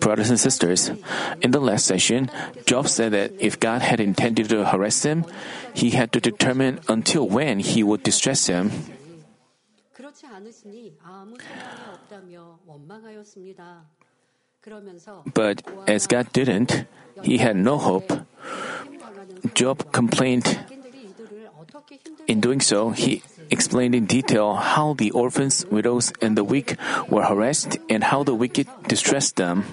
Brothers 0.00 0.30
and 0.30 0.40
sisters, 0.40 0.90
in 1.40 1.52
the 1.52 1.60
last 1.60 1.86
session, 1.86 2.30
Job 2.66 2.88
said 2.88 3.12
that 3.12 3.30
if 3.38 3.60
God 3.60 3.82
had 3.82 4.00
intended 4.00 4.48
to 4.50 4.64
harass 4.64 5.04
him, 5.04 5.24
he 5.72 5.90
had 5.90 6.10
to 6.12 6.20
determine 6.20 6.80
until 6.88 7.28
when 7.28 7.60
he 7.60 7.82
would 7.82 8.02
distress 8.02 8.46
him. 8.48 8.72
But 15.34 15.62
as 15.86 16.06
God 16.06 16.32
didn't, 16.32 16.86
he 17.22 17.38
had 17.38 17.56
no 17.56 17.78
hope. 17.78 18.12
Job 19.54 19.92
complained 19.92 20.58
in 22.26 22.40
doing 22.40 22.60
so, 22.60 22.90
he 22.90 23.22
explained 23.50 23.94
in 23.94 24.06
detail 24.06 24.54
how 24.54 24.94
the 24.94 25.10
orphans, 25.10 25.64
widows, 25.70 26.12
and 26.20 26.36
the 26.36 26.44
weak 26.44 26.76
were 27.08 27.24
harassed 27.24 27.78
and 27.88 28.04
how 28.04 28.22
the 28.22 28.34
wicked 28.34 28.68
distressed 28.86 29.36
them. 29.36 29.64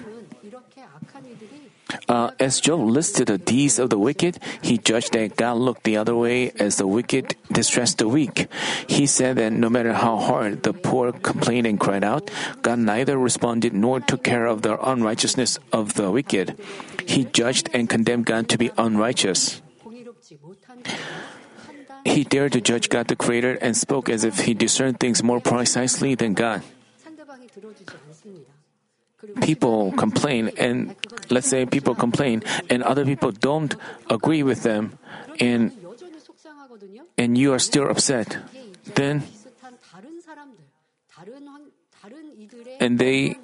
Uh, 2.08 2.30
as 2.40 2.60
Job 2.60 2.80
listed 2.80 3.28
the 3.28 3.38
deeds 3.38 3.78
of 3.78 3.90
the 3.90 3.98
wicked, 3.98 4.38
he 4.60 4.78
judged 4.78 5.12
that 5.12 5.36
God 5.36 5.58
looked 5.58 5.84
the 5.84 5.96
other 5.96 6.16
way 6.16 6.50
as 6.58 6.76
the 6.76 6.86
wicked 6.86 7.36
distressed 7.50 7.98
the 7.98 8.08
weak. 8.08 8.48
He 8.88 9.06
said 9.06 9.36
that 9.36 9.52
no 9.52 9.70
matter 9.70 9.92
how 9.92 10.16
hard 10.16 10.62
the 10.62 10.72
poor 10.72 11.12
complained 11.12 11.66
and 11.66 11.78
cried 11.78 12.04
out, 12.04 12.30
God 12.62 12.80
neither 12.80 13.16
responded 13.16 13.72
nor 13.72 14.00
took 14.00 14.24
care 14.24 14.46
of 14.46 14.62
the 14.62 14.78
unrighteousness 14.82 15.58
of 15.72 15.94
the 15.94 16.10
wicked. 16.10 16.58
He 17.06 17.24
judged 17.24 17.70
and 17.72 17.88
condemned 17.88 18.26
God 18.26 18.48
to 18.50 18.58
be 18.58 18.70
unrighteous. 18.76 19.62
He 22.06 22.22
dared 22.22 22.52
to 22.54 22.60
judge 22.60 22.88
God 22.88 23.08
the 23.08 23.16
Creator 23.16 23.58
and 23.60 23.76
spoke 23.76 24.08
as 24.08 24.22
if 24.22 24.46
he 24.46 24.54
discerned 24.54 25.00
things 25.00 25.22
more 25.22 25.40
precisely 25.40 26.14
than 26.14 26.34
God. 26.34 26.62
People 29.42 29.90
complain, 29.92 30.52
and 30.56 30.94
let's 31.30 31.48
say 31.48 31.66
people 31.66 31.94
complain, 31.94 32.44
and 32.70 32.82
other 32.84 33.04
people 33.04 33.32
don't 33.32 33.74
agree 34.08 34.42
with 34.44 34.62
them, 34.62 34.98
and, 35.40 35.72
and 37.18 37.36
you 37.36 37.52
are 37.52 37.58
still 37.58 37.90
upset. 37.90 38.38
Then, 38.94 39.24
and 42.78 42.98
they 42.98 43.34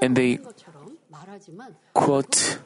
and 0.00 0.14
they 0.14 0.38
quote 1.94 2.60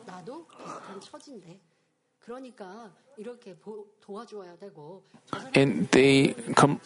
and 5.54 5.88
they 5.90 6.34
com- 6.54 6.80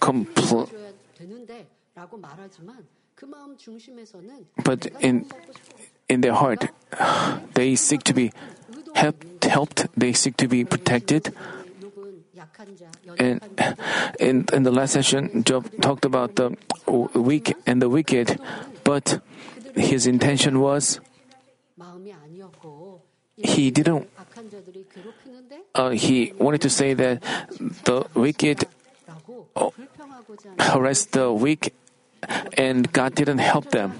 compl- 0.00 0.68
but 4.64 4.86
in 5.00 5.26
in 6.08 6.20
their 6.20 6.34
heart, 6.34 6.68
they 7.54 7.74
seek 7.76 8.02
to 8.04 8.14
be 8.14 8.32
helped. 8.94 9.44
Helped, 9.44 9.86
they 9.96 10.12
seek 10.12 10.36
to 10.36 10.46
be 10.48 10.64
protected. 10.64 11.32
And 13.18 13.40
in, 14.20 14.44
in 14.52 14.62
the 14.62 14.70
last 14.70 14.92
session, 14.92 15.42
Job 15.44 15.70
talked 15.80 16.04
about 16.04 16.36
the 16.36 16.56
weak 17.14 17.54
and 17.66 17.80
the 17.80 17.88
wicked, 17.88 18.38
but 18.84 19.20
his 19.74 20.06
intention 20.06 20.60
was 20.60 21.00
he 23.42 23.70
didn't. 23.70 24.08
Uh, 25.74 25.90
he 25.90 26.32
wanted 26.38 26.60
to 26.62 26.70
say 26.70 26.94
that 26.94 27.22
the 27.84 28.06
wicked 28.14 28.66
uh, 29.54 29.70
harassed 30.58 31.12
the 31.12 31.32
weak, 31.32 31.74
and 32.56 32.90
God 32.92 33.14
didn't 33.14 33.38
help 33.38 33.70
them. 33.70 33.94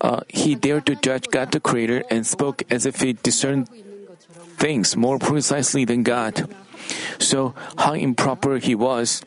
Uh, 0.00 0.20
he 0.28 0.54
dared 0.54 0.86
to 0.86 0.94
judge 0.96 1.28
God 1.30 1.52
the 1.52 1.60
Creator 1.60 2.04
and 2.10 2.26
spoke 2.26 2.62
as 2.70 2.86
if 2.86 3.00
he 3.00 3.12
discerned 3.12 3.68
things 4.56 4.96
more 4.96 5.18
precisely 5.18 5.84
than 5.84 6.02
God. 6.02 6.48
So, 7.18 7.54
how 7.78 7.94
improper 7.94 8.58
he 8.58 8.74
was. 8.74 9.22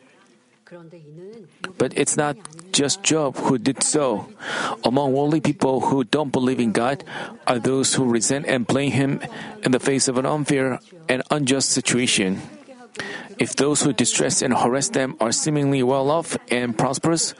But 1.78 1.92
it's 1.96 2.16
not 2.16 2.36
just 2.72 3.02
Job 3.02 3.36
who 3.36 3.58
did 3.58 3.82
so. 3.82 4.28
Among 4.84 5.12
worldly 5.12 5.40
people 5.40 5.80
who 5.80 6.04
don't 6.04 6.32
believe 6.32 6.60
in 6.60 6.72
God 6.72 7.04
are 7.46 7.58
those 7.58 7.94
who 7.94 8.04
resent 8.04 8.46
and 8.46 8.66
blame 8.66 8.92
Him 8.92 9.20
in 9.62 9.72
the 9.72 9.80
face 9.80 10.08
of 10.08 10.18
an 10.18 10.26
unfair 10.26 10.80
and 11.08 11.22
unjust 11.30 11.70
situation. 11.70 12.40
If 13.38 13.56
those 13.56 13.82
who 13.82 13.92
distress 13.92 14.40
and 14.40 14.56
harass 14.56 14.88
them 14.88 15.16
are 15.20 15.32
seemingly 15.32 15.82
well 15.82 16.10
off 16.10 16.36
and 16.50 16.76
prosperous, 16.76 17.34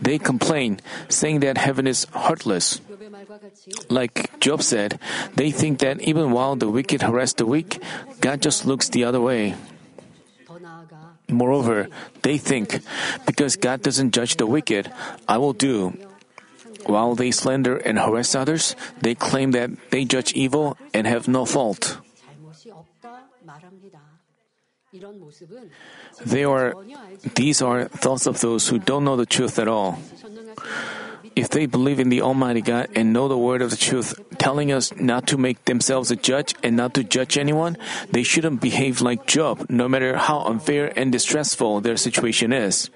they 0.00 0.18
complain, 0.18 0.80
saying 1.08 1.40
that 1.40 1.58
heaven 1.58 1.86
is 1.86 2.06
heartless. 2.12 2.80
Like 3.90 4.40
Job 4.40 4.62
said, 4.62 4.98
they 5.36 5.50
think 5.50 5.80
that 5.80 6.00
even 6.00 6.32
while 6.32 6.56
the 6.56 6.70
wicked 6.70 7.02
harass 7.02 7.34
the 7.34 7.44
weak, 7.44 7.82
God 8.20 8.40
just 8.40 8.64
looks 8.64 8.88
the 8.88 9.04
other 9.04 9.20
way. 9.20 9.54
Moreover, 11.32 11.88
they 12.22 12.38
think, 12.38 12.80
because 13.26 13.56
God 13.56 13.82
doesn't 13.82 14.12
judge 14.12 14.36
the 14.36 14.46
wicked, 14.46 14.92
I 15.26 15.38
will 15.38 15.52
do. 15.52 15.96
While 16.86 17.14
they 17.14 17.30
slander 17.30 17.76
and 17.76 17.98
harass 17.98 18.34
others, 18.34 18.76
they 19.00 19.14
claim 19.14 19.52
that 19.52 19.70
they 19.90 20.04
judge 20.04 20.32
evil 20.34 20.76
and 20.92 21.06
have 21.06 21.28
no 21.28 21.44
fault. 21.44 21.98
They 26.26 26.44
are, 26.44 26.74
these 27.34 27.62
are 27.62 27.88
thoughts 27.88 28.26
of 28.26 28.40
those 28.40 28.68
who 28.68 28.78
don't 28.78 29.04
know 29.04 29.16
the 29.16 29.26
truth 29.26 29.58
at 29.58 29.68
all 29.68 29.98
if 31.36 31.50
they 31.50 31.66
believe 31.66 31.98
in 31.98 32.08
the 32.08 32.22
Almighty 32.22 32.60
God 32.60 32.88
and 32.94 33.12
know 33.12 33.28
the 33.28 33.38
word 33.38 33.62
of 33.62 33.70
the 33.70 33.76
truth, 33.76 34.14
telling 34.38 34.72
us 34.72 34.94
not 34.96 35.26
to 35.28 35.36
make 35.36 35.64
themselves 35.64 36.10
a 36.10 36.16
judge 36.16 36.54
and 36.62 36.76
not 36.76 36.94
to 36.94 37.04
judge 37.04 37.38
anyone, 37.38 37.76
they 38.10 38.22
shouldn't 38.22 38.60
behave 38.60 39.00
like 39.00 39.26
Job, 39.26 39.66
no 39.68 39.88
matter 39.88 40.16
how 40.16 40.40
unfair 40.44 40.92
and 40.96 41.12
distressful 41.12 41.80
their 41.80 41.96
situation 41.96 42.52
is. 42.52 42.90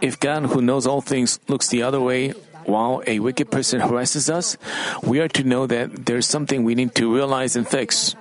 If 0.00 0.20
God, 0.20 0.46
who 0.46 0.60
knows 0.60 0.86
all 0.86 1.00
things, 1.00 1.40
looks 1.48 1.68
the 1.68 1.82
other 1.82 2.00
way 2.00 2.30
while 2.64 3.02
a 3.06 3.20
wicked 3.20 3.50
person 3.50 3.80
harasses 3.80 4.28
us, 4.28 4.56
we 5.02 5.20
are 5.20 5.28
to 5.28 5.44
know 5.44 5.66
that 5.66 6.06
there's 6.06 6.26
something 6.26 6.64
we 6.64 6.74
need 6.74 6.94
to 6.96 7.12
realize 7.12 7.56
and 7.56 7.66
fix. 7.66 8.14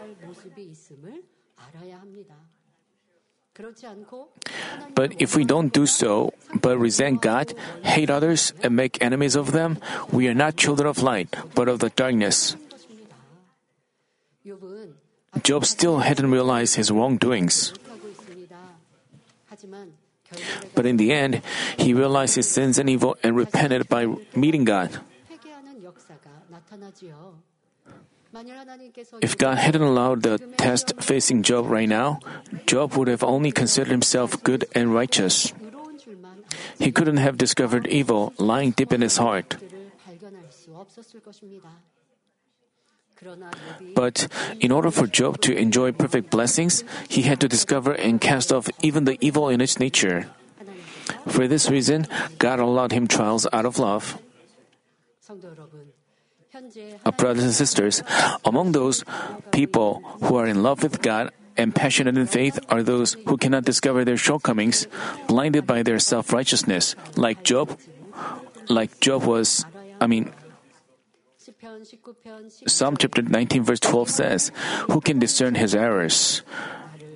But 4.96 5.14
if 5.22 5.36
we 5.36 5.46
don't 5.46 5.72
do 5.72 5.86
so, 5.86 6.34
but 6.54 6.78
resent 6.78 7.22
God, 7.22 7.54
hate 7.84 8.10
others, 8.10 8.54
and 8.64 8.76
make 8.76 9.02
enemies 9.02 9.36
of 9.36 9.52
them, 9.52 9.80
we 10.12 10.28
are 10.28 10.34
not 10.34 10.58
children 10.58 10.88
of 10.88 11.02
light, 11.02 11.36
but 11.56 11.68
of 11.68 11.80
the 11.80 11.90
darkness. 11.90 12.56
Job 15.44 15.66
still 15.66 16.00
hadn't 16.00 16.32
realized 16.32 16.76
his 16.76 16.92
wrongdoings. 16.92 17.74
But 20.76 20.86
in 20.86 20.98
the 20.98 21.14
end, 21.14 21.42
he 21.78 21.94
realized 21.94 22.36
his 22.36 22.50
sins 22.50 22.78
and 22.78 22.90
evil 22.90 23.18
and 23.24 23.36
repented 23.36 23.90
by 23.90 24.08
meeting 24.36 24.64
God. 24.64 25.00
If 29.22 29.38
God 29.38 29.58
hadn't 29.58 29.82
allowed 29.82 30.24
the 30.24 30.38
test 30.58 30.94
facing 31.02 31.44
Job 31.44 31.68
right 31.68 31.90
now, 31.90 32.20
Job 32.66 32.96
would 32.96 33.08
have 33.08 33.24
only 33.24 33.52
considered 33.52 33.92
himself 33.92 34.42
good 34.44 34.66
and 34.74 34.94
righteous. 34.94 35.52
He 36.78 36.92
couldn't 36.92 37.18
have 37.18 37.38
discovered 37.38 37.88
evil 37.88 38.34
lying 38.38 38.72
deep 38.72 38.94
in 38.94 39.02
his 39.02 39.18
heart. 39.18 39.58
But 43.96 44.28
in 44.60 44.72
order 44.72 44.92
for 44.92 45.08
Job 45.08 45.42
to 45.42 45.52
enjoy 45.52 45.92
perfect 45.92 46.30
blessings, 46.30 46.84
he 47.10 47.24
had 47.24 47.42
to 47.42 47.48
discover 47.50 47.92
and 47.92 48.22
cast 48.22 48.54
off 48.54 48.70
even 48.82 49.04
the 49.04 49.18
evil 49.20 49.50
in 49.50 49.60
his 49.60 49.80
nature. 49.80 50.32
For 51.28 51.48
this 51.48 51.70
reason, 51.70 52.08
God 52.38 52.60
allowed 52.60 52.94
him 52.94 53.08
trials 53.08 53.46
out 53.52 53.66
of 53.66 53.78
love 53.78 54.18
brothers 57.18 57.44
and 57.44 57.54
sisters, 57.54 58.04
among 58.46 58.72
those 58.72 59.04
people 59.52 60.02
who 60.24 60.36
are 60.36 60.48
in 60.48 60.64
love 60.64 60.84
with 60.84 61.02
God 61.02 61.32
and 61.58 61.76
passionate 61.76 62.18
in 62.18 62.26
faith 62.26 62.60
are 62.70 62.84
those 62.84 63.18
who 63.28 63.36
cannot 63.38 63.66
discover 63.66 64.06
their 64.06 64.18
shortcomings, 64.18 64.88
blinded 65.28 65.68
by 65.68 65.84
their 65.84 66.00
self-righteousness, 66.00 66.96
like 67.16 67.44
Job. 67.44 67.78
Like 68.70 69.00
Job 69.00 69.24
was, 69.24 69.66
I 70.00 70.08
mean, 70.08 70.32
Psalm 72.68 72.96
chapter 72.98 73.22
19, 73.22 73.64
verse 73.64 73.80
12 73.82 74.10
says, 74.10 74.52
Who 74.92 75.02
can 75.02 75.20
discern 75.20 75.56
his 75.56 75.76
errors? 75.76 76.42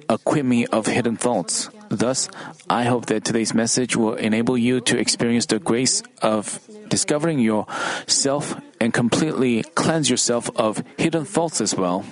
Acquit 0.09 0.43
me 0.43 0.65
of 0.67 0.87
hidden 0.87 1.15
faults. 1.15 1.69
Thus, 1.87 2.27
I 2.69 2.83
hope 2.83 3.05
that 3.07 3.23
today's 3.23 3.53
message 3.53 3.95
will 3.95 4.15
enable 4.15 4.57
you 4.57 4.81
to 4.81 4.97
experience 4.97 5.45
the 5.45 5.59
grace 5.59 6.03
of 6.21 6.59
discovering 6.89 7.39
your 7.39 7.65
self 8.07 8.55
and 8.83 8.93
completely 8.93 9.63
cleanse 9.79 10.09
yourself 10.09 10.51
of 10.59 10.83
hidden 10.97 11.23
faults 11.23 11.61
as 11.61 11.73
well. 11.73 12.03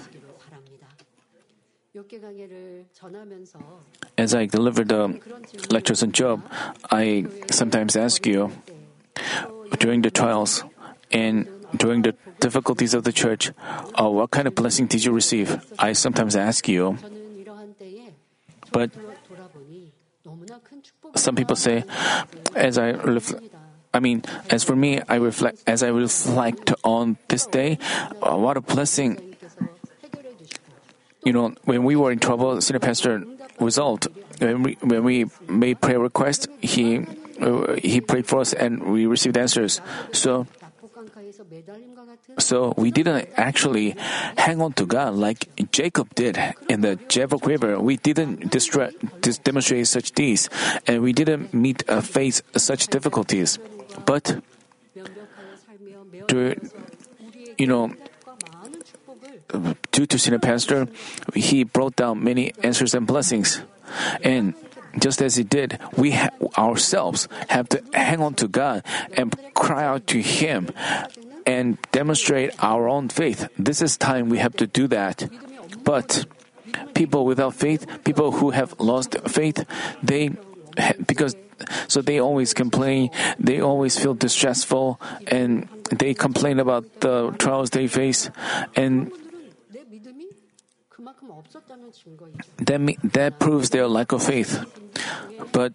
As 4.18 4.33
I 4.33 4.45
deliver 4.45 4.85
the 4.85 5.19
lectures 5.69 6.01
on 6.01 6.13
Job, 6.13 6.47
I 6.89 7.27
sometimes 7.51 7.97
ask 7.97 8.25
you 8.25 8.56
during 9.79 10.01
the 10.01 10.12
trials 10.12 10.63
and 11.12 11.45
during 11.75 12.03
the 12.03 12.15
difficulties 12.39 12.94
of 12.94 13.03
the 13.03 13.12
church, 13.12 13.51
uh, 14.00 14.07
what 14.07 14.31
kind 14.31 14.47
of 14.47 14.56
blessing 14.56 14.88
did 14.88 15.03
you 15.03 15.12
receive? 15.12 15.59
I 15.77 15.91
sometimes 15.91 16.38
ask 16.38 16.69
you, 16.69 16.95
but 18.71 18.91
some 21.15 21.35
people 21.35 21.57
say, 21.57 21.83
as 22.56 22.77
I 22.77 22.91
reflect, 22.91 23.50
I 23.94 24.00
mean, 24.00 24.24
as 24.50 24.64
for 24.64 24.76
me, 24.76 25.02
I 25.08 25.16
reflect 25.16 25.60
as 25.68 25.84
I 25.84 25.90
reflect 25.90 26.72
on 26.84 27.18
this 27.28 27.46
day, 27.46 27.78
uh, 28.22 28.38
what 28.38 28.56
a 28.56 28.62
blessing. 28.62 29.36
You 31.24 31.34
know, 31.34 31.54
when 31.66 31.84
we 31.84 31.96
were 31.96 32.12
in 32.12 32.20
trouble, 32.20 32.60
senior 32.62 32.80
pastor 32.80 33.24
resolved. 33.60 34.08
When 34.40 34.64
we, 34.64 34.78
when 34.82 35.04
we 35.04 35.26
made 35.48 35.82
prayer 35.82 36.00
requests, 36.00 36.48
he 36.62 37.06
uh, 37.40 37.76
he 37.78 38.02
prayed 38.02 38.26
for 38.26 38.40
us 38.40 38.54
and 38.54 38.84
we 38.92 39.06
received 39.06 39.38
answers. 39.38 39.82
So. 40.14 40.48
So 42.40 42.74
we 42.78 42.92
didn't 42.92 43.28
actually 43.36 43.96
hang 44.38 44.62
on 44.62 44.74
to 44.74 44.86
God 44.86 45.16
like 45.16 45.50
Jacob 45.72 46.16
did 46.16 46.40
in 46.70 46.82
the 46.82 46.96
Jabbok 47.10 47.46
River. 47.46 47.80
We 47.80 47.98
didn't 47.98 48.52
distra- 48.52 48.94
dis- 49.22 49.38
demonstrate 49.38 49.88
such 49.88 50.12
deeds, 50.14 50.50
and 50.88 51.02
we 51.02 51.12
didn't 51.14 51.54
meet 51.54 51.84
uh, 51.90 52.00
face 52.00 52.42
such 52.56 52.88
difficulties. 52.88 53.60
But, 54.06 54.42
you 57.58 57.68
know, 57.68 57.94
due 59.92 60.06
to 60.06 60.20
Senior 60.20 60.40
Pastor, 60.40 60.88
he 61.34 61.64
brought 61.64 61.96
down 61.96 62.24
many 62.24 62.54
answers 62.64 62.94
and 62.94 63.06
blessings. 63.08 63.62
And 64.24 64.54
just 65.00 65.22
as 65.22 65.36
he 65.36 65.44
did, 65.44 65.80
we 65.96 66.12
ha- 66.12 66.32
ourselves 66.58 67.28
have 67.50 67.70
to 67.70 67.84
hang 67.94 68.22
on 68.22 68.34
to 68.36 68.48
God 68.48 68.84
and 69.14 69.36
cry 69.54 69.86
out 69.86 70.08
to 70.08 70.22
Him 70.22 70.70
and 71.46 71.78
demonstrate 71.92 72.52
our 72.64 72.88
own 72.88 73.10
faith. 73.10 73.48
This 73.58 73.82
is 73.82 73.98
time 73.98 74.30
we 74.30 74.40
have 74.40 74.56
to 74.58 74.68
do 74.68 74.88
that. 74.88 75.30
But 75.84 76.26
people 76.94 77.26
without 77.26 77.56
faith, 77.56 77.88
people 78.04 78.32
who 78.32 78.52
have 78.52 78.76
lost 78.80 79.16
faith, 79.28 79.66
they 80.04 80.32
because 81.06 81.36
so 81.88 82.02
they 82.02 82.19
always 82.19 82.54
complain, 82.54 83.10
they 83.40 83.60
always 83.60 83.98
feel 83.98 84.13
distressful, 84.13 85.00
and 85.28 85.68
they 85.90 86.13
complain 86.13 86.60
about 86.60 86.86
the 87.02 87.34
trials 87.38 87.69
they 87.72 87.88
face. 87.88 88.30
And 88.75 89.12
that, 92.58 92.96
that 93.04 93.40
proves 93.40 93.69
their 93.69 93.88
lack 93.88 94.12
of 94.12 94.24
faith. 94.24 94.63
But 95.52 95.74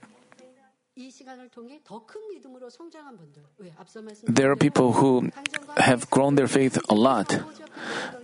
there 4.28 4.50
are 4.50 4.56
people 4.56 4.92
who 4.92 5.30
have 5.76 6.08
grown 6.10 6.34
their 6.36 6.48
faith 6.48 6.78
a 6.88 6.94
lot. 6.94 7.36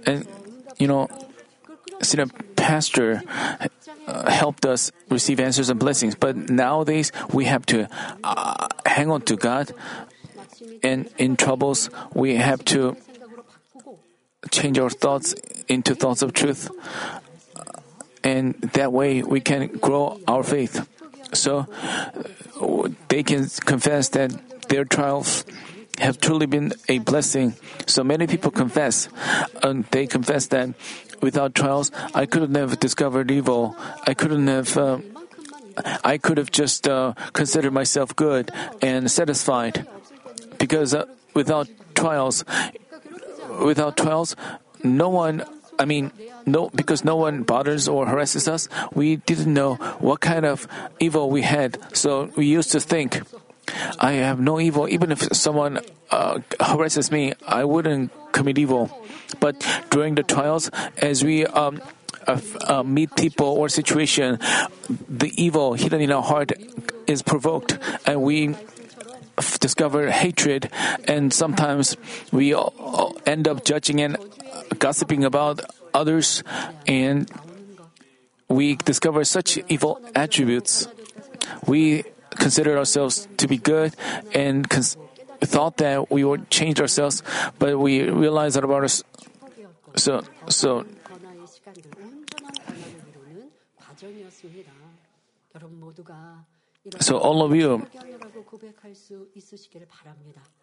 And, 0.06 0.26
you 0.78 0.86
know, 0.86 1.08
student 2.02 2.56
pastor 2.56 3.22
uh, 4.06 4.30
helped 4.30 4.66
us 4.66 4.92
receive 5.08 5.40
answers 5.40 5.70
and 5.70 5.78
blessings. 5.78 6.14
But 6.14 6.36
nowadays, 6.50 7.12
we 7.32 7.46
have 7.46 7.64
to 7.66 7.88
uh, 8.22 8.68
hang 8.84 9.10
on 9.10 9.22
to 9.22 9.36
God, 9.36 9.72
and 10.82 11.08
in 11.18 11.36
troubles, 11.36 11.90
we 12.14 12.36
have 12.36 12.64
to 12.66 12.96
change 14.50 14.78
our 14.78 14.90
thoughts 14.90 15.34
into 15.68 15.94
thoughts 15.94 16.22
of 16.22 16.32
truth. 16.32 16.70
Uh, 17.54 17.62
and 18.24 18.54
that 18.74 18.92
way, 18.92 19.22
we 19.22 19.40
can 19.40 19.68
grow 19.78 20.20
our 20.26 20.42
faith. 20.42 20.86
So 21.32 21.66
uh, 22.60 22.88
they 23.08 23.22
can 23.22 23.48
confess 23.64 24.10
that 24.10 24.32
their 24.68 24.84
trials 24.84 25.44
have 25.98 26.20
truly 26.20 26.46
been 26.46 26.72
a 26.88 26.98
blessing. 26.98 27.54
So 27.86 28.02
many 28.02 28.26
people 28.26 28.50
confess, 28.50 29.08
and 29.62 29.84
they 29.90 30.06
confess 30.06 30.46
that 30.48 30.74
without 31.22 31.54
trials, 31.54 31.90
I 32.12 32.26
couldn't 32.26 32.54
have 32.56 32.78
discovered 32.78 33.30
evil. 33.30 33.74
I 34.06 34.12
couldn't 34.12 34.48
have. 34.48 34.76
Uh, 34.76 34.98
I 36.04 36.18
could 36.18 36.36
have 36.36 36.50
just 36.50 36.86
uh, 36.86 37.14
considered 37.32 37.72
myself 37.72 38.14
good 38.14 38.50
and 38.82 39.10
satisfied, 39.10 39.86
because 40.58 40.92
uh, 40.92 41.06
without 41.32 41.66
trials, 41.94 42.44
without 43.64 43.96
trials, 43.96 44.36
no 44.84 45.08
one, 45.08 45.44
I 45.78 45.86
mean, 45.86 46.12
no, 46.44 46.68
because 46.74 47.04
no 47.04 47.16
one 47.16 47.44
bothers 47.44 47.88
or 47.88 48.04
harasses 48.04 48.48
us, 48.48 48.68
we 48.92 49.16
didn't 49.16 49.54
know 49.54 49.76
what 50.04 50.20
kind 50.20 50.44
of 50.44 50.68
evil 51.00 51.30
we 51.30 51.40
had. 51.40 51.78
So 51.96 52.28
we 52.36 52.44
used 52.44 52.70
to 52.72 52.80
think, 52.80 53.22
I 53.98 54.20
have 54.20 54.40
no 54.40 54.60
evil. 54.60 54.88
Even 54.88 55.10
if 55.10 55.34
someone 55.34 55.80
uh, 56.10 56.40
harasses 56.60 57.10
me, 57.10 57.32
I 57.46 57.64
wouldn't 57.64 58.12
commit 58.32 58.58
evil. 58.58 58.90
But 59.40 59.64
during 59.90 60.14
the 60.14 60.22
trials, 60.22 60.70
as 60.98 61.24
we 61.24 61.46
um, 61.46 61.80
uh, 62.26 62.40
uh, 62.66 62.82
meet 62.82 63.14
people 63.16 63.46
or 63.48 63.68
situation, 63.68 64.38
the 65.08 65.32
evil 65.36 65.74
hidden 65.74 66.00
in 66.00 66.12
our 66.12 66.22
heart 66.22 66.52
is 67.06 67.22
provoked, 67.22 67.78
and 68.06 68.22
we 68.22 68.54
discover 69.60 70.10
hatred, 70.10 70.70
and 71.04 71.32
sometimes 71.32 71.96
we 72.30 72.54
uh, 72.54 72.68
end 73.26 73.48
up 73.48 73.64
judging 73.64 74.00
and 74.00 74.16
gossiping 74.78 75.24
about 75.24 75.60
others, 75.94 76.42
and 76.86 77.30
we 78.48 78.76
discover 78.76 79.24
such 79.24 79.58
evil 79.68 80.00
attributes. 80.14 80.88
We 81.66 82.04
consider 82.30 82.78
ourselves 82.78 83.28
to 83.38 83.48
be 83.48 83.56
good 83.58 83.94
and 84.34 84.68
cons- 84.68 84.96
thought 85.44 85.76
that 85.78 86.10
we 86.10 86.24
would 86.24 86.50
change 86.50 86.80
ourselves, 86.80 87.22
but 87.58 87.78
we 87.78 88.08
realized 88.08 88.56
that 88.56 88.64
about 88.64 88.84
us. 88.84 89.02
So, 89.96 90.22
so. 90.48 90.84
So 96.98 97.18
all 97.18 97.42
of 97.42 97.54
you, 97.54 97.86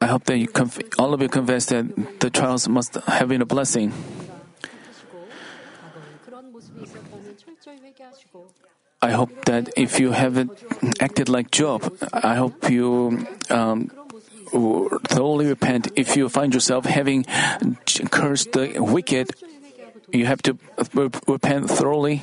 I 0.02 0.08
hope 0.08 0.26
that 0.26 0.38
you 0.38 0.48
conf- 0.48 1.00
all 1.00 1.14
of 1.14 1.22
you 1.22 1.30
confess 1.30 1.68
that 1.68 2.20
the 2.20 2.30
trials 2.30 2.68
must 2.68 2.96
have 2.96 3.30
been 3.30 3.42
a 3.42 3.46
blessing. 3.46 3.94
I 9.02 9.12
hope 9.12 9.46
that 9.46 9.70
if 9.78 10.00
you 10.00 10.12
haven't 10.12 10.52
acted 11.00 11.30
like 11.30 11.52
Job, 11.52 11.96
I 12.12 12.36
hope 12.36 12.70
you 12.70 13.26
um, 13.50 13.90
thoroughly 15.08 15.48
repent 15.48 15.90
if 15.96 16.16
you 16.16 16.30
find 16.30 16.54
yourself 16.54 16.86
having 16.86 17.26
cursed 18.12 18.52
the 18.54 18.80
wicked. 18.80 19.32
You 20.12 20.26
have 20.26 20.42
to 20.44 20.58
repent 21.28 21.70
thoroughly. 21.70 22.22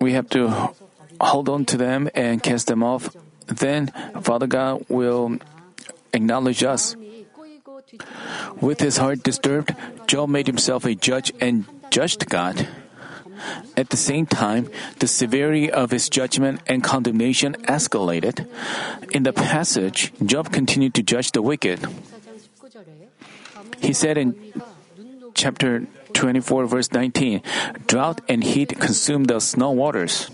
We 0.00 0.12
have 0.12 0.28
to 0.30 0.48
hold 1.20 1.48
on 1.48 1.64
to 1.64 1.76
them 1.76 2.08
and 2.14 2.42
cast 2.42 2.66
them 2.68 2.82
off. 2.82 3.10
Then 3.46 3.90
Father 4.22 4.46
God 4.46 4.86
will 4.88 5.38
acknowledge 6.14 6.62
us. 6.62 6.96
With 8.60 8.80
his 8.80 8.96
heart 8.96 9.22
disturbed, 9.22 9.74
Job 10.06 10.28
made 10.30 10.46
himself 10.46 10.84
a 10.84 10.94
judge 10.94 11.32
and 11.40 11.66
judged 11.90 12.28
God. 12.28 12.68
At 13.76 13.90
the 13.90 13.96
same 13.96 14.26
time, 14.26 14.70
the 15.00 15.08
severity 15.08 15.70
of 15.70 15.90
his 15.90 16.08
judgment 16.08 16.62
and 16.66 16.82
condemnation 16.82 17.54
escalated. 17.66 18.46
In 19.10 19.24
the 19.24 19.32
passage, 19.32 20.12
Job 20.24 20.52
continued 20.52 20.94
to 20.94 21.02
judge 21.02 21.32
the 21.32 21.42
wicked. 21.42 21.82
He 23.80 23.92
said 23.92 24.16
in 24.16 24.34
chapter 25.34 25.86
24, 26.14 26.66
verse 26.66 26.92
19, 26.92 27.42
Drought 27.86 28.20
and 28.28 28.44
heat 28.44 28.78
consume 28.78 29.24
the 29.24 29.40
snow 29.40 29.72
waters. 29.72 30.30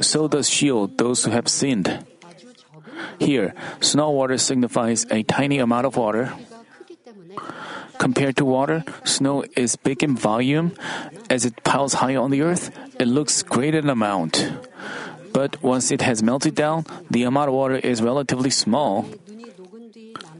So 0.00 0.28
does 0.28 0.48
Sheol 0.48 0.88
those 0.88 1.24
who 1.24 1.30
have 1.30 1.48
sinned. 1.48 2.04
Here, 3.18 3.54
snow 3.80 4.10
water 4.10 4.38
signifies 4.38 5.06
a 5.10 5.22
tiny 5.22 5.58
amount 5.58 5.86
of 5.86 5.96
water. 5.96 6.32
Compared 7.98 8.36
to 8.36 8.44
water, 8.44 8.84
snow 9.04 9.44
is 9.56 9.76
big 9.76 10.02
in 10.02 10.16
volume. 10.16 10.72
As 11.28 11.44
it 11.44 11.64
piles 11.64 11.94
high 11.94 12.14
on 12.14 12.30
the 12.30 12.42
earth, 12.42 12.70
it 12.98 13.08
looks 13.08 13.42
great 13.42 13.74
in 13.74 13.90
amount. 13.90 14.52
But 15.32 15.62
once 15.62 15.90
it 15.90 16.02
has 16.02 16.22
melted 16.22 16.54
down, 16.54 16.86
the 17.10 17.24
amount 17.24 17.48
of 17.48 17.54
water 17.54 17.76
is 17.76 18.02
relatively 18.02 18.50
small. 18.50 19.06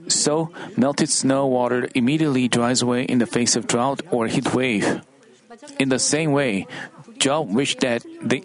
So, 0.06 0.50
melted 0.76 1.10
snow 1.10 1.46
water 1.46 1.88
immediately 1.94 2.48
dries 2.48 2.80
away 2.80 3.04
in 3.04 3.18
the 3.18 3.26
face 3.26 3.56
of 3.56 3.66
drought 3.66 4.00
or 4.10 4.26
heat 4.26 4.54
wave. 4.54 5.02
In 5.78 5.90
the 5.90 5.98
same 5.98 6.32
way, 6.32 6.66
Job 7.18 7.50
wished 7.50 7.80
that 7.80 8.06
the 8.22 8.42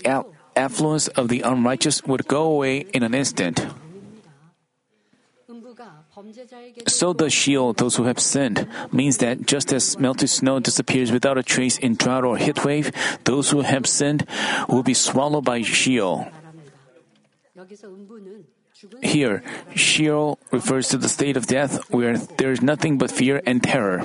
affluence 0.56 1.08
of 1.10 1.30
the 1.30 1.42
unrighteous 1.42 2.04
would 2.04 2.28
go 2.28 2.44
away 2.44 2.86
in 2.94 3.04
an 3.04 3.14
instant. 3.14 3.66
So 6.88 7.14
the 7.14 7.30
Sheol, 7.30 7.74
those 7.74 7.96
who 7.96 8.06
have 8.06 8.20
sinned, 8.20 8.68
means 8.92 9.18
that 9.18 9.46
just 9.46 9.74
as 9.74 9.98
melted 10.00 10.30
snow 10.30 10.60
disappears 10.60 11.12
without 11.12 11.38
a 11.38 11.44
trace 11.44 11.78
in 11.78 11.96
drought 11.96 12.24
or 12.24 12.38
heat 12.38 12.64
wave, 12.64 12.92
those 13.24 13.50
who 13.50 13.62
have 13.62 13.86
sinned 13.86 14.26
will 14.70 14.84
be 14.84 14.94
swallowed 14.94 15.46
by 15.46 15.62
Sheol. 15.62 16.28
Here, 19.02 19.44
Sheol 19.76 20.40
refers 20.52 20.90
to 20.90 20.98
the 20.98 21.10
state 21.10 21.38
of 21.38 21.48
death 21.48 21.90
where 21.90 22.18
there 22.18 22.52
is 22.52 22.62
nothing 22.62 22.98
but 22.98 23.12
fear 23.12 23.42
and 23.46 23.64
terror. 23.64 24.04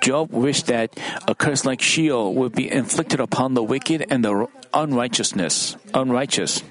Job 0.00 0.30
wished 0.32 0.66
that 0.66 0.98
a 1.26 1.34
curse 1.34 1.64
like 1.64 1.82
Sheol 1.82 2.34
would 2.34 2.54
be 2.54 2.70
inflicted 2.70 3.20
upon 3.20 3.54
the 3.54 3.62
wicked 3.62 4.06
and 4.08 4.24
the 4.24 4.48
unrighteousness, 4.72 5.76
unrighteous. 5.92 6.62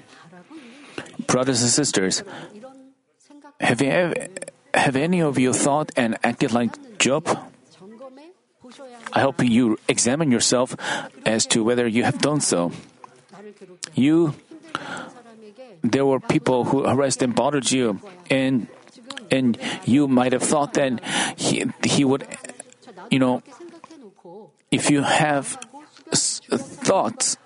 Brothers 1.26 1.62
and 1.62 1.70
sisters, 1.70 2.22
have, 3.60 3.80
you, 3.82 4.14
have 4.74 4.96
any 4.96 5.20
of 5.20 5.38
you 5.38 5.52
thought 5.52 5.92
and 5.96 6.18
acted 6.24 6.52
like 6.52 6.98
Job? 6.98 7.28
I 9.12 9.20
hope 9.20 9.42
you 9.44 9.78
examine 9.88 10.30
yourself 10.30 10.76
as 11.26 11.46
to 11.46 11.64
whether 11.64 11.86
you 11.86 12.04
have 12.04 12.18
done 12.20 12.40
so. 12.40 12.72
You, 13.94 14.34
there 15.82 16.06
were 16.06 16.20
people 16.20 16.64
who 16.64 16.84
harassed 16.86 17.22
and 17.22 17.34
bothered 17.34 17.70
you, 17.70 18.00
and 18.30 18.68
and 19.30 19.58
you 19.84 20.08
might 20.08 20.32
have 20.32 20.42
thought 20.42 20.74
that 20.74 21.00
he, 21.36 21.64
he 21.84 22.04
would, 22.04 22.26
you 23.10 23.18
know, 23.18 23.42
if 24.70 24.90
you 24.90 25.02
have 25.02 25.58
thoughts 26.12 27.36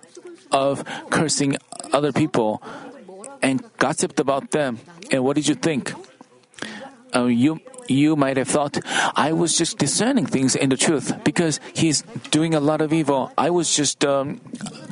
of 0.51 0.85
cursing 1.11 1.57
other 1.93 2.13
people, 2.13 2.63
and 3.45 3.63
gossiped 3.77 4.19
about 4.19 4.51
them, 4.51 4.81
and 5.13 5.23
what 5.23 5.37
did 5.37 5.47
you 5.47 5.55
think? 5.55 5.93
Uh, 7.15 7.27
you 7.27 7.61
you 7.87 8.17
might 8.17 8.37
have 8.39 8.49
thought 8.49 8.79
I 9.15 9.33
was 9.33 9.57
just 9.57 9.77
discerning 9.79 10.25
things 10.25 10.57
in 10.57 10.71
the 10.71 10.77
truth 10.77 11.13
because 11.23 11.61
he's 11.75 12.03
doing 12.33 12.55
a 12.55 12.61
lot 12.61 12.81
of 12.81 12.93
evil. 12.93 13.31
I 13.37 13.51
was 13.51 13.77
just 13.77 14.05
um, 14.05 14.41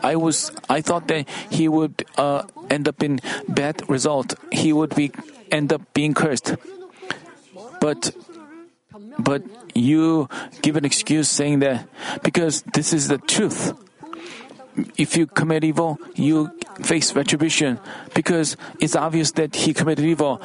I 0.05 0.15
was 0.17 0.53
I 0.69 0.83
thought 0.83 1.09
that 1.09 1.27
he 1.51 1.67
would 1.67 2.05
uh, 2.17 2.45
end 2.71 2.87
up 2.87 3.03
in 3.03 3.19
bad 3.49 3.89
result. 3.89 4.35
He 4.53 4.73
would 4.73 4.95
be 4.95 5.11
end 5.51 5.73
up 5.73 5.83
being 5.95 6.13
cursed. 6.15 6.55
But 7.81 8.15
but 9.19 9.43
you 9.75 10.29
give 10.61 10.77
an 10.77 10.85
excuse 10.85 11.29
saying 11.29 11.61
that 11.61 11.89
because 12.23 12.63
this 12.75 12.93
is 12.93 13.09
the 13.09 13.19
truth. 13.19 13.73
If 14.97 15.17
you 15.17 15.27
commit 15.27 15.65
evil, 15.65 15.99
you 16.15 16.53
face 16.83 17.15
retribution 17.15 17.79
because 18.15 18.57
it's 18.81 18.97
obvious 18.97 19.33
that 19.33 19.55
he 19.55 19.75
committed 19.75 20.05
evil. 20.05 20.41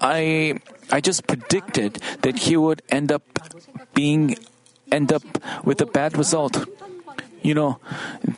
I 0.00 0.60
I 0.90 1.00
just 1.00 1.26
predicted 1.26 2.00
that 2.22 2.38
he 2.38 2.56
would 2.56 2.82
end 2.88 3.10
up 3.10 3.22
being 3.94 4.36
end 4.90 5.12
up 5.12 5.22
with 5.64 5.80
a 5.80 5.86
bad 5.86 6.16
result. 6.16 6.68
You 7.42 7.54
know, 7.54 7.80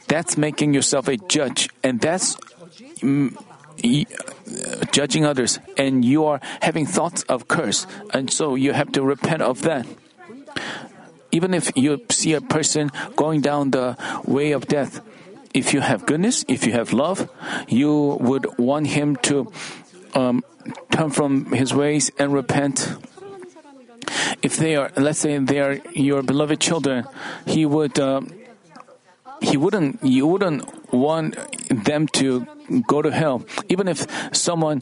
that's 0.09 0.39
making 0.39 0.73
yourself 0.73 1.09
a 1.09 1.17
judge, 1.17 1.69
and 1.83 2.01
that's 2.01 2.37
mm, 3.03 3.37
judging 4.93 5.25
others, 5.25 5.59
and 5.77 6.05
you 6.05 6.25
are 6.25 6.41
having 6.63 6.87
thoughts 6.87 7.23
of 7.25 7.49
curse, 7.49 7.87
and 8.15 8.31
so 8.31 8.55
you 8.55 8.73
have 8.73 8.93
to 8.93 9.03
repent 9.03 9.43
of 9.43 9.63
that. 9.63 9.87
Even 11.33 11.53
if 11.53 11.73
you 11.77 12.01
see 12.11 12.33
a 12.33 12.41
person 12.41 12.91
going 13.17 13.41
down 13.41 13.73
the 13.73 13.99
way 14.25 14.53
of 14.53 14.69
death, 14.69 15.01
if 15.55 15.73
you 15.73 15.81
have 15.81 16.05
goodness, 16.05 16.45
if 16.49 16.67
you 16.67 16.73
have 16.73 16.93
love, 16.93 17.31
you 17.69 18.19
would 18.21 18.59
want 18.59 18.89
him 18.89 19.17
to 19.31 19.51
um, 20.15 20.43
turn 20.91 21.11
from 21.11 21.53
his 21.53 21.73
ways 21.73 22.11
and 22.19 22.33
repent. 22.35 22.97
If 24.43 24.57
they 24.59 24.77
are, 24.77 24.91
let's 24.97 25.21
say 25.21 25.39
they 25.39 25.61
are 25.61 25.81
your 25.95 26.23
beloved 26.23 26.61
children, 26.61 27.07
he 27.47 27.65
would. 27.65 27.99
um 27.99 28.29
he 29.41 29.57
wouldn't 29.57 30.01
you 30.03 30.27
wouldn't 30.27 30.63
want 30.93 31.37
them 31.69 32.07
to 32.09 32.47
go 32.87 33.03
to 33.03 33.11
hell 33.11 33.45
even 33.69 33.89
if 33.89 34.07
someone 34.33 34.81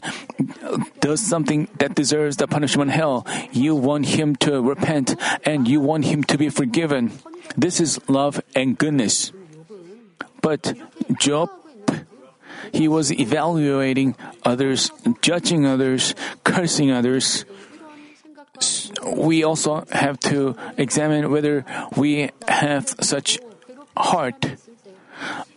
does 1.01 1.19
something 1.19 1.67
that 1.79 1.95
deserves 1.95 2.37
the 2.37 2.47
punishment 2.47 2.91
hell 2.91 3.25
you 3.51 3.75
want 3.75 4.05
him 4.05 4.35
to 4.37 4.61
repent 4.61 5.15
and 5.43 5.67
you 5.67 5.81
want 5.81 6.05
him 6.05 6.23
to 6.23 6.37
be 6.37 6.47
forgiven 6.47 7.11
this 7.57 7.81
is 7.81 7.99
love 8.07 8.39
and 8.55 8.77
goodness 8.77 9.33
but 10.43 10.75
job 11.17 11.49
he 12.71 12.87
was 12.87 13.11
evaluating 13.11 14.15
others 14.43 14.91
judging 15.21 15.65
others 15.65 16.13
cursing 16.43 16.91
others 16.91 17.45
we 19.05 19.43
also 19.43 19.85
have 19.91 20.19
to 20.31 20.55
examine 20.77 21.31
whether 21.31 21.65
we 21.95 22.29
have 22.47 22.87
such 23.01 23.39
heart. 23.95 24.45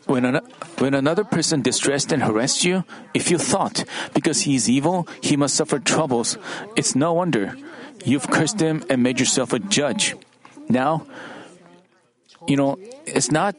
When, 0.06 0.24
an, 0.24 0.40
when 0.78 0.94
another 0.94 1.24
person 1.24 1.62
distressed 1.62 2.12
and 2.12 2.22
harassed 2.22 2.64
you, 2.64 2.84
if 3.12 3.30
you 3.30 3.38
thought, 3.38 3.84
because 4.14 4.42
he 4.42 4.54
is 4.54 4.70
evil, 4.70 5.08
he 5.20 5.36
must 5.36 5.56
suffer 5.56 5.78
troubles, 5.78 6.38
it's 6.76 6.94
no 6.94 7.12
wonder. 7.12 7.56
You've 8.04 8.30
cursed 8.30 8.60
him 8.60 8.84
and 8.88 9.02
made 9.02 9.18
yourself 9.18 9.52
a 9.52 9.58
judge. 9.58 10.14
Now, 10.68 11.06
you 12.46 12.56
know, 12.56 12.78
it's 13.04 13.32
not 13.32 13.56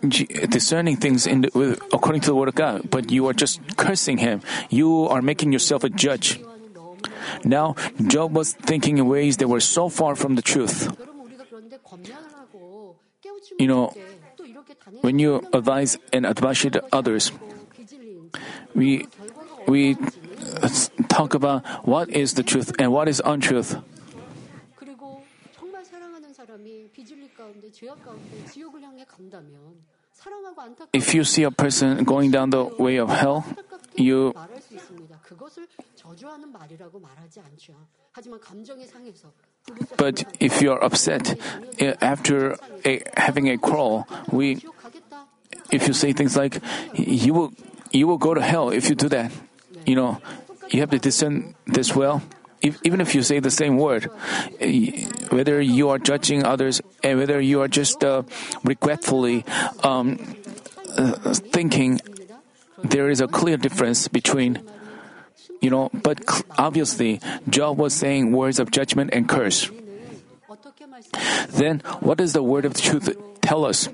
discerning 0.00 0.96
things 0.96 1.26
the, 1.42 1.78
according 1.92 2.20
to 2.22 2.26
the 2.28 2.34
word 2.34 2.48
of 2.48 2.54
God, 2.54 2.90
but 2.90 3.10
you 3.10 3.26
are 3.28 3.32
just 3.32 3.60
cursing 3.76 4.18
him. 4.18 4.42
You 4.70 5.08
are 5.08 5.22
making 5.22 5.52
yourself 5.52 5.84
a 5.84 5.88
judge. 5.88 6.40
Now, 7.44 7.74
Job 8.06 8.34
was 8.34 8.52
thinking 8.52 8.98
in 8.98 9.06
ways 9.06 9.38
that 9.38 9.48
were 9.48 9.60
so 9.60 9.88
far 9.88 10.14
from 10.16 10.34
the 10.34 10.42
truth. 10.42 10.94
You 13.58 13.66
know, 13.66 13.94
when 15.00 15.18
you 15.18 15.46
advise 15.52 15.98
and 16.12 16.26
advise 16.26 16.64
others, 16.92 17.32
we 18.74 19.08
we 19.66 19.96
uh, 20.62 20.68
talk 21.08 21.34
about 21.34 21.64
what 21.86 22.10
is 22.10 22.34
the 22.34 22.42
truth 22.42 22.72
and 22.78 22.92
what 22.92 23.08
is 23.08 23.22
untruth. 23.24 23.80
If 30.92 31.14
you 31.14 31.24
see 31.24 31.42
a 31.42 31.50
person 31.50 32.04
going 32.04 32.30
down 32.30 32.50
the 32.50 32.64
way 32.64 32.96
of 32.96 33.10
hell, 33.10 33.44
you 33.94 34.32
but 39.96 40.24
if 40.40 40.62
you 40.62 40.72
are 40.72 40.82
upset 40.82 41.38
after 42.00 42.56
a, 42.84 43.02
having 43.16 43.50
a 43.50 43.58
quarrel, 43.58 44.06
we 44.32 44.58
if 45.70 45.86
you 45.86 45.92
say 45.92 46.12
things 46.12 46.36
like 46.36 46.60
you 46.94 47.34
will 47.34 47.52
you 47.90 48.06
will 48.06 48.18
go 48.18 48.32
to 48.32 48.40
hell 48.40 48.70
if 48.70 48.88
you 48.88 48.94
do 48.94 49.08
that, 49.08 49.30
you 49.84 49.94
know 49.96 50.20
you 50.70 50.80
have 50.80 50.90
to 50.90 50.98
discern 50.98 51.54
this 51.66 51.94
well 51.94 52.22
if, 52.66 52.80
even 52.82 53.00
if 53.00 53.14
you 53.14 53.22
say 53.22 53.38
the 53.38 53.50
same 53.50 53.76
word, 53.78 54.10
eh, 54.60 55.06
whether 55.30 55.60
you 55.60 55.88
are 55.90 55.98
judging 55.98 56.44
others 56.44 56.80
and 57.02 57.18
whether 57.18 57.40
you 57.40 57.60
are 57.62 57.68
just 57.68 58.02
uh, 58.04 58.22
regretfully 58.64 59.44
um, 59.82 60.18
uh, 60.96 61.34
thinking, 61.52 62.00
there 62.82 63.08
is 63.08 63.20
a 63.20 63.28
clear 63.28 63.56
difference 63.56 64.08
between, 64.08 64.62
you 65.60 65.70
know, 65.70 65.90
but 65.92 66.20
obviously, 66.58 67.20
Job 67.48 67.78
was 67.78 67.94
saying 67.94 68.32
words 68.32 68.58
of 68.58 68.70
judgment 68.70 69.10
and 69.12 69.28
curse. 69.28 69.70
Then, 71.48 71.80
what 72.00 72.18
does 72.18 72.32
the 72.32 72.42
word 72.42 72.64
of 72.64 72.74
truth 72.74 73.14
tell 73.40 73.64
us? 73.64 73.88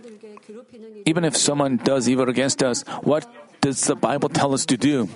Even 1.05 1.25
if 1.25 1.37
someone 1.37 1.77
does 1.77 2.09
evil 2.09 2.29
against 2.29 2.63
us, 2.63 2.83
what 3.03 3.27
does 3.63 3.87
the 3.87 3.95
Bible 3.95 4.29
tell 4.29 4.53
us 4.53 4.67
to 4.67 4.77
do? 4.77 5.09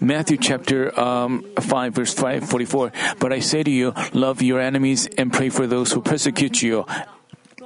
Matthew 0.00 0.38
chapter 0.38 0.94
um, 0.98 1.44
5 1.60 1.92
verse 1.92 2.14
5, 2.14 2.48
44. 2.48 2.92
But 3.18 3.32
I 3.32 3.40
say 3.40 3.62
to 3.62 3.70
you, 3.70 3.92
love 4.14 4.40
your 4.40 4.60
enemies 4.60 5.06
and 5.18 5.32
pray 5.32 5.50
for 5.50 5.66
those 5.66 5.92
who 5.92 6.00
persecute 6.00 6.62
you. 6.62 6.86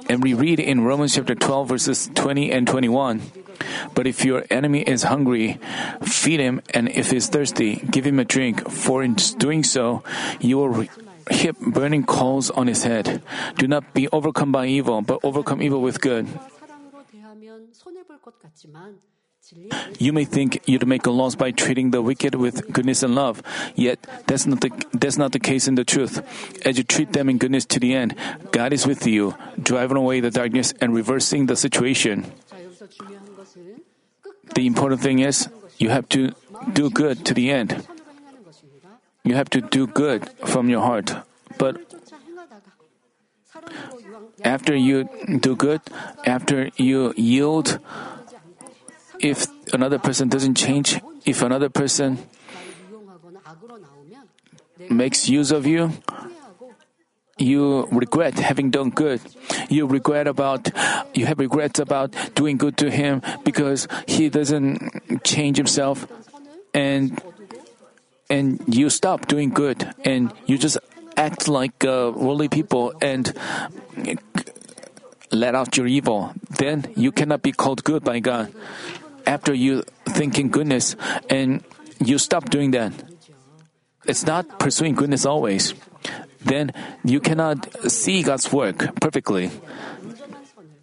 And 0.09 0.23
we 0.23 0.33
read 0.33 0.59
in 0.59 0.81
Romans 0.81 1.15
chapter 1.15 1.35
12 1.35 1.69
verses 1.69 2.09
20 2.15 2.51
and 2.51 2.67
21. 2.67 3.21
But 3.93 4.07
if 4.07 4.25
your 4.25 4.43
enemy 4.49 4.81
is 4.81 5.03
hungry, 5.03 5.59
feed 6.01 6.39
him, 6.39 6.61
and 6.73 6.89
if 6.89 7.11
he's 7.11 7.29
thirsty, 7.29 7.75
give 7.75 8.05
him 8.05 8.19
a 8.19 8.25
drink, 8.25 8.69
for 8.69 9.03
in 9.03 9.15
doing 9.37 9.63
so, 9.63 10.03
you 10.39 10.57
will 10.57 10.85
heap 11.29 11.57
burning 11.59 12.05
coals 12.05 12.49
on 12.51 12.67
his 12.67 12.83
head. 12.83 13.21
Do 13.57 13.67
not 13.67 13.93
be 13.93 14.07
overcome 14.09 14.51
by 14.51 14.67
evil, 14.67 15.01
but 15.01 15.19
overcome 15.23 15.61
evil 15.61 15.81
with 15.81 16.01
good. 16.01 16.27
You 19.99 20.13
may 20.13 20.25
think 20.25 20.61
you'd 20.65 20.87
make 20.87 21.05
a 21.05 21.11
loss 21.11 21.35
by 21.35 21.51
treating 21.51 21.91
the 21.91 22.01
wicked 22.01 22.35
with 22.35 22.71
goodness 22.71 23.03
and 23.03 23.15
love, 23.15 23.41
yet 23.75 24.05
that's 24.27 24.45
not 24.45 24.61
the, 24.61 24.71
that's 24.93 25.17
not 25.17 25.31
the 25.31 25.39
case 25.39 25.67
in 25.67 25.75
the 25.75 25.85
truth. 25.85 26.19
As 26.65 26.77
you 26.77 26.83
treat 26.83 27.13
them 27.13 27.29
in 27.29 27.37
goodness 27.37 27.65
to 27.65 27.79
the 27.79 27.95
end, 27.95 28.15
God 28.51 28.73
is 28.73 28.85
with 28.85 29.07
you, 29.07 29.35
driving 29.61 29.97
away 29.97 30.19
the 30.19 30.31
darkness 30.31 30.73
and 30.81 30.93
reversing 30.93 31.45
the 31.45 31.55
situation. 31.55 32.31
The 34.55 34.67
important 34.67 35.01
thing 35.01 35.19
is 35.19 35.47
you 35.77 35.89
have 35.89 36.09
to 36.09 36.33
do 36.73 36.89
good 36.89 37.25
to 37.25 37.33
the 37.33 37.51
end. 37.51 37.87
You 39.23 39.35
have 39.35 39.49
to 39.51 39.61
do 39.61 39.87
good 39.87 40.29
from 40.45 40.69
your 40.69 40.81
heart. 40.81 41.13
But 41.57 41.81
after 44.43 44.75
you 44.75 45.09
do 45.39 45.55
good, 45.55 45.81
after 46.25 46.69
you 46.75 47.13
yield, 47.15 47.79
if 49.19 49.47
another 49.73 49.99
person 49.99 50.29
doesn't 50.29 50.55
change, 50.55 50.99
if 51.25 51.41
another 51.41 51.69
person 51.69 52.19
makes 54.89 55.27
use 55.27 55.51
of 55.51 55.65
you, 55.65 55.91
you 57.37 57.85
regret 57.91 58.39
having 58.39 58.71
done 58.71 58.89
good. 58.89 59.21
You 59.69 59.85
regret 59.85 60.27
about, 60.27 60.69
you 61.13 61.25
have 61.25 61.39
regrets 61.39 61.79
about 61.79 62.15
doing 62.33 62.57
good 62.57 62.77
to 62.77 62.89
him 62.89 63.21
because 63.43 63.87
he 64.07 64.29
doesn't 64.29 65.23
change 65.23 65.57
himself 65.57 66.07
and, 66.73 67.21
and 68.29 68.63
you 68.67 68.89
stop 68.89 69.27
doing 69.27 69.49
good 69.49 69.93
and 70.03 70.33
you 70.45 70.57
just 70.57 70.77
act 71.15 71.47
like 71.47 71.85
uh, 71.85 72.11
worldly 72.15 72.49
people 72.49 72.93
and 73.01 73.33
let 75.31 75.55
out 75.55 75.77
your 75.77 75.87
evil. 75.87 76.33
Then 76.57 76.93
you 76.95 77.11
cannot 77.11 77.41
be 77.41 77.51
called 77.51 77.83
good 77.83 78.03
by 78.03 78.19
God. 78.19 78.53
After 79.27 79.53
you 79.53 79.83
thinking 80.07 80.47
goodness 80.47 80.95
and 81.29 81.63
you 81.99 82.17
stop 82.17 82.49
doing 82.49 82.71
that. 82.71 82.93
It's 84.07 84.25
not 84.25 84.57
pursuing 84.57 84.95
goodness 84.95 85.25
always. 85.25 85.73
Then 86.39 86.71
you 87.03 87.19
cannot 87.19 87.67
see 87.91 88.23
God's 88.23 88.51
work 88.53 88.95
perfectly. 89.01 89.51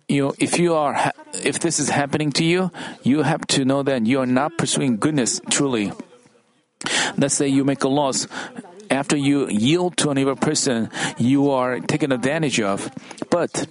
You, 0.08 0.28
know, 0.28 0.34
if 0.38 0.58
you 0.58 0.74
are, 0.74 1.12
if 1.32 1.60
this 1.60 1.80
is 1.80 1.88
happening 1.88 2.30
to 2.32 2.44
you, 2.44 2.70
you 3.02 3.22
have 3.22 3.46
to 3.56 3.64
know 3.64 3.82
that 3.82 4.04
you 4.04 4.20
are 4.20 4.26
not 4.26 4.58
pursuing 4.58 4.98
goodness 4.98 5.40
truly. 5.48 5.92
Let's 7.16 7.34
say 7.34 7.48
you 7.48 7.64
make 7.64 7.82
a 7.82 7.88
loss. 7.88 8.28
After 8.90 9.16
you 9.16 9.48
yield 9.48 9.96
to 9.98 10.10
an 10.10 10.18
evil 10.18 10.36
person, 10.36 10.90
you 11.16 11.50
are 11.50 11.80
taken 11.80 12.12
advantage 12.12 12.60
of. 12.60 12.92
But 13.30 13.66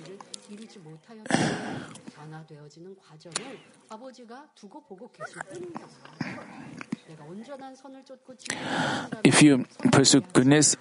if 9.24 9.42
you 9.42 9.66
pursue 9.92 10.22
goodness 10.34 10.76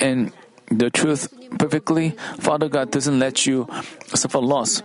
and 0.00 0.32
the 0.70 0.90
truth 0.90 1.28
perfectly, 1.58 2.10
Father 2.38 2.68
God 2.68 2.90
doesn't 2.90 3.18
let 3.18 3.46
you 3.46 3.68
suffer 4.14 4.38
loss. 4.38 4.82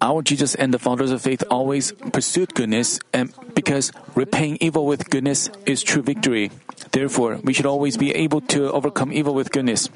Our 0.00 0.22
Jesus 0.22 0.54
and 0.54 0.74
the 0.74 0.78
fathers 0.78 1.10
of 1.10 1.22
faith 1.22 1.42
always 1.50 1.92
pursued 2.12 2.54
goodness, 2.54 3.00
and 3.12 3.32
because 3.54 3.92
repaying 4.14 4.58
evil 4.60 4.86
with 4.86 5.08
goodness 5.10 5.50
is 5.64 5.82
true 5.82 6.02
victory. 6.02 6.50
Therefore, 6.92 7.40
we 7.42 7.52
should 7.52 7.66
always 7.66 7.96
be 7.96 8.14
able 8.14 8.40
to 8.52 8.70
overcome 8.72 9.12
evil 9.12 9.34
with 9.34 9.50
goodness 9.50 9.88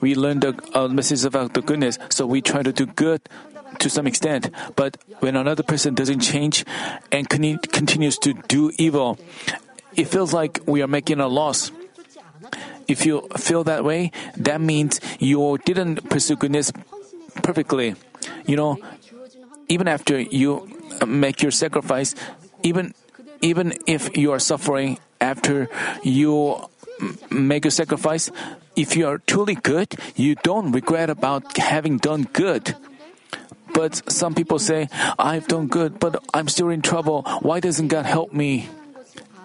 we 0.00 0.14
learn 0.14 0.40
the 0.40 0.58
uh, 0.74 0.88
message 0.88 1.24
about 1.24 1.54
the 1.54 1.62
goodness, 1.62 1.98
so 2.10 2.26
we 2.26 2.40
try 2.42 2.62
to 2.62 2.72
do 2.72 2.86
good 2.86 3.22
to 3.78 3.90
some 3.90 4.06
extent. 4.06 4.50
But 4.74 4.96
when 5.20 5.36
another 5.36 5.62
person 5.62 5.94
doesn't 5.94 6.20
change 6.20 6.64
and 7.10 7.28
con- 7.28 7.58
continues 7.58 8.18
to 8.18 8.34
do 8.48 8.72
evil, 8.78 9.18
it 9.94 10.08
feels 10.08 10.32
like 10.32 10.60
we 10.66 10.82
are 10.82 10.88
making 10.88 11.20
a 11.20 11.28
loss. 11.28 11.72
If 12.86 13.04
you 13.04 13.28
feel 13.36 13.64
that 13.64 13.84
way, 13.84 14.12
that 14.36 14.60
means 14.60 15.00
you 15.18 15.58
didn't 15.64 16.08
pursue 16.08 16.36
goodness 16.36 16.72
perfectly. 17.42 17.96
You 18.46 18.56
know, 18.56 18.78
even 19.68 19.88
after 19.88 20.20
you 20.20 20.68
uh, 21.00 21.06
make 21.06 21.42
your 21.42 21.50
sacrifice, 21.50 22.14
even 22.62 22.94
even 23.40 23.74
if 23.86 24.16
you 24.16 24.32
are 24.32 24.38
suffering 24.38 24.98
after 25.20 25.68
you 26.02 26.56
make 27.30 27.64
a 27.64 27.70
sacrifice, 27.70 28.30
if 28.76 28.96
you 28.96 29.08
are 29.08 29.18
truly 29.18 29.56
good, 29.56 29.96
you 30.14 30.36
don't 30.36 30.72
regret 30.72 31.10
about 31.10 31.56
having 31.56 31.96
done 31.96 32.28
good. 32.32 32.76
But 33.72 34.10
some 34.10 34.34
people 34.34 34.58
say, 34.58 34.88
I've 35.18 35.48
done 35.48 35.66
good, 35.66 35.98
but 35.98 36.22
I'm 36.32 36.48
still 36.48 36.68
in 36.68 36.82
trouble. 36.82 37.22
Why 37.40 37.60
doesn't 37.60 37.88
God 37.88 38.06
help 38.06 38.32
me? 38.32 38.68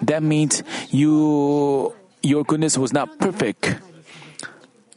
That 0.03 0.23
means 0.23 0.63
you, 0.89 1.93
your 2.21 2.43
goodness 2.43 2.77
was 2.77 2.93
not 2.93 3.19
perfect. 3.19 3.75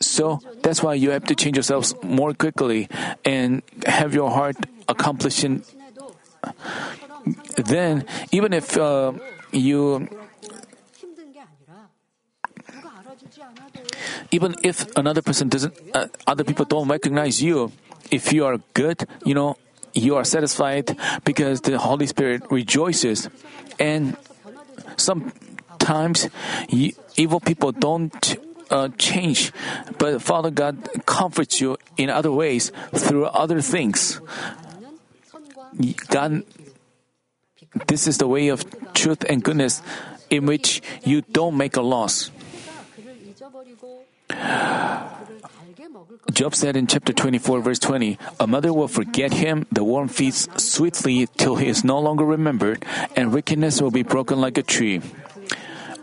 So 0.00 0.40
that's 0.62 0.82
why 0.82 0.94
you 0.94 1.10
have 1.10 1.24
to 1.24 1.34
change 1.34 1.56
yourselves 1.56 1.94
more 2.02 2.34
quickly 2.34 2.88
and 3.24 3.62
have 3.86 4.14
your 4.14 4.30
heart 4.30 4.56
accomplishing. 4.88 5.64
Then, 7.56 8.04
even 8.32 8.52
if 8.52 8.76
uh, 8.76 9.12
you 9.50 10.08
even 14.34 14.56
if 14.64 14.90
another 14.96 15.22
person 15.22 15.48
doesn't, 15.48 15.78
uh, 15.94 16.08
other 16.26 16.42
people 16.42 16.64
don't 16.64 16.88
recognize 16.88 17.40
you, 17.40 17.70
if 18.10 18.32
you 18.32 18.44
are 18.44 18.58
good, 18.74 19.06
you 19.24 19.32
know, 19.32 19.56
you 19.94 20.16
are 20.16 20.24
satisfied 20.24 20.98
because 21.22 21.60
the 21.60 21.78
Holy 21.78 22.06
Spirit 22.08 22.42
rejoices. 22.50 23.30
And 23.78 24.16
sometimes 24.96 26.28
you, 26.68 26.90
evil 27.16 27.38
people 27.38 27.70
don't 27.70 28.36
uh, 28.70 28.88
change, 28.98 29.52
but 29.98 30.20
Father 30.20 30.50
God 30.50 30.82
comforts 31.06 31.60
you 31.60 31.78
in 31.96 32.10
other 32.10 32.32
ways 32.32 32.72
through 32.92 33.26
other 33.26 33.60
things. 33.60 34.20
God, 36.08 36.42
this 37.86 38.08
is 38.08 38.18
the 38.18 38.26
way 38.26 38.48
of 38.48 38.66
truth 38.94 39.22
and 39.30 39.44
goodness 39.44 39.80
in 40.28 40.46
which 40.46 40.82
you 41.04 41.22
don't 41.22 41.56
make 41.56 41.76
a 41.76 41.82
loss. 41.82 42.32
Job 46.32 46.54
said 46.54 46.76
in 46.76 46.86
chapter 46.86 47.12
24, 47.12 47.60
verse 47.60 47.78
20, 47.78 48.18
A 48.40 48.46
mother 48.46 48.72
will 48.72 48.88
forget 48.88 49.32
him, 49.32 49.66
the 49.70 49.84
worm 49.84 50.08
feeds 50.08 50.48
sweetly 50.60 51.28
till 51.36 51.56
he 51.56 51.68
is 51.68 51.84
no 51.84 51.98
longer 51.98 52.24
remembered, 52.24 52.84
and 53.14 53.32
wickedness 53.32 53.80
will 53.80 53.92
be 53.92 54.02
broken 54.02 54.40
like 54.40 54.58
a 54.58 54.62
tree. 54.62 55.00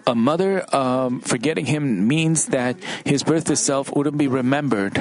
A 0.08 0.15
mother 0.15 0.63
um, 0.75 1.19
forgetting 1.21 1.65
him 1.65 2.08
means 2.08 2.47
that 2.47 2.77
his 3.06 3.23
birth 3.23 3.49
itself 3.49 3.93
wouldn't 3.95 4.17
be 4.17 4.27
remembered. 4.27 4.97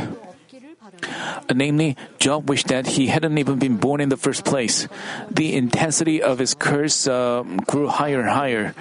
Namely, 1.52 1.96
Job 2.18 2.48
wished 2.48 2.68
that 2.68 2.86
he 2.86 3.06
hadn't 3.06 3.38
even 3.38 3.58
been 3.58 3.76
born 3.76 4.00
in 4.00 4.08
the 4.08 4.16
first 4.16 4.44
place. 4.44 4.88
The 5.30 5.56
intensity 5.56 6.22
of 6.22 6.38
his 6.38 6.54
curse 6.54 7.06
uh, 7.06 7.42
grew 7.66 7.88
higher 7.88 8.20
and 8.20 8.30
higher 8.30 8.74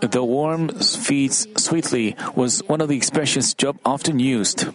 the 0.00 0.24
worm 0.24 0.68
feeds 0.68 1.46
sweetly 1.56 2.16
was 2.34 2.62
one 2.66 2.80
of 2.80 2.88
the 2.88 2.96
expressions 2.96 3.54
Job 3.54 3.78
often 3.84 4.18
used. 4.18 4.66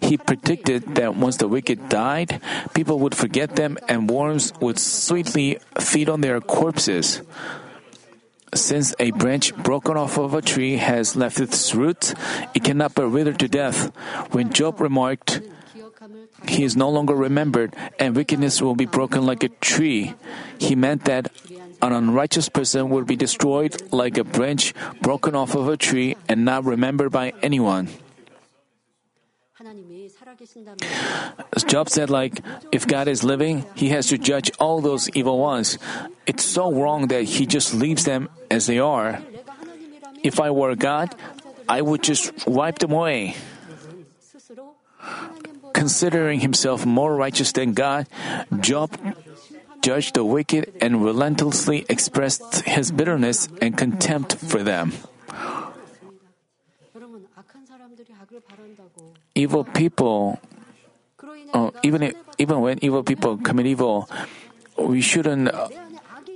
He 0.00 0.16
predicted 0.16 0.94
that 0.94 1.16
once 1.16 1.36
the 1.36 1.48
wicked 1.48 1.88
died, 1.88 2.40
people 2.74 2.98
would 3.00 3.14
forget 3.14 3.56
them 3.56 3.76
and 3.88 4.08
worms 4.08 4.52
would 4.60 4.78
sweetly 4.78 5.58
feed 5.78 6.08
on 6.08 6.20
their 6.20 6.40
corpses. 6.40 7.22
Since 8.54 8.94
a 8.98 9.10
branch 9.10 9.54
broken 9.56 9.96
off 9.96 10.16
of 10.16 10.32
a 10.32 10.40
tree 10.40 10.76
has 10.76 11.16
left 11.16 11.40
its 11.40 11.74
roots, 11.74 12.14
it 12.54 12.64
cannot 12.64 12.94
but 12.94 13.10
wither 13.10 13.34
to 13.34 13.48
death. 13.48 13.92
When 14.32 14.52
Job 14.52 14.80
remarked, 14.80 15.42
he 16.46 16.64
is 16.64 16.76
no 16.76 16.88
longer 16.88 17.14
remembered, 17.14 17.76
and 17.98 18.16
wickedness 18.16 18.62
will 18.62 18.74
be 18.74 18.86
broken 18.86 19.26
like 19.26 19.42
a 19.42 19.52
tree. 19.60 20.14
He 20.58 20.74
meant 20.74 21.04
that 21.04 21.30
an 21.80 21.92
unrighteous 21.92 22.48
person 22.48 22.90
will 22.90 23.04
be 23.04 23.16
destroyed 23.16 23.92
like 23.92 24.18
a 24.18 24.24
branch 24.24 24.74
broken 25.00 25.34
off 25.34 25.54
of 25.54 25.68
a 25.68 25.76
tree 25.76 26.16
and 26.28 26.44
not 26.44 26.64
remembered 26.64 27.12
by 27.12 27.32
anyone. 27.42 27.88
Job 31.66 31.88
said, 31.88 32.10
like, 32.10 32.40
if 32.72 32.86
God 32.86 33.08
is 33.08 33.22
living, 33.24 33.64
he 33.74 33.88
has 33.90 34.08
to 34.08 34.18
judge 34.18 34.50
all 34.58 34.80
those 34.80 35.08
evil 35.10 35.38
ones. 35.38 35.78
It's 36.26 36.44
so 36.44 36.72
wrong 36.72 37.08
that 37.08 37.24
he 37.24 37.46
just 37.46 37.74
leaves 37.74 38.04
them 38.04 38.28
as 38.50 38.66
they 38.66 38.78
are. 38.78 39.20
If 40.22 40.40
I 40.40 40.50
were 40.50 40.74
God, 40.74 41.14
I 41.68 41.82
would 41.82 42.02
just 42.02 42.46
wipe 42.46 42.78
them 42.78 42.92
away. 42.92 43.36
Considering 45.74 46.40
himself 46.40 46.86
more 46.86 47.14
righteous 47.14 47.52
than 47.52 47.72
God, 47.72 48.08
Job 48.60 48.96
judged 49.82 50.14
the 50.14 50.24
wicked 50.24 50.72
and 50.80 51.04
relentlessly 51.04 51.86
expressed 51.88 52.66
his 52.66 52.90
bitterness 52.90 53.48
and 53.60 53.76
contempt 53.76 54.36
for 54.36 54.62
them. 54.62 54.92
Evil 59.34 59.64
people, 59.64 60.40
uh, 61.54 61.70
even, 61.82 62.12
even 62.38 62.60
when 62.60 62.78
evil 62.82 63.02
people 63.02 63.36
commit 63.38 63.66
evil, 63.66 64.08
we 64.76 65.00
shouldn't 65.00 65.50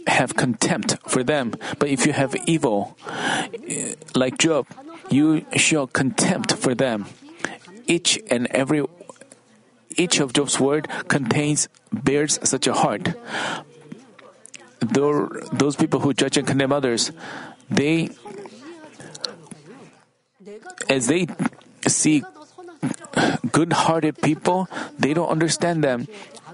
have 0.06 0.34
contempt 0.34 0.96
for 1.06 1.22
them. 1.22 1.54
But 1.78 1.88
if 1.88 2.06
you 2.06 2.12
have 2.12 2.34
evil, 2.46 2.96
like 4.14 4.38
Job, 4.38 4.66
you 5.10 5.44
show 5.56 5.86
contempt 5.86 6.54
for 6.54 6.74
them. 6.74 7.06
Each 7.86 8.18
and 8.30 8.46
every 8.50 8.84
each 9.96 10.20
of 10.20 10.32
Job's 10.32 10.58
word 10.60 10.88
contains 11.08 11.68
bears 11.92 12.38
such 12.42 12.66
a 12.66 12.72
heart. 12.72 13.14
Though 14.80 15.28
those 15.52 15.76
people 15.76 16.00
who 16.00 16.12
judge 16.12 16.36
and 16.36 16.46
condemn 16.46 16.72
others, 16.72 17.12
they 17.70 18.10
as 20.88 21.06
they 21.06 21.26
see 21.86 22.24
good-hearted 23.52 24.20
people, 24.20 24.68
they 24.98 25.14
don't 25.14 25.28
understand 25.28 25.84
them, 25.84 26.08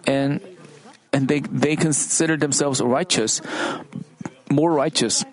and 0.07 0.40
and 1.12 1.29
they 1.29 1.40
they 1.40 1.74
consider 1.77 2.37
themselves 2.37 2.81
righteous, 2.81 3.40
more 4.51 4.72
righteous. 4.72 5.24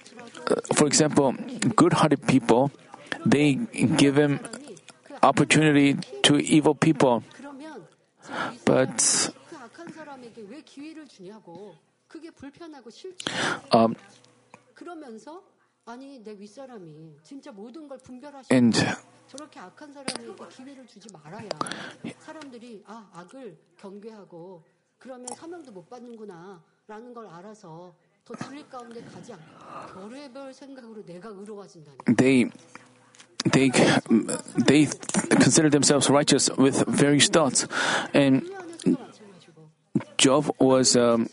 For 0.73 0.87
example, 0.87 1.33
good-hearted 1.75 2.27
people, 2.27 2.71
they 3.25 3.55
give 3.97 4.17
him 4.17 4.39
opportunity 5.21 5.97
to 6.23 6.37
evil 6.37 6.75
people, 6.75 7.23
but 8.64 9.32
그 9.48 9.56
악한 9.56 9.92
사람에게 9.92 10.42
왜 10.42 10.62
기회를 10.62 11.06
주냐고. 11.08 11.74
그게 12.08 12.30
불편하고 12.30 12.90
싫지. 12.90 13.24
um, 13.72 13.94
그러면서 14.74 15.42
아니 15.84 16.18
내 16.18 16.32
윗사람이 16.32 17.18
진짜 17.22 17.52
모든 17.52 17.86
걸 17.86 17.98
분별하시고 17.98 18.52
and 18.54 18.78
저렇게 19.28 19.60
악한 19.60 19.92
사람에게 19.92 20.34
기회를 20.50 20.86
주지 20.86 21.08
말아야 21.12 21.48
사람들이 22.18 22.82
아 22.86 23.08
악을 23.12 23.56
경계하고 23.78 24.64
그러면 24.98 25.28
사명도 25.36 25.70
못 25.70 25.88
받는구나라는 25.88 27.14
걸 27.14 27.26
알아서 27.28 27.94
더 28.24 28.34
진리 28.34 28.68
가운데 28.68 29.00
가지 29.02 29.32
않고 29.32 29.94
별의별 29.94 30.52
생각으로 30.52 31.04
내가 31.04 31.28
의로워진다니 31.28 31.98
they 32.16 32.50
they 33.52 33.70
they 34.66 34.88
consider 35.35 35.69
themselves 35.69 36.09
righteous 36.09 36.49
with 36.57 36.85
various 36.87 37.27
thoughts. 37.27 37.67
And 38.13 38.47
Job 40.17 40.53
was 40.59 40.95
um, 40.95 41.29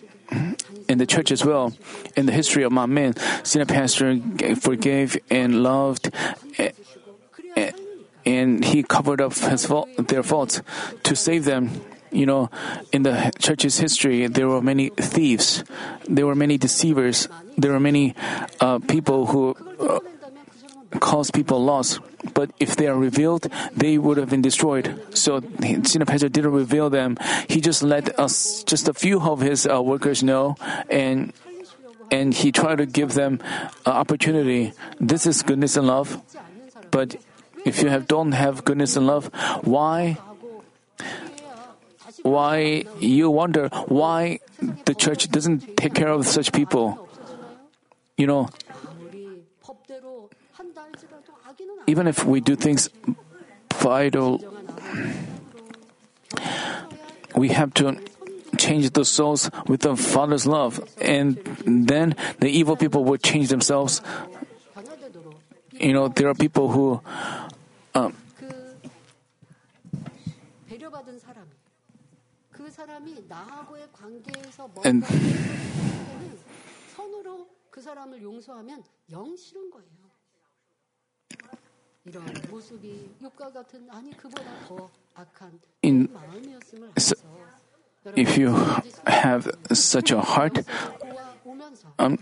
in 0.89 0.99
the 0.99 1.07
church 1.07 1.31
as 1.31 1.45
well. 1.45 1.73
In 2.17 2.27
the 2.27 2.33
history 2.33 2.63
of 2.63 2.73
Manmin, 2.73 3.19
senior 3.47 3.67
pastor 3.67 4.19
forgave 4.57 5.17
and 5.31 5.63
loved, 5.63 6.11
and 8.25 8.65
he 8.65 8.83
covered 8.83 9.21
up 9.21 9.35
his 9.35 9.67
fault, 9.67 9.89
their 10.09 10.23
faults 10.23 10.63
to 11.05 11.17
save 11.17 11.45
them. 11.45 11.71
You 12.13 12.27
know, 12.27 12.51
in 12.93 13.05
the 13.05 13.33
church's 13.39 13.79
history, 13.79 14.27
there 14.27 14.47
were 14.47 14.61
many 14.61 14.91
thieves, 14.91 15.65
there 16.07 16.27
were 16.27 16.35
many 16.35 16.59
deceivers, 16.59 17.27
there 17.57 17.73
were 17.73 17.81
many 17.81 18.15
uh, 18.61 18.81
people 18.81 19.27
who 19.27 19.57
uh, 19.81 20.01
caused 21.01 21.33
people 21.33 21.65
loss. 21.65 21.99
But 22.35 22.51
if 22.61 22.77
they 22.77 22.87
are 22.87 22.97
revealed, 22.97 23.49
they 23.75 23.99
would 23.99 24.17
have 24.17 24.31
been 24.31 24.43
destroyed. 24.43 25.01
So 25.11 25.41
Senior 25.61 26.07
Pastor 26.07 26.29
didn't 26.29 26.53
reveal 26.53 26.89
them. 26.89 27.17
He 27.49 27.61
just 27.61 27.83
let 27.83 28.19
us, 28.19 28.63
just 28.63 28.89
a 28.89 28.95
few 28.95 29.21
of 29.21 29.41
his 29.41 29.67
uh, 29.67 29.83
workers 29.83 30.23
know, 30.23 30.57
and 30.89 31.33
and 32.13 32.35
he 32.35 32.53
tried 32.53 32.77
to 32.77 32.87
give 32.87 33.15
them 33.15 33.41
uh, 33.87 33.91
opportunity. 33.91 34.73
This 35.01 35.27
is 35.27 35.43
goodness 35.43 35.77
and 35.77 35.87
love. 35.87 36.21
But 36.91 37.17
if 37.65 37.83
you 37.83 37.89
have 37.89 38.07
don't 38.07 38.33
have 38.33 38.65
goodness 38.65 38.97
and 38.97 39.07
love, 39.07 39.31
why? 39.65 40.19
Why 42.23 42.85
you 43.01 43.31
wonder 43.31 43.69
why 43.89 44.41
the 44.85 44.95
church 44.95 45.29
doesn't 45.31 45.77
take 45.77 45.95
care 45.95 46.09
of 46.09 46.27
such 46.27 46.53
people? 46.53 47.09
You 48.17 48.27
know, 48.27 48.51
even 51.87 52.07
if 52.07 52.25
we 52.25 52.41
do 52.41 52.57
things 52.57 52.89
vital, 53.75 54.41
we 57.35 57.49
have 57.49 57.75
to 57.75 57.99
change 58.59 58.91
the 58.91 59.05
souls 59.05 59.51
with 59.67 59.81
the 59.81 59.97
Father's 59.97 60.47
love, 60.47 60.81
and 61.01 61.37
then 61.67 62.15
the 62.39 62.49
evil 62.49 62.77
people 62.77 63.05
will 63.05 63.17
change 63.19 63.49
themselves. 63.49 64.01
You 65.73 65.93
know, 65.93 66.09
there 66.09 66.29
are 66.29 66.35
people 66.35 66.71
who. 66.71 67.01
Um, 67.95 68.15
and 74.85 75.05
in, 85.83 86.09
so 86.99 87.15
if 88.17 88.37
you 88.37 88.51
have 89.07 89.49
such 89.73 90.11
a 90.11 90.21
heart, 90.21 90.59
um, 92.01 92.19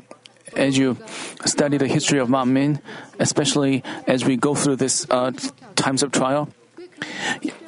as 0.54 0.76
you 0.76 0.98
study 1.46 1.78
the 1.78 1.88
history 1.88 2.18
of 2.18 2.28
Manmin, 2.28 2.82
especially 3.18 3.82
as 4.06 4.24
we 4.24 4.36
go 4.36 4.54
through 4.54 4.76
this 4.76 5.06
uh, 5.08 5.32
times 5.76 6.02
of 6.02 6.12
trial, 6.12 6.50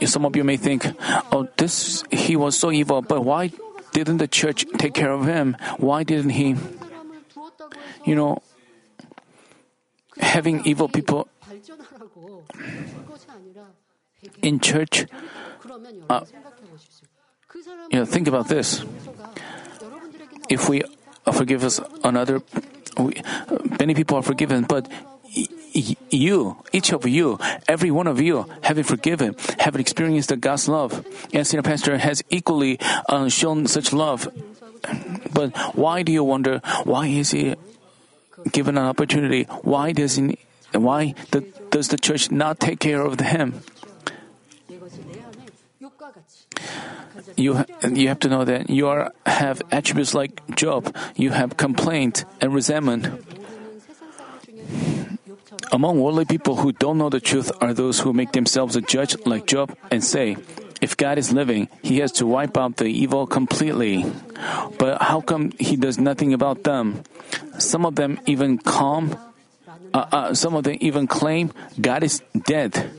some 0.05 0.27
of 0.27 0.37
you 0.37 0.44
may 0.44 0.59
think, 0.59 0.85
"Oh, 1.33 1.48
this 1.57 2.05
he 2.11 2.37
was 2.37 2.59
so 2.59 2.70
evil, 2.70 3.01
but 3.01 3.25
why 3.25 3.53
didn't 3.92 4.18
the 4.18 4.29
church 4.29 4.66
take 4.77 4.92
care 4.92 5.12
of 5.12 5.25
him? 5.25 5.57
Why 5.79 6.03
didn't 6.03 6.37
he?" 6.37 6.57
You 8.05 8.16
know, 8.16 8.42
having 10.20 10.66
evil 10.66 10.88
people 10.88 11.29
in 14.43 14.61
church, 14.61 15.07
uh, 16.09 16.25
you 17.91 17.99
know, 17.99 18.05
think 18.05 18.29
about 18.29 18.49
this. 18.49 18.85
If 20.49 20.69
we 20.69 20.83
forgive 21.33 21.65
us 21.65 21.81
another, 22.05 22.43
we, 22.99 23.15
uh, 23.17 23.59
many 23.79 23.95
people 23.95 24.19
are 24.19 24.23
forgiven, 24.23 24.65
but 24.65 24.89
you, 26.11 26.57
each 26.73 26.93
of 26.93 27.07
you, 27.07 27.39
every 27.67 27.91
one 27.91 28.07
of 28.07 28.21
you, 28.21 28.47
having 28.63 28.85
forgiven, 28.85 29.35
having 29.59 29.81
experienced 29.81 30.29
the 30.29 30.37
God's 30.37 30.69
love, 30.69 31.05
and 31.33 31.47
senior 31.47 31.63
pastor 31.63 31.99
has 31.99 32.23
equally 32.29 32.79
uh, 33.09 33.29
shown 33.29 33.67
such 33.67 33.93
love. 33.93 34.29
But 35.33 35.57
why 35.75 36.03
do 36.03 36.13
you 36.13 36.25
wonder? 36.25 36.61
Why 36.85 37.07
is 37.07 37.31
he 37.31 37.55
given 38.51 38.77
an 38.77 38.85
opportunity? 38.85 39.45
Why 39.63 39.93
doesn't 39.93 40.39
why 40.75 41.15
the, 41.31 41.41
does 41.71 41.89
the 41.89 41.99
church 41.99 42.31
not 42.31 42.61
take 42.61 42.81
care 42.81 43.03
of 43.03 43.21
him? 43.21 43.63
You, 47.37 47.65
you 47.89 48.09
have 48.09 48.21
to 48.21 48.29
know 48.29 48.45
that 48.45 48.71
you 48.71 48.89
are, 48.89 49.13
have 49.27 49.63
attributes 49.71 50.15
like 50.15 50.41
Job, 50.57 50.95
you 51.17 51.31
have 51.31 51.57
complaint 51.57 52.25
and 52.41 52.55
resentment. 52.55 53.07
Among 55.71 56.01
worldly 56.01 56.25
people 56.25 56.57
who 56.57 56.73
don't 56.73 56.99
know 56.99 57.09
the 57.09 57.21
truth 57.21 57.53
are 57.61 57.73
those 57.73 58.01
who 58.01 58.13
make 58.13 58.33
themselves 58.33 58.77
a 58.77 58.81
judge 58.81 59.17
like 59.25 59.47
Job 59.47 59.77
and 59.91 60.03
say, 60.05 60.37
if 60.81 60.97
God 60.97 61.17
is 61.17 61.33
living, 61.33 61.69
he 61.83 61.99
has 61.99 62.13
to 62.13 62.27
wipe 62.27 62.59
out 62.59 62.77
the 62.77 62.87
evil 62.87 63.27
completely. 63.27 64.05
But 64.79 65.01
how 65.01 65.21
come 65.21 65.53
he 65.59 65.77
does 65.77 65.99
nothing 65.99 66.35
about 66.35 66.65
them? 66.65 67.05
Some 67.59 67.87
of 67.87 67.95
them 67.95 68.19
even 68.27 68.59
come 68.59 69.17
uh, 69.94 70.07
uh, 70.12 70.35
some 70.35 70.55
of 70.55 70.64
them 70.64 70.76
even 70.81 71.07
claim 71.07 71.52
God 71.81 72.02
is 72.02 72.22
dead. 72.46 72.90